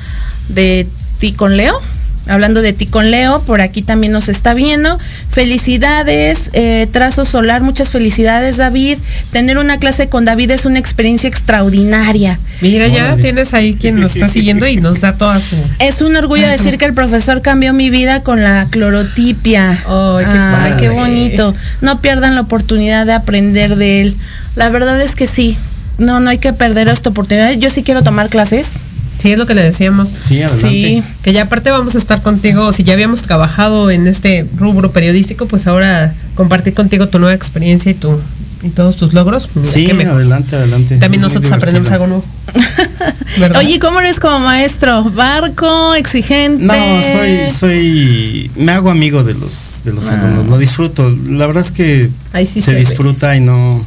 de 0.49 0.87
ti 1.19 1.33
con 1.33 1.57
Leo. 1.57 1.79
Hablando 2.27 2.61
de 2.61 2.73
ti 2.73 2.85
con 2.85 3.11
Leo, 3.11 3.41
por 3.41 3.61
aquí 3.61 3.81
también 3.81 4.13
nos 4.13 4.29
está 4.29 4.53
viendo. 4.53 4.97
Felicidades, 5.29 6.49
eh, 6.53 6.87
Trazo 6.91 7.25
Solar, 7.25 7.61
muchas 7.61 7.89
felicidades 7.89 8.57
David. 8.57 8.97
Tener 9.31 9.57
una 9.57 9.77
clase 9.77 10.09
con 10.09 10.25
David 10.25 10.51
es 10.51 10.65
una 10.65 10.79
experiencia 10.79 11.27
extraordinaria. 11.27 12.39
Mira, 12.61 12.87
ya 12.87 13.15
tienes 13.15 13.53
ahí 13.53 13.75
quien 13.75 13.99
nos 13.99 14.15
está 14.15 14.29
siguiendo 14.29 14.67
y 14.67 14.77
nos 14.77 15.01
da 15.01 15.13
toda 15.13 15.39
su. 15.39 15.55
Es 15.79 16.01
un 16.01 16.15
orgullo 16.15 16.47
decir 16.47 16.77
que 16.77 16.85
el 16.85 16.93
profesor 16.93 17.41
cambió 17.41 17.73
mi 17.73 17.89
vida 17.89 18.23
con 18.23 18.43
la 18.43 18.67
clorotipia. 18.69 19.71
Ay, 19.71 20.25
qué 20.25 20.37
Ay, 20.37 20.73
qué 20.79 20.87
padre. 20.87 20.89
bonito. 20.89 21.55
No 21.81 22.01
pierdan 22.01 22.35
la 22.35 22.41
oportunidad 22.41 23.05
de 23.05 23.13
aprender 23.13 23.75
de 23.75 24.01
él. 24.01 24.15
La 24.55 24.69
verdad 24.69 24.99
es 25.01 25.15
que 25.15 25.27
sí. 25.27 25.57
No, 25.97 26.19
no 26.19 26.29
hay 26.29 26.37
que 26.37 26.53
perder 26.53 26.87
esta 26.89 27.09
oportunidad. 27.09 27.51
Yo 27.53 27.69
sí 27.69 27.83
quiero 27.83 28.03
tomar 28.03 28.29
clases. 28.29 28.73
Sí, 29.17 29.31
es 29.31 29.37
lo 29.39 29.45
que 29.45 29.55
le 29.55 29.63
decíamos. 29.63 30.09
Sí, 30.09 30.41
adelante. 30.41 30.69
Sí. 30.69 31.03
Que 31.23 31.33
ya 31.33 31.43
aparte 31.43 31.71
vamos 31.71 31.95
a 31.95 31.97
estar 31.97 32.21
contigo, 32.21 32.71
si 32.71 32.83
ya 32.83 32.93
habíamos 32.93 33.21
trabajado 33.23 33.89
en 33.91 34.07
este 34.07 34.45
rubro 34.57 34.91
periodístico, 34.91 35.47
pues 35.47 35.65
ahora 35.67 36.13
compartir 36.35 36.73
contigo 36.73 37.07
tu 37.09 37.17
nueva 37.19 37.33
experiencia 37.33 37.91
y 37.91 37.95
tu 37.95 38.19
y 38.63 38.69
todos 38.69 38.95
tus 38.95 39.13
logros. 39.13 39.49
Mira, 39.53 39.71
Sí, 39.71 39.85
adelante, 39.91 40.55
adelante. 40.55 40.97
También 40.97 41.19
Es 41.19 41.21
nosotros 41.21 41.51
aprendemos 41.51 41.89
algo 41.91 42.07
nuevo. 42.07 42.25
¿Verdad? 43.39 43.59
Oye, 43.59 43.77
¿cómo 43.79 43.99
eres 43.99 44.19
como 44.19 44.39
maestro? 44.39 45.03
¿Barco? 45.11 45.93
¿Exigente? 45.95 46.63
No, 46.63 46.73
soy, 47.01 47.49
soy, 47.55 48.51
me 48.55 48.71
hago 48.71 48.89
amigo 48.89 49.23
de 49.23 49.35
los, 49.35 49.81
de 49.85 49.93
los 49.93 50.09
Ah. 50.09 50.13
alumnos, 50.19 50.47
lo 50.47 50.57
disfruto. 50.57 51.07
La 51.29 51.45
verdad 51.45 51.63
es 51.63 51.71
que 51.71 52.09
Ahí 52.33 52.47
sí 52.47 52.61
se 52.63 52.73
disfruta 52.73 53.35
y 53.35 53.41
no, 53.41 53.79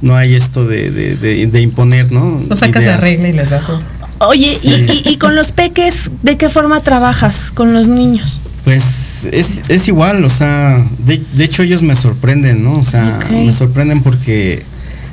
no 0.00 0.16
hay 0.16 0.34
esto 0.34 0.64
de, 0.64 0.90
de, 0.90 1.16
de- 1.16 1.46
de 1.46 1.60
imponer, 1.60 2.10
¿no? 2.12 2.42
No 2.48 2.56
sacas 2.56 2.82
la 2.82 2.90
Ideas. 2.92 3.00
regla 3.00 3.28
y 3.28 3.32
les 3.32 3.50
das 3.50 3.66
todo. 3.66 3.80
Oye, 4.18 4.54
Sí. 4.54 4.68
y, 4.68 5.08
y- 5.08 5.12
y 5.12 5.16
con 5.18 5.34
los 5.34 5.52
peques, 5.52 5.94
¿de 6.22 6.36
qué 6.36 6.48
forma 6.48 6.80
trabajas 6.80 7.50
con 7.52 7.72
los 7.74 7.86
niños? 7.86 8.38
Pues 8.64 9.28
es, 9.30 9.62
es 9.68 9.86
igual, 9.88 10.24
o 10.24 10.30
sea, 10.30 10.82
de, 11.06 11.20
de 11.34 11.44
hecho 11.44 11.62
ellos 11.62 11.82
me 11.82 11.94
sorprenden, 11.94 12.64
¿no? 12.64 12.76
O 12.78 12.84
sea, 12.84 13.20
me 13.30 13.52
sorprenden 13.52 14.02
porque 14.02 14.62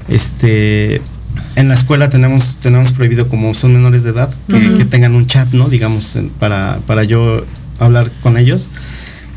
este 0.10 1.02
en 1.56 1.68
la 1.68 1.76
escuela 1.76 2.10
tenemos 2.10 2.58
tenemos 2.62 2.92
prohibido 2.92 3.28
como 3.30 3.54
son 3.54 3.74
menores 3.74 4.04
de 4.04 4.10
edad 4.12 4.34
que, 4.50 4.74
que 4.76 4.86
tengan 4.86 5.14
un 5.14 5.28
chat, 5.28 5.52
¿no? 5.54 5.68
Digamos, 5.70 6.18
para, 6.40 6.80
para 6.88 7.04
yo 7.04 7.46
hablar 7.80 8.12
con 8.22 8.38
ellos. 8.38 8.70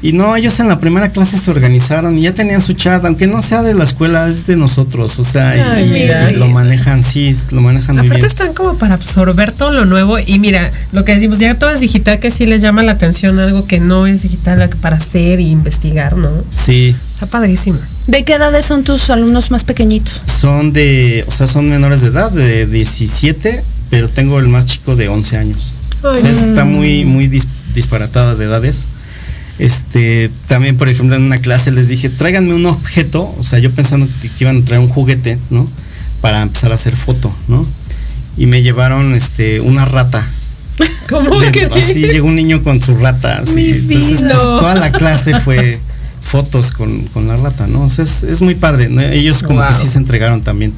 Y 0.06 0.12
no, 0.12 0.36
ellos 0.36 0.60
en 0.60 0.68
la 0.68 0.78
primera 0.78 1.08
clase 1.10 1.36
se 1.36 1.50
organizaron 1.50 2.16
y 2.16 2.22
ya 2.22 2.32
tenían 2.32 2.60
su 2.60 2.74
chat, 2.74 3.04
aunque 3.04 3.26
no 3.26 3.42
sea 3.42 3.62
de 3.62 3.74
la 3.74 3.84
escuela, 3.84 4.28
es 4.28 4.46
de 4.46 4.54
nosotros, 4.56 5.18
o 5.18 5.24
sea, 5.24 5.56
y- 5.56 5.60
Ay, 5.60 5.88
y, 5.88 5.90
mira. 5.92 6.30
y 6.30 6.34
lo 6.36 6.46
manejan, 6.46 7.02
sí, 7.02 7.34
lo 7.50 7.60
manejan 7.60 7.96
muy 7.96 8.06
Aparte 8.06 8.18
bien. 8.22 8.26
están 8.26 8.52
como 8.54 8.78
para 8.78 8.94
absorber 8.94 9.50
todo 9.52 9.72
lo 9.72 9.84
nuevo 9.84 10.18
y 10.18 10.38
mira, 10.38 10.70
lo 10.92 11.04
que 11.04 11.14
decimos, 11.14 11.38
ya 11.40 11.58
todo 11.58 11.70
es 11.70 11.80
digital, 11.80 12.20
que 12.20 12.30
sí 12.30 12.46
les 12.46 12.62
llama 12.62 12.82
la 12.84 12.92
atención 12.92 13.38
algo 13.40 13.66
que 13.66 13.80
no 13.80 14.06
es 14.06 14.22
digital 14.22 14.68
para 14.80 14.96
hacer 14.96 15.40
e 15.40 15.42
investigar, 15.42 16.16
¿no? 16.16 16.30
Sí, 16.48 16.94
Está 17.14 17.26
padrísimo. 17.26 17.78
¿De 18.06 18.24
qué 18.24 18.34
edades 18.34 18.66
son 18.66 18.84
tus 18.84 19.08
alumnos 19.10 19.50
más 19.50 19.64
pequeñitos? 19.64 20.20
son 20.26 20.72
de, 20.72 21.24
o 21.26 21.32
sea, 21.32 21.46
son 21.46 21.68
menores 21.68 22.02
de 22.02 22.08
edad, 22.08 22.30
de 22.30 22.66
17, 22.66 23.64
pero 23.90 24.08
tengo 24.08 24.38
el 24.38 24.48
más 24.48 24.66
chico 24.66 24.94
de 24.96 25.08
11 25.08 25.36
años. 25.38 25.72
O 26.02 26.14
sea, 26.14 26.30
Ay. 26.30 26.36
está 26.36 26.64
muy, 26.64 27.04
muy 27.04 27.26
dis- 27.28 27.46
disparatada 27.74 28.34
de 28.34 28.44
edades. 28.44 28.86
Este, 29.58 30.30
también, 30.48 30.76
por 30.76 30.88
ejemplo, 30.88 31.16
en 31.16 31.22
una 31.22 31.38
clase 31.38 31.70
les 31.70 31.88
dije, 31.88 32.10
tráiganme 32.10 32.54
un 32.54 32.66
objeto, 32.66 33.34
o 33.38 33.42
sea, 33.42 33.58
yo 33.58 33.70
pensando 33.70 34.06
que, 34.20 34.28
que 34.28 34.44
iban 34.44 34.58
a 34.58 34.64
traer 34.64 34.80
un 34.80 34.88
juguete, 34.88 35.38
¿no? 35.50 35.66
Para 36.20 36.42
empezar 36.42 36.72
a 36.72 36.74
hacer 36.74 36.94
foto, 36.94 37.34
¿no? 37.48 37.66
Y 38.36 38.46
me 38.46 38.62
llevaron, 38.62 39.14
este, 39.14 39.60
una 39.60 39.86
rata. 39.86 40.26
¿Cómo 41.08 41.40
De- 41.40 41.52
que 41.52 41.64
así 41.64 42.00
llegó 42.00 42.26
un 42.28 42.36
niño 42.36 42.62
con 42.62 42.82
su 42.82 42.96
rata, 42.96 43.38
así. 43.38 43.54
Mi 43.86 43.94
Entonces, 43.94 44.20
pues, 44.22 44.34
toda 44.34 44.74
la 44.74 44.92
clase 44.92 45.38
fue 45.44 45.78
fotos 46.20 46.72
con, 46.72 47.02
con 47.06 47.28
la 47.28 47.36
rata, 47.36 47.66
¿no? 47.66 47.82
O 47.82 47.88
sea, 47.88 48.04
es, 48.04 48.24
es 48.24 48.42
muy 48.42 48.56
padre, 48.56 48.88
¿no? 48.90 49.00
Ellos 49.00 49.42
como 49.42 49.66
que 49.66 49.72
sí 49.72 49.86
se 49.88 49.96
entregaron 49.96 50.42
también 50.42 50.72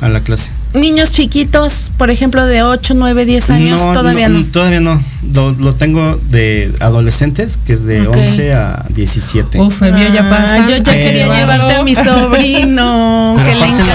a 0.00 0.08
la 0.08 0.20
clase. 0.20 0.50
Niños 0.74 1.12
chiquitos, 1.12 1.90
por 1.96 2.10
ejemplo, 2.10 2.44
de 2.44 2.62
8, 2.62 2.94
9, 2.94 3.24
10 3.24 3.50
años, 3.50 3.80
todavía 3.94 4.28
no. 4.28 4.44
Todavía 4.44 4.80
no. 4.80 5.02
Lo, 5.34 5.52
lo 5.52 5.74
tengo 5.74 6.18
de 6.30 6.72
adolescentes, 6.80 7.58
que 7.66 7.72
es 7.72 7.84
de 7.84 8.06
Ok. 8.06 8.16
11 8.16 8.52
a 8.54 8.84
17. 8.88 9.60
Uf, 9.60 9.82
el 9.82 9.92
mío 9.94 10.08
ya 10.12 10.28
pasa. 10.28 10.66
Yo 10.68 10.76
ya 10.78 10.92
quería 10.92 11.26
llevarte 11.34 11.74
a 11.76 11.82
mi 11.82 11.94
sobrino, 12.48 13.36
que 13.44 13.54
le 13.54 13.60
las 13.60 13.68
encanta. 13.68 13.94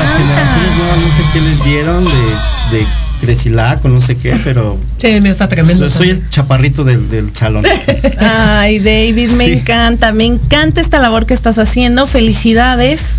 no 0.99 1.07
sé 1.07 1.23
qué 1.33 1.41
les 1.41 1.63
dieron 1.63 2.03
de, 2.03 2.77
de 2.77 2.85
Cresilac 3.21 3.83
o 3.85 3.87
no 3.89 4.01
sé 4.01 4.17
qué, 4.17 4.39
pero 4.43 4.77
Sí, 4.99 5.07
el 5.07 5.21
mío 5.21 5.31
está 5.31 5.47
tremendo. 5.47 5.89
soy, 5.89 5.97
soy 5.97 6.09
el 6.11 6.29
chaparrito 6.29 6.83
del, 6.83 7.09
del 7.09 7.35
salón. 7.35 7.65
Ay, 8.19 8.79
David, 8.79 9.29
me 9.31 9.45
Sí. 9.45 9.53
encanta, 9.53 10.11
me 10.13 10.25
encanta 10.25 10.81
esta 10.81 10.99
labor 10.99 11.25
que 11.25 11.33
estás 11.33 11.57
haciendo. 11.57 12.05
Felicidades. 12.07 13.17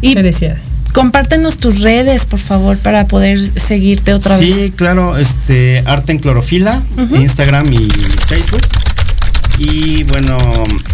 Y 0.00 0.14
Felicidades. 0.14 0.60
Compártenos 0.92 1.58
tus 1.58 1.80
redes, 1.80 2.24
por 2.24 2.40
favor, 2.40 2.78
para 2.78 3.06
poder 3.06 3.38
seguirte 3.60 4.12
otra 4.12 4.38
sí, 4.38 4.50
vez. 4.50 4.72
claro, 4.74 5.18
este 5.18 5.82
arte 5.86 6.12
en 6.12 6.18
clorofila, 6.18 6.82
Instagram 7.14 7.72
y 7.72 7.88
Facebook. 8.28 8.62
Y 9.58 10.04
bueno, 10.04 10.38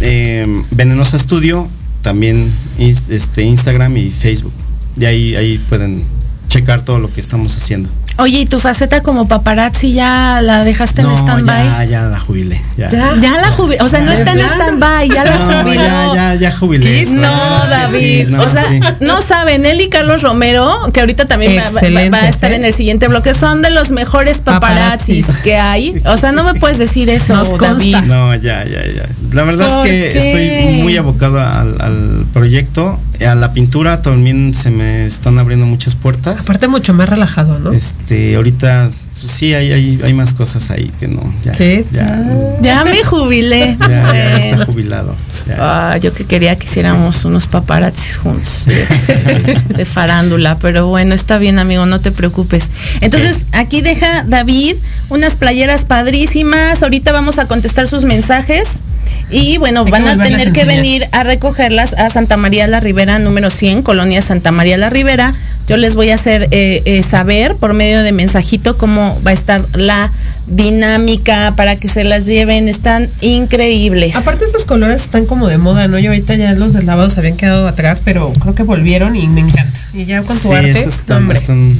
eh, 0.01 0.45
Venenosa 0.71 1.17
Studio, 1.17 1.67
también 2.01 2.51
este, 2.77 3.43
Instagram 3.43 3.95
y 3.97 4.09
Facebook. 4.11 4.53
De 4.95 5.07
ahí, 5.07 5.35
ahí 5.35 5.57
pueden 5.69 6.03
checar 6.49 6.83
todo 6.83 6.99
lo 6.99 7.11
que 7.11 7.21
estamos 7.21 7.55
haciendo. 7.55 7.89
Oye, 8.19 8.39
¿y 8.39 8.45
tu 8.47 8.59
faceta 8.59 9.01
como 9.03 9.27
paparazzi 9.27 9.93
ya 9.93 10.41
la 10.41 10.63
dejaste 10.63 11.01
en 11.01 11.11
stand-by? 11.11 11.65
ya, 11.65 11.83
ya 11.85 12.01
la 12.07 12.19
jubilé. 12.19 12.61
Ya, 12.77 12.89
Ya, 12.89 13.15
la 13.39 13.51
jubilé. 13.51 13.77
O 13.83 13.87
sea, 13.87 13.99
no 14.01 14.11
Ya, 14.11 14.17
está 14.19 14.31
en 14.33 14.39
stand-by, 14.39 15.09
ya 15.09 15.23
la 15.23 15.35
No, 15.37 15.63
jubiló. 15.63 15.81
ya, 15.83 16.13
ya, 16.15 16.35
ya 16.35 16.51
jubilé. 16.51 17.05
No, 17.05 17.27
Sí, 17.61 17.69
David. 17.69 18.29
no, 18.29 18.41
o 18.41 18.49
sea, 18.49 18.63
sí. 18.69 18.79
no 19.01 19.21
saben, 19.21 19.65
él 19.65 19.81
y 19.81 19.89
Carlos 19.89 20.23
Romero, 20.23 20.89
que 20.93 20.99
ahorita 20.99 21.25
también 21.25 21.57
va- 21.57 21.69
va, 21.69 22.09
va 22.09 22.17
a 22.25 22.29
estar 22.29 22.51
¿eh? 22.51 22.55
en 22.55 22.65
el 22.65 22.73
siguiente 22.73 23.07
bloque, 23.07 23.33
son 23.33 23.61
de 23.61 23.69
los 23.69 23.91
mejores 23.91 24.41
paparazzis 24.41 25.25
Paparazzis. 25.27 25.43
que 25.43 25.57
hay. 25.57 26.01
O 26.05 26.17
sea, 26.17 26.31
no 26.31 26.43
me 26.43 26.55
puedes 26.55 26.77
decir 26.79 27.09
eso, 27.09 27.35
Nos 27.35 27.49
consta. 27.49 27.67
David. 27.73 27.97
No, 28.07 28.33
ya, 28.35 28.63
ya, 28.65 28.85
ya. 28.93 29.03
La 29.33 29.43
verdad 29.43 29.75
¿Por 29.75 29.87
es 29.87 29.91
que 29.91 30.11
qué? 30.13 30.27
estoy 30.67 30.81
muy 30.83 30.97
abocado 30.97 31.39
al, 31.39 31.79
al 31.81 32.25
proyecto. 32.33 32.99
A 33.27 33.33
la 33.35 33.51
pintura 33.51 33.99
también 34.01 34.53
se 34.53 34.69
me 34.69 35.05
están 35.05 35.39
abriendo 35.39 35.65
muchas 35.65 35.95
puertas. 35.95 36.41
Aparte 36.43 36.67
mucho 36.67 36.93
más 36.93 37.09
relajado, 37.09 37.57
¿no? 37.57 37.71
Este, 37.73 38.06
ahorita 38.35 38.91
pues, 39.19 39.31
sí 39.31 39.53
hay, 39.53 39.71
hay, 39.71 39.99
hay 40.03 40.13
más 40.13 40.33
cosas 40.33 40.69
ahí 40.69 40.91
que 40.99 41.07
no. 41.07 41.33
Ya, 41.43 41.51
¿Qué? 41.53 41.85
Ya, 41.91 42.23
Ya 42.61 42.83
me 42.85 43.03
jubilé. 43.03 43.75
ya, 43.79 43.87
ya 43.87 44.37
está 44.37 44.65
jubilado. 44.65 45.15
Ya. 45.47 45.55
Ah, 45.59 45.97
yo 45.97 46.13
que 46.13 46.25
quería 46.25 46.55
que 46.55 46.65
hiciéramos 46.65 47.25
unos 47.25 47.47
paparazzis 47.47 48.17
juntos 48.17 48.65
de 48.65 49.85
farándula, 49.85 50.57
pero 50.59 50.87
bueno, 50.87 51.15
está 51.15 51.37
bien, 51.37 51.57
amigo, 51.57 51.85
no 51.85 51.99
te 51.99 52.11
preocupes. 52.11 52.69
Entonces, 53.01 53.45
aquí 53.53 53.81
deja 53.81 54.23
David 54.23 54.75
unas 55.09 55.35
playeras 55.35 55.85
padrísimas. 55.85 56.83
Ahorita 56.83 57.11
vamos 57.11 57.39
a 57.39 57.47
contestar 57.47 57.87
sus 57.87 58.03
mensajes. 58.03 58.81
Y 59.29 59.57
bueno, 59.57 59.83
Hay 59.85 59.91
van 59.91 60.07
a 60.07 60.23
tener 60.23 60.49
a 60.49 60.51
que 60.53 60.63
venir 60.65 61.05
a 61.11 61.23
recogerlas 61.23 61.93
a 61.93 62.09
Santa 62.09 62.37
María 62.37 62.65
la 62.67 62.79
Ribera, 62.79 63.19
número 63.19 63.49
100, 63.49 63.83
Colonia 63.83 64.21
Santa 64.21 64.51
María 64.51 64.77
la 64.77 64.89
Ribera. 64.89 65.33
Yo 65.67 65.75
les 65.75 65.95
voy 65.95 66.11
a 66.11 66.15
hacer 66.15 66.47
eh, 66.51 66.81
eh, 66.85 67.03
saber 67.03 67.55
por 67.57 67.73
medio 67.73 68.01
de 68.03 68.13
mensajito 68.13 68.77
cómo 68.77 69.19
va 69.25 69.31
a 69.31 69.33
estar 69.33 69.65
la 69.73 70.09
dinámica 70.45 71.53
para 71.57 71.75
que 71.75 71.89
se 71.89 72.03
las 72.05 72.25
lleven. 72.25 72.69
Están 72.69 73.09
increíbles. 73.19 74.15
Aparte 74.15 74.45
estos 74.45 74.63
colores 74.63 75.01
están 75.01 75.25
como 75.25 75.47
de 75.49 75.57
moda, 75.57 75.87
¿no? 75.89 75.99
Yo 75.99 76.11
ahorita 76.11 76.35
ya 76.35 76.53
los 76.53 76.73
deslavados 76.73 77.17
habían 77.17 77.35
quedado 77.35 77.67
atrás, 77.67 78.01
pero 78.03 78.31
creo 78.41 78.55
que 78.55 78.63
volvieron 78.63 79.15
y 79.17 79.27
me 79.27 79.41
encanta. 79.41 79.79
Y 79.93 80.05
ya 80.05 80.21
con 80.21 80.37
tu 80.37 80.47
Sí, 80.49 80.53
arte, 80.53 80.71
esos 80.71 80.95
están, 80.95 81.17
hombre. 81.23 81.37
están- 81.37 81.77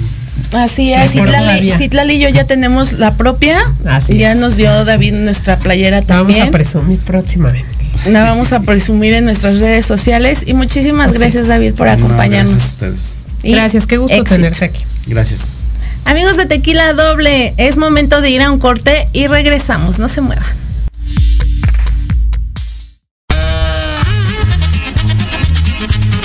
Así 0.53 0.93
es, 0.93 1.11
Citlali, 1.77 2.13
y 2.15 2.19
yo 2.19 2.29
ya 2.29 2.45
tenemos 2.45 2.93
la 2.93 3.15
propia. 3.15 3.59
Así 3.85 4.17
ya 4.17 4.31
es. 4.31 4.37
nos 4.37 4.55
dio 4.55 4.85
David 4.85 5.13
nuestra 5.13 5.57
playera 5.57 6.01
La 6.01 6.05
vamos 6.07 6.27
también. 6.27 6.47
a 6.47 6.51
presumir 6.51 6.99
próximamente. 6.99 7.67
la 8.09 8.23
vamos 8.23 8.53
a 8.53 8.61
presumir 8.61 9.13
en 9.13 9.25
nuestras 9.25 9.57
redes 9.59 9.85
sociales. 9.85 10.43
Y 10.45 10.53
muchísimas 10.53 11.13
gracias, 11.13 11.47
David, 11.47 11.73
por 11.73 11.87
no, 11.87 11.93
acompañarnos. 11.93 12.51
gracias 12.51 12.63
a 12.63 12.73
ustedes. 12.73 13.15
Y 13.43 13.51
Gracias, 13.51 13.85
qué 13.85 13.97
gusto 13.97 14.15
éxito. 14.15 14.35
tenerte 14.35 14.65
aquí. 14.65 14.83
Gracias. 15.07 15.51
Amigos 16.05 16.37
de 16.37 16.45
Tequila 16.45 16.93
Doble, 16.93 17.53
es 17.57 17.77
momento 17.77 18.21
de 18.21 18.29
ir 18.29 18.41
a 18.41 18.51
un 18.51 18.59
corte 18.59 19.07
y 19.13 19.27
regresamos. 19.27 19.99
No 19.99 20.07
se 20.07 20.21
muevan. 20.21 20.45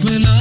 Cuánto 0.00 0.37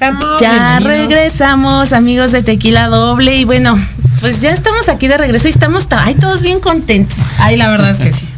regresamos. 0.00 0.40
Ya 0.40 0.78
regresamos, 0.80 1.92
amigos 1.92 2.32
de 2.32 2.42
Tequila 2.42 2.88
Doble. 2.88 3.34
Y 3.36 3.44
bueno, 3.44 3.78
pues 4.20 4.40
ya 4.40 4.50
estamos 4.50 4.88
aquí 4.88 5.08
de 5.08 5.16
regreso 5.16 5.48
y 5.48 5.50
estamos 5.50 5.86
ay, 5.90 6.14
todos 6.14 6.42
bien 6.42 6.60
contentos. 6.60 7.18
Ay, 7.38 7.56
la 7.56 7.68
verdad 7.68 7.90
es 7.90 7.98
que 7.98 8.12
sí. 8.12 8.28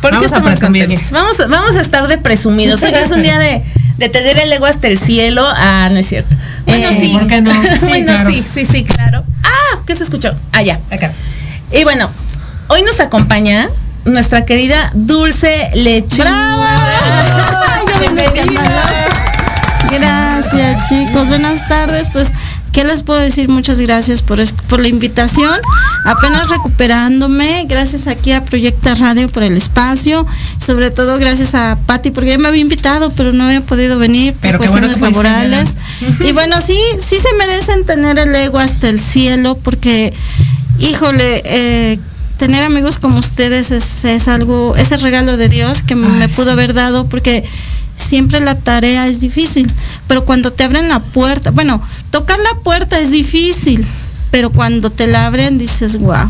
¿Por 0.00 0.10
qué 0.10 0.16
Vamos 0.16 0.32
a 0.32 0.36
estamos 0.36 0.58
presumirles. 0.58 1.00
contentos? 1.00 1.12
Vamos, 1.22 1.40
a- 1.40 1.46
vamos 1.46 1.76
a 1.76 1.80
estar 1.80 2.08
de 2.08 2.18
presumidos. 2.18 2.82
Hoy 2.82 2.92
es 2.92 3.10
un 3.12 3.22
día 3.22 3.38
de, 3.38 3.62
de 3.98 4.08
tener 4.08 4.38
el 4.38 4.52
ego 4.52 4.66
hasta 4.66 4.88
el 4.88 4.98
cielo. 4.98 5.44
Ah, 5.46 5.88
no 5.92 5.98
es 5.98 6.08
cierto. 6.08 6.34
Bueno, 6.66 6.88
Eh, 6.90 6.96
sí. 7.00 7.12
¿por 7.12 7.26
qué 7.28 7.40
no? 7.40 7.52
Sí, 7.80 7.86
bueno, 7.86 8.06
claro. 8.12 8.30
sí, 8.30 8.44
sí, 8.52 8.66
sí, 8.66 8.84
claro. 8.84 9.24
Ah, 9.44 9.78
¿qué 9.86 9.94
se 9.94 10.02
escuchó? 10.04 10.34
Ah, 10.52 10.62
ya. 10.62 10.80
Acá. 10.90 11.12
Y 11.70 11.84
bueno, 11.84 12.10
hoy 12.68 12.82
nos 12.82 12.98
acompaña 13.00 13.68
nuestra 14.04 14.44
querida 14.44 14.90
Dulce 14.94 15.70
Lechuga. 15.74 16.81
Chicos, 20.88 21.28
buenas 21.28 21.68
tardes. 21.68 22.08
Pues, 22.12 22.28
¿qué 22.72 22.84
les 22.84 23.02
puedo 23.02 23.20
decir? 23.20 23.48
Muchas 23.48 23.78
gracias 23.78 24.22
por, 24.22 24.42
por 24.68 24.80
la 24.80 24.88
invitación. 24.88 25.58
Apenas 26.04 26.48
recuperándome, 26.48 27.64
gracias 27.68 28.06
aquí 28.06 28.32
a 28.32 28.44
Proyecta 28.44 28.94
Radio 28.94 29.28
por 29.28 29.42
el 29.42 29.56
espacio. 29.56 30.26
Sobre 30.58 30.90
todo 30.90 31.18
gracias 31.18 31.54
a 31.54 31.78
Patti, 31.86 32.10
porque 32.10 32.30
ya 32.30 32.38
me 32.38 32.48
había 32.48 32.60
invitado, 32.60 33.10
pero 33.10 33.32
no 33.32 33.44
había 33.44 33.60
podido 33.60 33.98
venir 33.98 34.32
por 34.34 34.42
Pero 34.42 34.60
qué 34.60 34.68
bueno 34.68 34.88
cuestiones 34.88 35.00
laborales. 35.00 35.76
Y 36.20 36.32
bueno, 36.32 36.60
sí, 36.60 36.78
sí 36.98 37.16
se 37.18 37.34
merecen 37.34 37.84
tener 37.84 38.18
el 38.18 38.34
ego 38.34 38.58
hasta 38.58 38.88
el 38.88 39.00
cielo, 39.00 39.56
porque, 39.62 40.12
híjole, 40.78 41.42
eh, 41.44 41.98
tener 42.38 42.64
amigos 42.64 42.98
como 42.98 43.18
ustedes 43.18 43.70
es, 43.70 44.04
es 44.04 44.26
algo, 44.26 44.74
es 44.76 44.90
el 44.90 45.00
regalo 45.00 45.36
de 45.36 45.48
Dios 45.48 45.82
que 45.82 45.94
me 45.94 46.28
pudo 46.28 46.52
haber 46.52 46.74
dado, 46.74 47.04
porque 47.06 47.44
siempre 48.02 48.40
la 48.40 48.54
tarea 48.54 49.06
es 49.06 49.20
difícil, 49.20 49.70
pero 50.06 50.24
cuando 50.24 50.52
te 50.52 50.64
abren 50.64 50.88
la 50.88 51.00
puerta, 51.00 51.50
bueno, 51.50 51.80
tocar 52.10 52.38
la 52.38 52.60
puerta 52.62 52.98
es 52.98 53.10
difícil, 53.10 53.86
pero 54.30 54.50
cuando 54.50 54.90
te 54.90 55.06
la 55.06 55.26
abren 55.26 55.58
dices, 55.58 55.98
wow. 55.98 56.28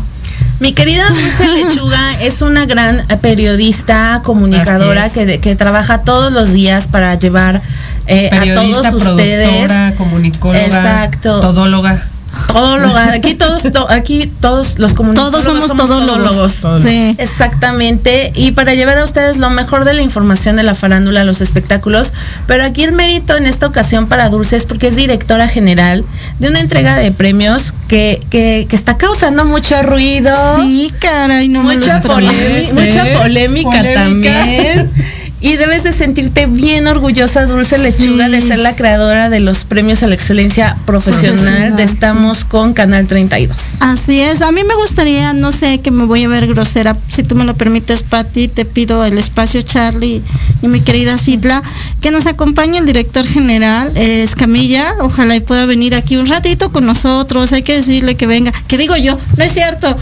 Mi 0.59 0.73
querida 0.73 1.07
Dulce 1.09 1.47
Lechuga 1.65 2.21
es 2.21 2.41
una 2.41 2.65
gran 2.65 2.99
eh, 3.09 3.17
periodista, 3.17 4.21
comunicadora 4.23 5.07
es. 5.07 5.13
que, 5.13 5.39
que 5.39 5.55
trabaja 5.55 6.01
todos 6.01 6.31
los 6.31 6.53
días 6.53 6.87
para 6.87 7.15
llevar 7.15 7.61
eh, 8.07 8.29
a 8.31 8.43
todos 8.53 8.93
ustedes. 8.93 9.47
productora, 9.47 9.95
comunicóloga, 9.97 10.65
Exacto. 10.65 11.41
todóloga. 11.41 12.07
Todóloga. 12.47 13.13
Aquí 13.13 13.35
todos, 13.35 13.63
to- 13.63 13.89
aquí 13.89 14.31
todos 14.41 14.79
los 14.79 14.93
comunicadores 14.93 15.43
Todos 15.45 15.67
somos 15.67 15.87
todólogos. 15.87 16.53
Sí. 16.83 17.15
Exactamente. 17.17 18.31
Y 18.35 18.51
para 18.51 18.73
llevar 18.73 18.97
a 18.97 19.03
ustedes 19.03 19.37
lo 19.37 19.49
mejor 19.49 19.85
de 19.85 19.93
la 19.93 20.01
información 20.01 20.55
de 20.55 20.63
la 20.63 20.75
farándula, 20.75 21.23
los 21.23 21.41
espectáculos. 21.41 22.13
Pero 22.47 22.63
aquí 22.63 22.83
el 22.83 22.91
mérito 22.91 23.35
en 23.37 23.45
esta 23.45 23.67
ocasión 23.67 24.07
para 24.07 24.29
Dulce 24.29 24.55
es 24.57 24.65
porque 24.65 24.87
es 24.87 24.95
directora 24.95 25.47
general 25.47 26.03
de 26.39 26.47
una 26.47 26.59
entrega 26.59 26.95
de 26.97 27.11
premios 27.11 27.73
que, 27.87 28.21
que, 28.29 28.65
que 28.69 28.75
está 28.75 28.97
causando 28.97 29.45
mucho 29.45 29.81
ruido. 29.83 30.33
Sí, 30.57 30.91
caray, 30.99 31.49
no 31.49 31.63
me 31.63 31.75
lo 31.75 31.79
mucha, 31.81 31.97
esperaba. 31.97 32.21
polémi- 32.21 32.73
mucha 32.73 33.19
polémica, 33.21 33.69
Polémica. 33.69 33.93
también. 33.93 34.91
Y 35.43 35.57
debes 35.57 35.83
de 35.83 35.91
sentirte 35.91 36.45
bien 36.45 36.87
orgullosa, 36.87 37.45
Dulce 37.45 37.77
Lechuga, 37.77 38.27
Sí. 38.27 38.31
de 38.31 38.41
ser 38.41 38.59
la 38.59 38.77
creadora 38.77 39.29
de 39.29 39.41
los 39.41 39.65
premios 39.65 40.01
a 40.01 40.07
la 40.07 40.15
excelencia 40.15 40.77
profesional 40.85 41.33
Profesional, 41.35 41.75
de 41.75 41.83
Estamos 41.83 42.45
con 42.45 42.73
Canal 42.73 43.07
32. 43.07 43.57
Así 43.81 44.21
es, 44.21 44.41
a 44.41 44.53
mí 44.53 44.61
me 44.63 44.73
gustaría, 44.75 45.33
no 45.33 45.51
sé, 45.51 45.81
que 45.81 45.91
me 45.91 46.05
voy 46.05 46.23
a 46.23 46.29
ver 46.29 46.47
grosera, 46.47 46.95
si 47.09 47.23
tú 47.23 47.35
me 47.35 47.43
lo 47.43 47.55
permites, 47.55 48.03
Patti, 48.03 48.47
te 48.47 48.63
pido 48.63 49.03
el 49.03 49.17
espacio, 49.17 49.61
Charlie 49.61 50.21
y 50.61 50.67
mi 50.69 50.79
querida 50.79 51.17
Sidla, 51.17 51.61
que 52.01 52.09
nos 52.09 52.25
acompañe 52.25 52.77
el 52.79 52.85
director 52.85 53.27
general, 53.27 53.91
eh, 53.95 54.23
Escamilla, 54.23 54.95
ojalá 55.01 55.35
y 55.35 55.41
pueda 55.41 55.65
venir 55.65 55.93
aquí 55.93 56.15
un 56.15 56.27
ratito 56.27 56.71
con 56.71 56.85
nosotros, 56.85 57.51
hay 57.51 57.63
que 57.63 57.75
decirle 57.75 58.15
que 58.15 58.27
venga, 58.27 58.53
que 58.69 58.77
digo 58.77 58.95
yo, 58.95 59.19
no 59.35 59.43
es 59.43 59.51
cierto. 59.51 59.93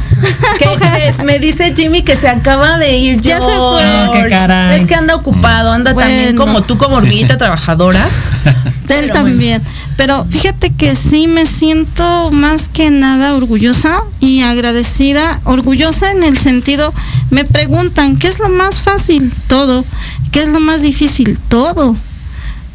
¿Qué 0.60 0.68
crees? 0.78 1.18
Me 1.24 1.40
dice 1.40 1.74
Jimmy 1.76 2.04
que 2.04 2.16
se 2.16 2.28
acaba 2.28 2.78
de 2.78 2.96
ir 2.96 3.20
Ya 3.22 3.38
se 3.38 3.42
fue. 3.42 3.52
George. 3.56 3.84
Ah, 3.88 4.10
qué 4.14 4.30
caray. 4.30 4.82
Es 4.82 4.88
que 4.88 4.94
anda 4.94 5.16
ocupado, 5.16 5.31
anda 5.44 5.94
también 5.94 6.36
como 6.36 6.62
tú 6.62 6.78
como 6.78 6.98
hormiguita 6.98 7.38
trabajadora. 7.38 8.06
Él 8.90 9.12
también. 9.12 9.62
Pero 9.96 10.26
fíjate 10.26 10.72
que 10.72 10.96
sí 10.96 11.28
me 11.28 11.46
siento 11.46 12.30
más 12.32 12.68
que 12.68 12.92
nada 12.92 13.36
orgullosa 13.36 14.04
y 14.20 14.42
agradecida. 14.42 15.40
Orgullosa 15.46 16.12
en 16.12 16.24
el 16.24 16.38
sentido, 16.38 16.94
me 17.30 17.46
preguntan, 17.46 18.18
¿qué 18.18 18.28
es 18.28 18.40
lo 18.40 18.50
más 18.50 18.82
fácil? 18.82 19.34
Todo. 19.48 19.86
¿Qué 20.32 20.44
es 20.44 20.50
lo 20.50 20.60
más 20.60 20.82
difícil? 20.82 21.40
Todo. 21.48 21.96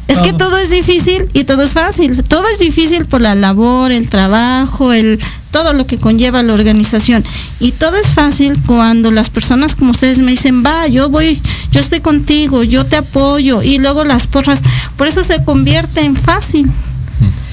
Es 0.07 0.19
que 0.21 0.31
todo 0.31 0.57
es 0.57 0.69
difícil 0.69 1.29
y 1.33 1.43
todo 1.43 1.63
es 1.63 1.73
fácil. 1.73 2.23
Todo 2.23 2.47
es 2.47 2.59
difícil 2.59 3.05
por 3.05 3.19
la 3.19 3.35
labor, 3.35 3.91
el 3.91 4.09
trabajo, 4.09 4.93
el 4.93 5.19
todo 5.57 5.73
lo 5.73 5.87
que 5.87 5.97
conlleva 5.97 6.43
la 6.43 6.53
organización. 6.53 7.23
Y 7.59 7.71
todo 7.71 7.95
es 7.95 8.13
fácil 8.13 8.59
cuando 8.67 9.09
las 9.09 9.31
personas 9.31 9.73
como 9.73 9.89
ustedes 9.89 10.19
me 10.19 10.29
dicen, 10.29 10.63
va, 10.63 10.85
yo 10.87 11.09
voy, 11.09 11.41
yo 11.71 11.79
estoy 11.79 11.99
contigo, 11.99 12.61
yo 12.63 12.85
te 12.85 12.95
apoyo. 12.95 13.63
Y 13.63 13.79
luego 13.79 14.03
las 14.03 14.27
porras, 14.27 14.61
por 14.97 15.07
eso 15.07 15.23
se 15.23 15.43
convierte 15.43 16.01
en 16.01 16.15
fácil. 16.15 16.69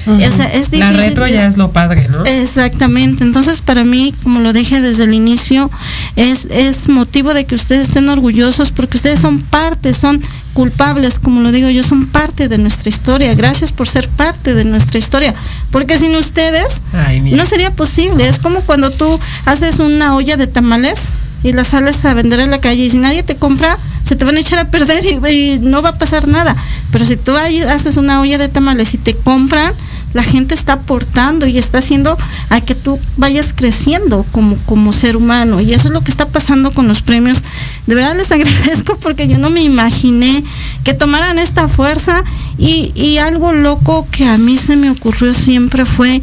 O 0.07 0.19
sea, 0.19 0.45
es 0.53 0.71
La 0.71 0.91
difícil, 0.91 0.97
retro 1.09 1.25
es- 1.25 1.33
ya 1.33 1.47
es 1.47 1.57
lo 1.57 1.71
padre, 1.71 2.07
¿no? 2.09 2.23
Exactamente. 2.25 3.23
Entonces, 3.23 3.61
para 3.61 3.83
mí, 3.83 4.13
como 4.21 4.39
lo 4.39 4.53
dije 4.53 4.79
desde 4.79 5.05
el 5.05 5.15
inicio, 5.15 5.71
es, 6.15 6.45
es 6.51 6.89
motivo 6.89 7.33
de 7.33 7.45
que 7.45 7.55
ustedes 7.55 7.87
estén 7.87 8.07
orgullosos 8.09 8.69
porque 8.69 8.97
ustedes 8.97 9.19
son 9.19 9.39
parte, 9.39 9.93
son 9.93 10.21
culpables, 10.55 11.19
como 11.19 11.41
lo 11.41 11.51
digo 11.51 11.69
yo, 11.69 11.83
son 11.83 12.07
parte 12.07 12.47
de 12.47 12.57
nuestra 12.57 12.87
historia. 12.87 13.35
Gracias 13.35 13.73
por 13.73 13.89
ser 13.89 14.07
parte 14.07 14.55
de 14.55 14.63
nuestra 14.63 14.97
historia. 14.97 15.35
Porque 15.69 15.99
sin 15.99 16.15
ustedes 16.15 16.81
Ay, 16.93 17.19
no 17.19 17.45
sería 17.45 17.71
posible. 17.71 18.27
Es 18.27 18.39
como 18.39 18.61
cuando 18.61 18.89
tú 18.89 19.19
haces 19.45 19.79
una 19.79 20.15
olla 20.15 20.37
de 20.37 20.47
tamales 20.47 21.09
y 21.43 21.51
la 21.51 21.65
sales 21.65 22.03
a 22.05 22.13
vender 22.13 22.39
en 22.39 22.51
la 22.51 22.61
calle 22.61 22.85
y 22.85 22.89
si 22.89 22.97
nadie 22.97 23.21
te 23.21 23.35
compra, 23.35 23.77
se 24.03 24.15
te 24.15 24.23
van 24.23 24.37
a 24.37 24.39
echar 24.39 24.59
a 24.59 24.71
perder 24.71 25.03
y, 25.05 25.27
y 25.27 25.59
no 25.59 25.81
va 25.81 25.89
a 25.89 25.97
pasar 25.99 26.25
nada. 26.27 26.55
Pero 26.89 27.03
si 27.05 27.17
tú 27.17 27.35
haces 27.35 27.97
una 27.97 28.21
olla 28.21 28.37
de 28.37 28.47
tamales 28.47 28.93
y 28.93 28.97
te 28.97 29.13
compran, 29.13 29.73
la 30.15 30.23
gente 30.23 30.55
está 30.55 30.73
aportando 30.73 31.45
y 31.45 31.57
está 31.57 31.79
haciendo 31.79 32.17
a 32.49 32.61
que 32.61 32.73
tú 32.73 32.97
vayas 33.17 33.51
creciendo 33.53 34.25
como, 34.31 34.55
como 34.59 34.93
ser 34.93 35.17
humano. 35.17 35.59
Y 35.59 35.73
eso 35.73 35.89
es 35.89 35.93
lo 35.93 36.05
que 36.05 36.09
está 36.09 36.29
pasando 36.29 36.71
con 36.71 36.87
los 36.87 37.01
premios. 37.01 37.43
De 37.85 37.95
verdad 37.95 38.15
les 38.15 38.31
agradezco 38.31 38.97
porque 38.97 39.27
yo 39.27 39.37
no 39.37 39.49
me 39.49 39.61
imaginé 39.61 40.41
que 40.85 40.93
tomaran 40.93 41.37
esta 41.37 41.67
fuerza 41.67 42.23
y, 42.57 42.93
y 42.95 43.17
algo 43.17 43.51
loco 43.51 44.07
que 44.09 44.25
a 44.25 44.37
mí 44.37 44.55
se 44.55 44.77
me 44.77 44.89
ocurrió 44.89 45.33
siempre 45.33 45.85
fue 45.85 46.21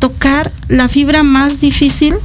tocar 0.00 0.50
la 0.66 0.88
fibra 0.88 1.22
más 1.22 1.60
difícil 1.60 2.16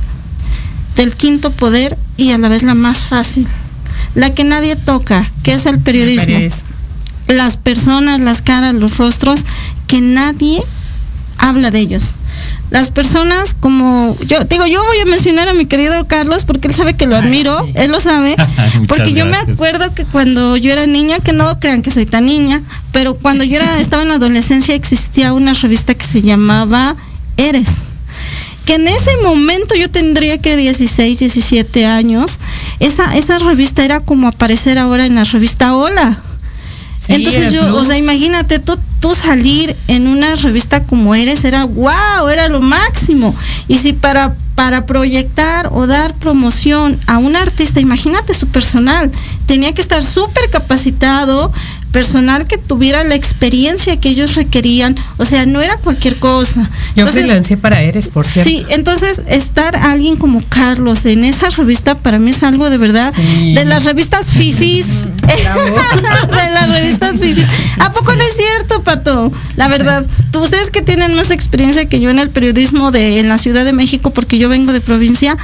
del 0.96 1.16
quinto 1.16 1.52
poder 1.52 1.96
y 2.18 2.32
a 2.32 2.40
la 2.40 2.50
vez 2.50 2.64
la 2.64 2.74
más 2.74 3.06
fácil. 3.06 3.48
La 4.16 4.34
que 4.34 4.44
nadie 4.44 4.76
toca, 4.76 5.30
que 5.44 5.54
es 5.54 5.68
el 5.68 5.78
periodismo. 5.78 6.26
Periodismo. 6.26 6.70
Las 7.28 7.56
personas, 7.56 8.20
las 8.20 8.42
caras, 8.42 8.74
los 8.74 8.98
rostros, 8.98 9.42
que 9.86 10.02
nadie 10.02 10.64
habla 11.38 11.72
de 11.72 11.80
ellos. 11.80 12.16
Las 12.70 12.92
personas 12.92 13.56
como 13.60 14.18
yo 14.26 14.44
digo, 14.44 14.66
yo 14.66 14.84
voy 14.84 15.00
a 15.00 15.06
mencionar 15.06 15.48
a 15.48 15.54
mi 15.54 15.66
querido 15.66 16.06
Carlos 16.08 16.44
porque 16.44 16.68
él 16.68 16.74
sabe 16.74 16.96
que 16.96 17.08
lo 17.08 17.16
admiro, 17.16 17.66
él 17.76 17.92
lo 17.92 18.00
sabe, 18.00 18.36
porque 18.88 19.14
yo 19.14 19.26
me 19.26 19.38
acuerdo 19.38 19.94
que 19.94 20.04
cuando 20.06 20.58
yo 20.58 20.72
era 20.72 20.86
niña, 20.86 21.20
que 21.20 21.34
no 21.34 21.60
crean 21.60 21.82
que 21.82 21.92
soy 21.92 22.06
tan 22.06 22.26
niña, 22.26 22.62
pero 22.92 23.16
cuando 23.16 23.44
yo 23.44 23.56
era 23.56 23.80
estaba 23.80 24.04
en 24.04 24.10
la 24.10 24.16
adolescencia 24.16 24.76
existía 24.76 25.34
una 25.34 25.54
revista 25.54 25.94
que 25.94 26.06
se 26.06 26.22
llamaba 26.22 26.96
Eres 27.38 27.70
que 28.68 28.76
en 28.76 28.88
ese 28.90 29.16
momento 29.24 29.76
yo 29.76 29.90
tendría 29.90 30.38
que 30.38 30.58
16, 30.58 31.20
17 31.20 31.86
años, 31.86 32.38
esa, 32.82 33.16
esa 33.16 33.38
revista 33.38 33.86
era 33.86 34.02
como 34.02 34.28
aparecer 34.28 34.78
ahora 34.78 35.06
en 35.06 35.16
la 35.16 35.24
revista 35.24 35.74
Hola. 35.74 36.22
Sí, 36.98 37.14
Entonces 37.14 37.54
yo, 37.54 37.62
plus. 37.62 37.78
o 37.78 37.86
sea, 37.86 37.98
imagínate, 37.98 38.60
tú, 38.60 38.78
tú 39.00 39.14
salir 39.14 39.76
en 39.88 40.08
una 40.08 40.36
revista 40.36 40.84
como 40.84 41.14
eres, 41.14 41.46
era 41.46 41.64
wow, 41.64 42.28
era 42.32 42.50
lo 42.50 42.60
máximo. 42.60 43.36
Y 43.68 43.78
si 43.78 43.94
para, 43.94 44.36
para 44.56 44.88
proyectar 44.88 45.70
o 45.72 45.86
dar 45.86 46.16
promoción 46.16 47.00
a 47.06 47.20
un 47.20 47.36
artista, 47.36 47.80
imagínate 47.80 48.34
su 48.34 48.48
personal, 48.48 49.12
tenía 49.46 49.74
que 49.74 49.82
estar 49.82 50.04
súper 50.04 50.50
capacitado, 50.50 51.52
personal 51.98 52.46
que 52.46 52.60
tuviera 52.60 53.04
la 53.04 53.16
experiencia 53.16 54.00
que 54.00 54.10
ellos 54.10 54.36
requerían, 54.36 54.96
o 55.18 55.26
sea, 55.26 55.48
no 55.48 55.64
era 55.64 55.76
cualquier 55.78 56.18
cosa. 56.18 56.62
Yo 56.96 57.02
Entonces, 57.02 57.24
freelancé 57.24 57.58
para 57.58 57.82
Eres, 57.82 58.08
por 58.08 58.24
cierto. 58.24 58.48
Sí, 58.48 58.64
entonces 58.70 59.24
estar 59.28 59.76
alguien 59.76 60.16
como 60.16 60.40
Carlos 60.48 61.08
en 61.08 61.24
esa 61.24 61.50
revista 61.50 61.96
para 61.96 62.20
mí 62.20 62.30
es 62.30 62.44
algo 62.44 62.70
de 62.70 62.78
verdad 62.78 63.12
Sí. 63.16 63.56
de 63.56 63.66
las 63.66 63.84
revistas 63.84 64.30
fifis. 64.30 64.86
de 65.26 66.52
las 66.54 66.70
revistas 66.70 67.20
fifis. 67.20 67.48
¿A 67.80 67.90
poco 67.90 68.16
no 68.16 68.22
es 68.22 68.38
cierto, 68.38 68.84
Pato? 68.84 69.34
La 69.56 69.68
verdad, 69.68 70.06
tú, 70.32 70.44
ustedes 70.44 70.70
que 70.70 70.84
tienen 70.84 71.16
más 71.16 71.32
experiencia 71.32 71.86
que 71.86 72.00
yo 72.00 72.12
en 72.12 72.20
el 72.20 72.30
periodismo 72.30 72.92
de 72.92 73.20
en 73.20 73.28
la 73.28 73.40
Ciudad 73.40 73.66
de 73.66 73.74
México 73.74 74.12
porque 74.12 74.38
yo 74.38 74.50
vengo 74.50 74.72
de 74.72 74.82
provincia 74.82 75.36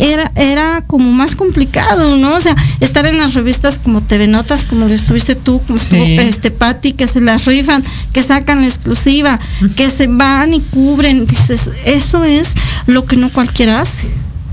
era, 0.00 0.32
era 0.34 0.82
como 0.86 1.12
más 1.12 1.36
complicado, 1.36 2.16
¿no? 2.16 2.34
O 2.34 2.40
sea, 2.40 2.56
estar 2.80 3.06
en 3.06 3.18
las 3.18 3.34
revistas 3.34 3.78
como 3.78 4.00
TV 4.02 4.26
Notas, 4.26 4.66
como 4.66 4.88
lo 4.88 4.94
estuviste 4.94 5.34
tú, 5.36 5.60
como 5.66 5.78
Sí. 5.78 6.16
este 6.18 6.50
Patti, 6.50 6.92
que 6.92 7.06
se 7.06 7.20
las 7.20 7.44
rifan, 7.44 7.84
que 8.12 8.22
sacan 8.22 8.62
la 8.62 8.66
exclusiva, 8.66 9.38
que 9.76 9.90
se 9.90 10.06
van 10.06 10.54
y 10.54 10.60
cubren. 10.60 11.26
Dices, 11.26 11.70
eso 11.84 12.24
es 12.24 12.54
lo 12.86 13.04
que 13.04 13.16
no 13.16 13.30
cualquiera 13.30 13.80
hace. 13.80 14.08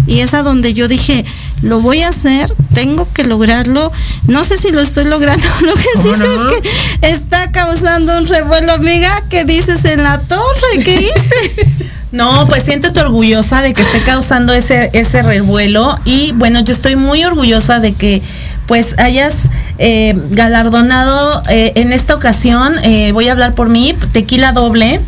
Y 0.05 0.19
es 0.19 0.33
a 0.33 0.41
donde 0.43 0.73
yo 0.73 0.87
dije, 0.87 1.25
lo 1.61 1.81
voy 1.81 2.01
a 2.01 2.09
hacer, 2.09 2.53
tengo 2.73 3.07
que 3.13 3.23
lograrlo. 3.25 3.91
No 4.27 4.43
sé 4.43 4.57
si 4.57 4.71
lo 4.71 4.79
estoy 4.81 5.03
logrando, 5.05 5.45
lo 5.61 5.73
que 5.73 5.81
sí 5.81 5.87
¿Cómo 6.03 6.15
sé 6.15 6.23
no? 6.23 6.49
es 6.49 6.61
que 6.61 7.07
está 7.09 7.51
causando 7.51 8.17
un 8.17 8.27
revuelo, 8.27 8.73
amiga. 8.73 9.11
¿Qué 9.29 9.43
dices 9.43 9.83
en 9.85 10.03
la 10.03 10.19
torre? 10.19 10.83
¿Qué 10.83 11.01
hice? 11.01 11.87
No, 12.11 12.47
pues 12.47 12.63
siéntete 12.63 13.01
orgullosa 13.01 13.61
de 13.61 13.73
que 13.73 13.81
esté 13.81 14.01
causando 14.03 14.53
ese, 14.53 14.89
ese 14.93 15.21
revuelo 15.21 15.99
y 16.05 16.31
bueno, 16.33 16.61
yo 16.61 16.71
estoy 16.73 16.95
muy 16.95 17.25
orgullosa 17.25 17.79
de 17.79 17.93
que 17.93 18.21
pues 18.65 18.95
hayas 18.97 19.49
eh, 19.77 20.13
galardonado 20.31 21.41
eh, 21.49 21.73
en 21.75 21.91
esta 21.91 22.15
ocasión, 22.15 22.75
eh, 22.83 23.11
voy 23.11 23.27
a 23.27 23.33
hablar 23.33 23.55
por 23.55 23.69
mí, 23.69 23.93
tequila 24.13 24.51
doble. 24.51 25.01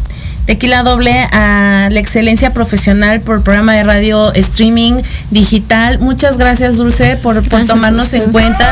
Tequila 0.49 0.81
doble 0.81 1.13
a 1.31 1.89
la 1.91 1.99
excelencia 1.99 2.53
profesional 2.53 3.21
por 3.21 3.35
el 3.37 3.43
programa 3.43 3.75
de 3.75 3.83
radio 3.83 4.33
streaming 4.33 4.93
digital. 5.29 5.99
Muchas 5.99 6.39
gracias, 6.39 6.77
Dulce, 6.77 7.17
por, 7.17 7.35
por 7.35 7.43
Gracias 7.49 7.69
tomarnos 7.69 8.05
usted. 8.05 8.23
en 8.23 8.31
cuenta. 8.31 8.67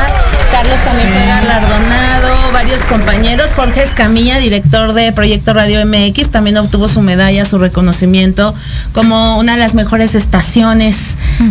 Carlos 0.50 0.76
también 0.84 1.08
fue 1.08 1.26
galardonado, 1.28 2.52
varios 2.52 2.80
compañeros. 2.80 3.46
Jorge 3.54 3.84
Escamilla, 3.84 4.38
director 4.38 4.92
de 4.92 5.12
Proyecto 5.12 5.52
Radio 5.52 5.78
MX, 5.86 6.30
también 6.32 6.56
obtuvo 6.56 6.88
su 6.88 7.00
medalla, 7.00 7.44
su 7.44 7.58
reconocimiento 7.58 8.56
como 8.92 9.38
una 9.38 9.52
de 9.52 9.58
las 9.58 9.74
mejores 9.76 10.16
estaciones 10.16 10.96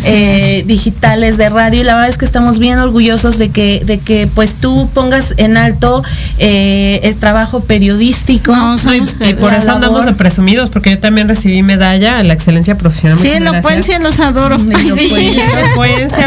eh, 0.03 0.65
digitales 0.67 1.37
de 1.37 1.47
radio. 1.47 1.79
Y 1.79 1.83
la 1.85 1.93
verdad 1.93 2.09
es 2.09 2.17
que 2.17 2.25
estamos 2.25 2.59
bien 2.59 2.79
orgullosos 2.79 3.37
de 3.37 3.51
que, 3.51 3.81
de 3.85 3.97
que 3.99 4.27
pues 4.27 4.57
tú 4.57 4.89
pongas 4.93 5.33
en 5.37 5.55
alto 5.55 6.03
eh, 6.37 6.99
el 7.03 7.15
trabajo 7.15 7.61
periodístico. 7.61 8.53
No, 8.53 8.77
son 8.77 8.95
y- 8.95 9.33
por 9.35 9.53
eso 9.53 9.71
andamos 9.71 10.05
de 10.05 10.16
presumidos, 10.17 10.69
porque 10.69 10.91
yo 10.91 10.99
también 10.99 11.27
recibí 11.27 11.63
medalla 11.63 12.19
a 12.19 12.23
la 12.23 12.33
excelencia 12.33 12.75
profesional. 12.75 13.17
Sí, 13.17 13.29
elocuencia 13.29 13.99
los 13.99 14.19
adoro. 14.19 14.57
Sí. 14.97 15.37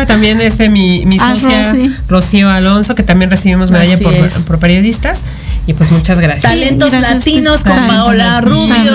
también 0.07 0.41
este 0.41 0.69
mi, 0.69 1.05
mi. 1.07 1.19
Rocío 2.09 2.49
Alonso, 2.49 2.95
que 2.95 3.03
también 3.03 3.31
recibimos 3.31 3.71
medalla 3.71 3.99
por, 3.99 4.15
por 4.45 4.59
periodistas. 4.59 5.21
Y 5.67 5.75
pues 5.75 5.93
muchas 5.93 6.19
gracias. 6.19 6.43
Talentos 6.53 6.91
gracias, 6.91 7.13
latinos 7.19 7.63
con 7.63 7.77
Paola. 7.87 8.41
Rubio, 8.41 8.93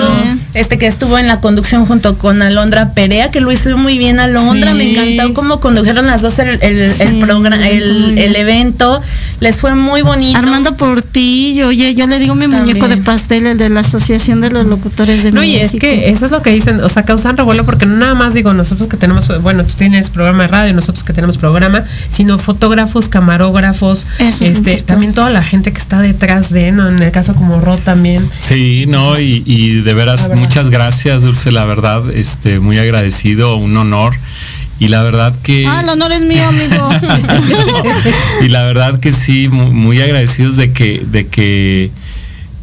este 0.52 0.76
que 0.78 0.86
estuvo 0.86 1.16
en 1.18 1.26
la 1.26 1.40
conducción 1.40 1.86
junto 1.86 2.18
con 2.18 2.42
Alondra 2.42 2.90
Perea, 2.90 3.30
que 3.30 3.40
lo 3.40 3.50
hizo 3.52 3.76
muy 3.78 3.96
bien 3.98 4.18
Alondra, 4.20 4.70
Sí. 4.72 4.76
me 4.76 4.92
encantó 4.92 5.32
cómo 5.34 5.60
condujeron 5.60 6.06
las 6.06 6.22
dos 6.22 6.38
el, 6.38 6.58
el, 6.62 6.86
Sí, 6.86 7.02
el 7.02 7.20
programa, 7.20 7.66
el 7.68 8.36
evento, 8.36 8.96
el, 8.96 9.02
les 9.40 9.60
fue 9.60 9.74
muy 9.74 10.02
bonito. 10.02 10.38
Armando 10.38 10.76
Portillo, 10.76 11.68
oye, 11.68 11.94
yo 11.94 12.06
le 12.06 12.18
digo 12.18 12.34
mi 12.34 12.42
También. 12.42 12.64
muñeco 12.64 12.88
de 12.88 12.96
pastel, 12.98 13.46
el 13.46 13.58
de 13.58 13.68
la 13.70 13.80
Asociación 13.80 14.40
de 14.40 14.50
los 14.50 14.66
Locutores 14.66 15.22
de 15.22 15.32
No, 15.32 15.42
y 15.44 15.52
México. 15.54 15.76
es 15.76 15.80
que 15.80 16.08
eso 16.10 16.24
es 16.26 16.30
lo 16.30 16.42
que 16.42 16.50
dicen, 16.50 16.80
o 16.82 16.88
sea, 16.88 17.04
causan 17.04 17.36
revuelo 17.36 17.64
porque 17.64 17.86
no 17.86 17.96
nada 17.96 18.14
más 18.14 18.34
digo 18.34 18.52
nosotros 18.52 18.88
que 18.88 18.96
tenemos, 18.96 19.30
bueno, 19.42 19.64
tú 19.64 19.74
tienes 19.74 20.10
programa 20.10 20.42
de 20.44 20.48
radio, 20.48 20.74
nosotros 20.74 21.04
que 21.04 21.12
tenemos 21.12 21.38
programa, 21.38 21.84
sino 22.10 22.38
fotógrafos, 22.38 23.08
camarógrafos, 23.08 24.06
Eso 24.18 24.44
este, 24.44 24.78
también 24.82 25.12
toda 25.14 25.30
la 25.30 25.42
gente 25.42 25.72
que 25.72 25.78
está 25.78 26.00
detrás 26.00 26.50
de, 26.50 26.55
¿no? 26.72 26.88
En 26.88 27.02
el 27.02 27.10
caso 27.12 27.34
como 27.34 27.60
Rod 27.60 27.80
también. 27.80 28.28
Sí, 28.38 28.84
no, 28.88 29.18
y, 29.18 29.42
y 29.46 29.80
de 29.82 29.94
veras, 29.94 30.30
muchas 30.34 30.70
gracias, 30.70 31.22
Dulce, 31.22 31.50
la 31.52 31.64
verdad, 31.64 32.10
este, 32.10 32.58
muy 32.60 32.78
agradecido, 32.78 33.56
un 33.56 33.76
honor. 33.76 34.14
Y 34.78 34.88
la 34.88 35.02
verdad 35.02 35.34
que. 35.42 35.66
Ah, 35.66 35.80
el 35.82 35.88
honor 35.88 36.12
es 36.12 36.22
mío, 36.22 36.46
amigo. 36.46 36.90
y 38.42 38.48
la 38.48 38.64
verdad 38.64 39.00
que 39.00 39.12
sí, 39.12 39.48
mu- 39.48 39.72
muy, 39.72 40.00
agradecidos 40.02 40.56
de 40.56 40.72
que, 40.72 41.02
de 41.06 41.26
que 41.26 41.90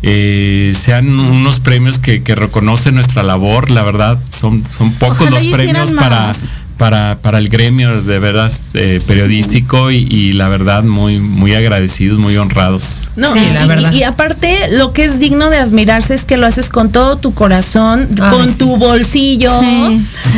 eh, 0.04 0.74
sean 0.80 1.08
unos 1.10 1.60
premios 1.60 1.98
que, 2.00 2.22
que 2.22 2.36
reconocen 2.36 2.96
nuestra 2.96 3.24
labor. 3.24 3.72
La 3.72 3.82
verdad, 3.84 4.20
son, 4.32 4.64
son 4.78 4.92
pocos 4.94 5.22
Ojalá 5.22 5.40
los 5.40 5.50
premios 5.54 5.92
para, 5.94 6.20
más. 6.28 6.54
Para, 6.78 7.18
para 7.22 7.38
el 7.38 7.50
gremio 7.50 8.02
de 8.02 8.20
veras 8.20 8.72
eh, 8.74 9.00
periodístico 9.08 9.92
y, 9.92 9.98
y 10.10 10.34
la 10.34 10.48
verdad 10.50 10.84
muy, 10.84 11.20
muy 11.20 11.54
agradecidos, 11.54 12.20
muy 12.20 12.36
honrados. 12.38 13.08
No, 13.16 13.34
Sí, 13.34 13.40
y, 13.40 13.54
la 13.54 13.66
verdad. 13.66 13.92
y- 13.92 13.98
y 14.00 14.04
aparte, 14.04 14.58
lo 14.72 14.92
que 14.94 15.06
es 15.06 15.20
digno 15.20 15.50
de 15.50 15.58
admirarse 15.58 16.14
es 16.16 16.24
que 16.26 16.38
lo 16.38 16.46
haces 16.48 16.70
con 16.70 16.92
todo 16.92 17.18
tu 17.18 17.34
corazón, 17.34 18.08
Ay, 18.22 18.30
con 18.32 18.50
sí. 18.50 18.58
tu 18.60 18.78
bolsillo, 18.78 19.52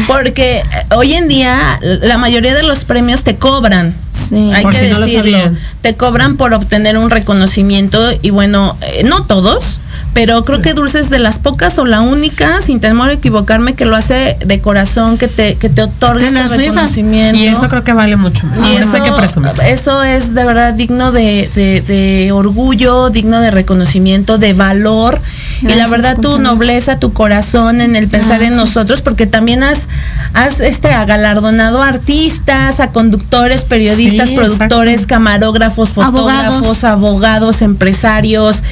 porque 0.07 0.57
eh, 0.57 0.63
hoy 0.95 1.13
en 1.13 1.27
día 1.27 1.79
la 1.81 2.17
mayoría 2.17 2.53
de 2.53 2.63
los 2.63 2.85
premios 2.85 3.23
te 3.23 3.35
cobran. 3.35 3.93
Sí. 4.15 4.51
Hay 4.53 4.65
que 4.65 4.77
si 4.79 4.85
decirlo. 5.21 5.37
te 5.81 5.95
cobran 5.95 6.37
por 6.37 6.53
obtener 6.53 6.97
un 6.97 7.09
reconocimiento 7.09 7.99
y 8.21 8.29
bueno, 8.29 8.75
eh, 8.81 9.03
no 9.03 9.23
todos, 9.25 9.79
pero 10.13 10.43
creo 10.45 10.61
que 10.61 10.73
Dulce 10.73 10.99
es 10.99 11.09
de 11.09 11.19
las 11.19 11.39
pocas 11.39 11.77
o 11.77 11.85
la 11.85 11.99
única, 11.99 12.61
sin 12.61 12.79
temor 12.79 13.09
a 13.09 13.13
equivocarme, 13.13 13.73
que 13.73 13.83
lo 13.85 13.97
hace 13.97 14.37
de 14.45 14.61
corazón, 14.61 15.17
que 15.17 15.27
te, 15.27 15.55
que 15.55 15.67
te 15.69 15.81
otorga 15.81 16.19
Te 16.21 16.27
este 16.27 16.55
reconocimiento. 16.55 17.37
Y 17.37 17.47
eso 17.47 17.67
creo 17.67 17.83
que 17.83 17.91
vale 17.91 18.15
mucho 18.15 18.47
más. 18.47 18.65
Y 18.65 18.75
eso 18.77 18.95
hay 18.95 19.01
que 19.01 19.11
presumir. 19.11 19.51
eso 19.67 20.01
es 20.03 20.33
de 20.33 20.45
verdad 20.45 20.73
digno 20.73 21.11
de, 21.11 21.49
de- 21.53 21.81
de 21.81 22.31
orgullo, 22.31 23.09
digno 23.09 23.41
de 23.41 23.51
reconocimiento, 23.51 24.37
de 24.37 24.53
valor. 24.53 25.21
y 25.61 25.67
la 25.75 25.87
verdad 25.87 26.17
tu 26.21 26.37
nobleza, 26.39 26.97
tu 26.97 27.11
corazón 27.11 27.81
en 27.81 27.95
el 27.97 28.07
pensar 28.07 28.41
en 28.41 28.55
nosotros, 28.55 29.01
porque 29.01 29.27
también 29.27 29.63
has, 29.63 29.87
has 30.33 30.61
este 30.61 30.89
galardonado 30.89 31.81
a 31.83 31.89
artistas, 31.89 32.79
a 32.79 32.87
conductores, 32.89 33.65
periodistas, 33.65 34.04
Sí, 34.09 34.35
productores, 34.35 34.93
exacto. 34.93 35.15
camarógrafos, 35.15 35.89
fotógrafos, 35.89 36.83
abogados, 36.83 37.61
empresarios, 37.61 38.63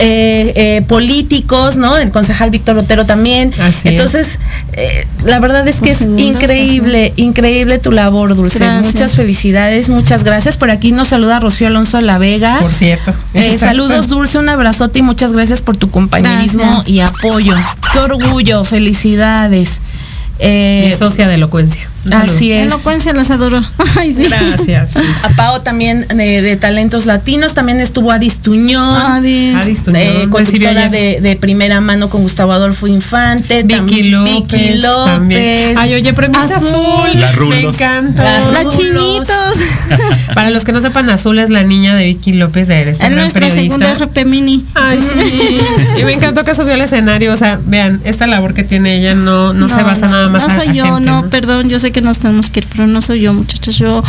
eh, 0.00 0.52
eh, 0.56 0.84
políticos, 0.88 1.76
¿no? 1.76 1.96
El 1.96 2.10
concejal 2.10 2.50
Víctor 2.50 2.78
Otero 2.78 3.06
también. 3.06 3.52
Así 3.60 3.88
es. 3.88 3.94
Entonces, 3.94 4.38
eh, 4.72 5.06
la 5.24 5.38
verdad 5.38 5.66
es 5.68 5.80
que 5.80 5.90
es 5.90 5.98
segunda 5.98 6.22
increíble, 6.22 7.12
increíble 7.16 7.78
tu 7.78 7.92
labor, 7.92 8.34
Dulce. 8.34 8.58
Gracias. 8.58 8.94
Muchas 8.94 9.12
felicidades, 9.12 9.88
muchas 9.88 10.24
gracias. 10.24 10.56
Por 10.56 10.70
aquí 10.70 10.92
nos 10.92 11.08
saluda 11.08 11.40
Rocío 11.40 11.66
Alonso 11.66 12.00
La 12.00 12.18
Vega. 12.18 12.58
Por 12.60 12.72
cierto. 12.72 13.14
Saludos 13.58 14.08
Dulce, 14.08 14.38
un 14.38 14.48
abrazote 14.48 15.00
y 15.00 15.02
muchas 15.02 15.32
gracias 15.32 15.62
por 15.62 15.76
tu 15.76 15.90
compañerismo 15.90 16.62
Gracias. 16.62 16.88
y 16.88 17.00
apoyo. 17.00 17.54
Qué 17.92 17.98
orgullo, 17.98 18.64
felicidades. 18.64 19.80
Eh, 20.38 20.90
Mi 20.90 20.96
socia 20.96 21.28
de 21.28 21.34
elocuencia. 21.34 21.88
Así 22.12 22.52
es. 22.52 22.64
Elocuencia 22.66 23.12
los 23.12 23.30
adoro. 23.30 23.62
Ay, 23.98 24.14
sí. 24.14 24.24
Gracias. 24.24 24.96
A 25.24 25.28
Pao 25.36 25.60
también 25.62 26.06
de, 26.08 26.42
de 26.42 26.56
talentos 26.56 27.06
latinos, 27.06 27.54
también 27.54 27.80
estuvo 27.80 28.12
Adis 28.12 28.38
Tuñón. 28.40 28.82
Adis. 29.02 29.56
Adis 29.56 29.82
Tuñón, 29.84 30.00
eh, 30.02 30.26
conductora 30.30 30.88
de, 30.88 31.20
de 31.20 31.36
primera 31.36 31.80
mano 31.80 32.08
con 32.10 32.22
Gustavo 32.22 32.52
Adolfo 32.52 32.86
Infante. 32.86 33.62
Vicky 33.62 33.76
también 33.76 34.10
López, 34.12 34.34
Vicky 34.34 34.68
López. 34.80 35.04
también. 35.06 35.78
Ay, 35.78 35.94
oye, 35.94 36.12
premios 36.12 36.42
Azul. 36.50 36.68
azul. 36.68 37.20
La 37.20 37.26
Me 37.30 37.32
Rulos. 37.36 37.74
encanta. 37.80 38.22
La 38.24 38.50
La 38.52 38.62
Rulos. 38.62 38.76
chinitos. 38.76 39.56
Para 40.34 40.50
los 40.50 40.64
que 40.64 40.72
no 40.72 40.80
sepan, 40.80 41.08
Azul 41.10 41.38
es 41.38 41.50
la 41.50 41.62
niña 41.62 41.94
de 41.94 42.04
Vicky 42.04 42.32
López 42.32 42.68
de 42.68 42.90
esta 42.90 43.06
Es 43.06 43.12
nuestra 43.14 43.50
segunda 43.50 43.94
RP 43.94 44.24
mini. 44.26 44.64
Ay, 44.74 45.00
sí. 45.00 45.58
y 45.98 46.04
me 46.04 46.12
encantó 46.12 46.44
que 46.44 46.54
subió 46.54 46.74
al 46.74 46.80
escenario. 46.82 47.32
O 47.32 47.36
sea, 47.36 47.58
vean, 47.64 48.00
esta 48.04 48.26
labor 48.26 48.52
que 48.54 48.62
tiene 48.64 48.98
ella 48.98 49.14
no, 49.14 49.52
no, 49.52 49.68
se 49.68 49.82
basa 49.82 50.08
nada 50.08 50.28
más 50.28 50.42
No 50.42 50.48
a- 50.48 50.58
soy 50.60 50.68
a 50.68 50.72
yo, 50.72 50.84
gente, 50.96 51.08
no, 51.08 51.26
perdón, 51.30 51.68
yo 51.68 51.78
sé 51.78 51.92
que 51.92 51.95
nos 52.00 52.18
tenemos 52.18 52.50
que 52.50 52.60
ir, 52.60 52.66
pero 52.70 52.86
no 52.86 53.00
soy 53.00 53.20
yo, 53.20 53.32
muchachos. 53.34 53.76
Yo, 53.76 54.02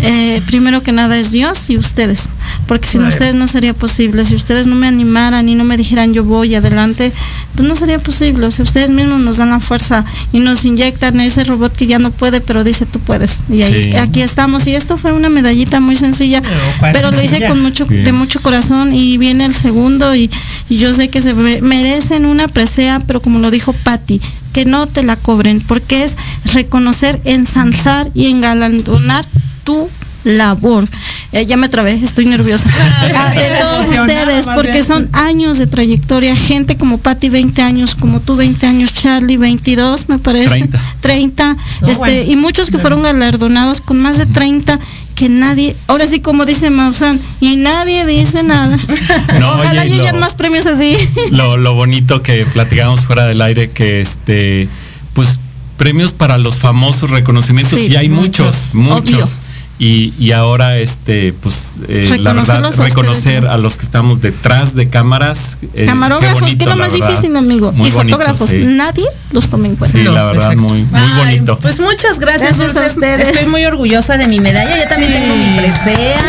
eh, 0.00 0.40
primero 0.46 0.82
que 0.82 0.92
nada, 0.92 1.16
es 1.18 1.30
Dios 1.32 1.70
y 1.70 1.76
ustedes. 1.76 2.28
Porque 2.66 2.88
sin 2.88 3.02
ustedes 3.04 3.34
no 3.34 3.46
sería 3.46 3.74
posible. 3.74 4.24
Si 4.24 4.34
ustedes 4.34 4.66
no 4.66 4.74
me 4.74 4.86
animaran 4.86 5.48
y 5.48 5.54
no 5.54 5.64
me 5.64 5.76
dijeran 5.76 6.12
yo 6.12 6.24
voy 6.24 6.54
adelante, 6.54 7.12
pues 7.54 7.66
no 7.68 7.74
sería 7.74 7.98
posible. 7.98 8.46
O 8.46 8.50
sea, 8.50 8.64
ustedes 8.64 8.90
mismos 8.90 9.20
nos 9.20 9.36
dan 9.38 9.50
la 9.50 9.60
fuerza 9.60 10.04
y 10.32 10.40
nos 10.40 10.64
inyectan 10.64 11.20
ese 11.20 11.44
robot 11.44 11.74
que 11.74 11.86
ya 11.86 11.98
no 11.98 12.10
puede, 12.10 12.40
pero 12.40 12.64
dice 12.64 12.86
tú 12.86 12.98
puedes. 13.00 13.40
Y 13.48 13.62
ahí, 13.62 13.90
Sí. 13.92 13.96
aquí 13.96 14.22
estamos. 14.22 14.66
Y 14.66 14.74
esto 14.74 14.96
fue 14.96 15.12
una 15.12 15.28
medallita 15.28 15.80
muy 15.80 15.96
sencilla, 15.96 16.40
No, 16.40 16.48
¿cuál 16.78 16.92
pero 16.92 17.10
lo 17.10 17.22
hice 17.22 17.46
con 17.46 17.60
mucho, 17.62 17.84
de 17.84 18.12
mucho 18.12 18.40
corazón 18.42 18.92
y 18.94 19.18
viene 19.18 19.44
el 19.44 19.54
segundo 19.54 20.14
y, 20.14 20.30
y 20.68 20.76
yo 20.78 20.92
sé 20.94 21.08
que 21.08 21.22
se 21.22 21.34
me- 21.34 21.60
merecen 21.62 22.26
una 22.26 22.48
presea, 22.48 23.00
pero 23.06 23.20
como 23.22 23.38
lo 23.38 23.50
dijo 23.50 23.72
Patti, 23.72 24.20
que 24.52 24.64
no 24.64 24.86
te 24.86 25.02
la 25.02 25.16
cobren, 25.16 25.60
porque 25.60 26.04
es 26.04 26.16
reconocer, 26.44 27.20
ensalzar 27.24 28.10
y 28.14 28.26
engalandonar 28.26 29.24
tu 29.64 29.88
labor. 30.24 30.86
Eh, 31.32 31.46
ya 31.46 31.56
me 31.56 31.68
trabé, 31.68 31.94
estoy 31.94 32.26
nerviosa. 32.26 32.68
Ah, 33.14 33.34
de 33.34 33.50
todos 33.60 33.86
ustedes, 33.88 34.46
porque 34.54 34.82
son 34.84 35.08
años 35.12 35.58
de 35.58 35.66
trayectoria, 35.66 36.34
gente 36.34 36.76
como 36.76 36.98
Patti 36.98 37.28
20 37.28 37.62
años, 37.62 37.94
como 37.94 38.20
tú 38.20 38.36
20 38.36 38.66
años, 38.66 38.92
Charlie 38.92 39.36
22 39.36 40.08
me 40.08 40.18
parece. 40.18 40.48
30. 40.48 40.80
30, 41.00 41.56
No, 41.82 41.88
este, 41.88 41.98
bueno. 41.98 42.32
y 42.32 42.36
muchos 42.36 42.70
que 42.70 42.78
fueron 42.78 43.02
galardonados 43.02 43.80
con 43.80 44.00
más 44.00 44.18
de 44.18 44.26
30 44.26 44.78
que 45.22 45.28
nadie, 45.28 45.76
ahora 45.86 46.08
sí 46.08 46.18
como 46.18 46.44
dice 46.44 46.68
Maussan, 46.70 47.20
y 47.40 47.54
nadie 47.54 48.04
dice 48.04 48.42
nada. 48.42 48.76
No, 49.38 49.52
Ojalá 49.52 49.82
oye, 49.82 50.12
lo- 50.12 50.18
más 50.18 50.34
premios 50.34 50.66
así. 50.66 50.96
lo, 51.30 51.56
lo 51.56 51.74
bonito 51.74 52.22
que 52.22 52.44
platicamos 52.44 53.02
fuera 53.02 53.26
del 53.26 53.40
aire 53.40 53.70
que 53.70 54.00
este 54.00 54.68
pues 55.14 55.38
premios 55.76 56.12
para 56.12 56.38
los 56.38 56.58
famosos 56.58 57.10
reconocimientos 57.10 57.78
Sí, 57.78 57.86
y 57.92 57.96
hay 57.96 58.08
muchos, 58.08 58.74
muchos. 58.74 59.38
Y, 59.78 60.12
y 60.18 60.30
ahora 60.32 60.76
este 60.78 61.32
pues 61.32 61.80
eh, 61.88 62.16
la 62.20 62.34
verdad 62.34 62.64
a 62.64 62.84
reconocer 62.84 63.42
¿no? 63.44 63.50
a 63.50 63.56
los 63.56 63.76
que 63.76 63.84
estamos 63.84 64.20
detrás 64.20 64.76
de 64.76 64.88
cámaras 64.88 65.58
eh, 65.62 65.68
qué 65.74 65.86
Camarógrafos, 65.86 66.34
que 66.34 66.40
bonito, 66.44 66.64
es 66.64 66.70
lo 66.70 66.76
más 66.76 66.92
verdad. 66.92 67.08
difícil, 67.08 67.36
amigo. 67.36 67.72
Muy 67.72 67.88
y 67.88 67.90
bonito, 67.90 68.16
fotógrafos. 68.16 68.50
sí. 68.50 68.58
Nadie 68.58 69.06
los 69.32 69.48
toma 69.48 69.66
en 69.66 69.74
cuenta. 69.76 69.98
Sí, 69.98 70.04
la 70.04 70.24
verdad, 70.24 70.54
muy, 70.54 70.82
muy 70.82 70.88
Ay, 70.92 71.10
bonito. 71.36 71.58
Pues 71.58 71.80
muchas 71.80 72.20
gracias, 72.20 72.58
Gracias 72.58 72.76
a 72.76 72.86
ustedes. 72.86 73.28
Estoy 73.28 73.46
muy 73.50 73.64
orgullosa 73.64 74.16
de 74.18 74.28
mi 74.28 74.38
medalla. 74.38 74.76
Yo 74.82 74.88
también 74.88 75.12
tengo 75.14 75.34
mi 75.34 75.56
presea, 75.56 76.22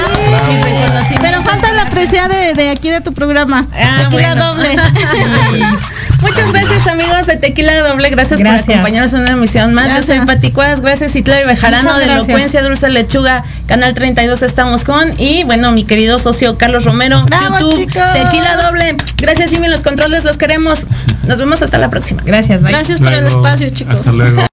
mi 0.50 0.56
reconocimiento. 0.64 1.22
Pero 1.22 1.42
falta 1.44 1.74
la 1.74 1.90
presea 1.90 2.28
de, 2.30 2.54
de 2.54 2.70
aquí 2.70 2.90
de 2.90 3.02
tu 3.02 3.14
programa. 3.14 3.68
Ah, 3.76 4.08
Tequila 4.10 4.30
bueno. 4.36 4.54
doble. 4.56 4.70
Muchas 6.22 6.52
gracias 6.54 6.88
amigos 6.88 7.26
de 7.28 7.36
Tequila 7.36 7.78
Doble, 7.90 8.10
gracias, 8.10 8.40
Gracias. 8.40 8.64
por 8.66 8.74
acompañarnos 8.76 9.14
en 9.14 9.22
una 9.22 9.32
emisión 9.32 9.74
más. 9.74 9.88
Yo 9.88 9.96
Gracias. 9.98 10.18
soy 10.18 10.26
Pati 10.26 10.52
Cuadras, 10.52 10.82
gracias 10.82 11.16
Itlari 11.18 11.46
Bejarano 11.46 11.98
de. 11.98 12.06
Elocuencia, 12.06 12.64
Dulce 12.64 12.90
Lechuga, 12.90 13.43
Canal 13.68 13.94
32 13.94 14.42
estamos 14.42 14.84
con 14.84 15.20
y 15.20 15.44
bueno, 15.44 15.72
mi 15.72 15.84
querido 15.84 16.20
socio 16.20 16.58
Carlos 16.58 16.86
Romero, 16.86 17.24
¡Bravo, 17.26 17.60
YouTube, 17.60 17.78
chicos! 17.78 18.14
Tequila 18.14 18.58
Doble. 18.58 18.96
Gracias 19.18 19.52
Jimmy, 19.52 19.68
los 19.68 19.82
controles 19.82 20.24
los 20.24 20.38
queremos. 20.38 20.88
Nos 21.24 21.40
vemos 21.40 21.62
hasta 21.62 21.78
la 21.78 21.90
próxima. 21.90 22.22
Gracias, 22.26 22.62
bye. 22.64 22.72
Gracias 22.72 23.00
por 23.00 23.14
el 23.14 23.26
espacio, 23.26 23.70
chicos. 23.70 24.00
Hasta 24.00 24.12
luego. 24.12 24.46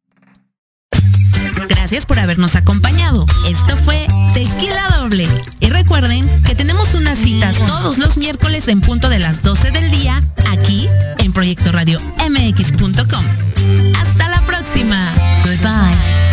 Gracias 1.68 2.06
por 2.06 2.20
habernos 2.20 2.54
acompañado. 2.54 3.26
Esto 3.48 3.76
fue 3.84 4.06
Tequila 4.32 4.96
Doble. 4.98 5.26
Y 5.58 5.70
recuerden 5.70 6.28
que 6.44 6.54
tenemos 6.54 6.94
una 6.94 7.16
cita 7.16 7.50
todos 7.66 7.98
los 7.98 8.16
miércoles 8.16 8.68
en 8.68 8.80
punto 8.80 9.08
de 9.08 9.18
las 9.18 9.42
12 9.42 9.72
del 9.72 9.90
día 9.90 10.22
aquí 10.52 10.88
en 11.18 11.32
Proyecto 11.32 11.72
Radio 11.72 11.98
MX.com. 12.28 13.24
Hasta 14.00 14.28
la 14.28 14.40
próxima. 14.42 15.12
Goodbye. 15.44 16.29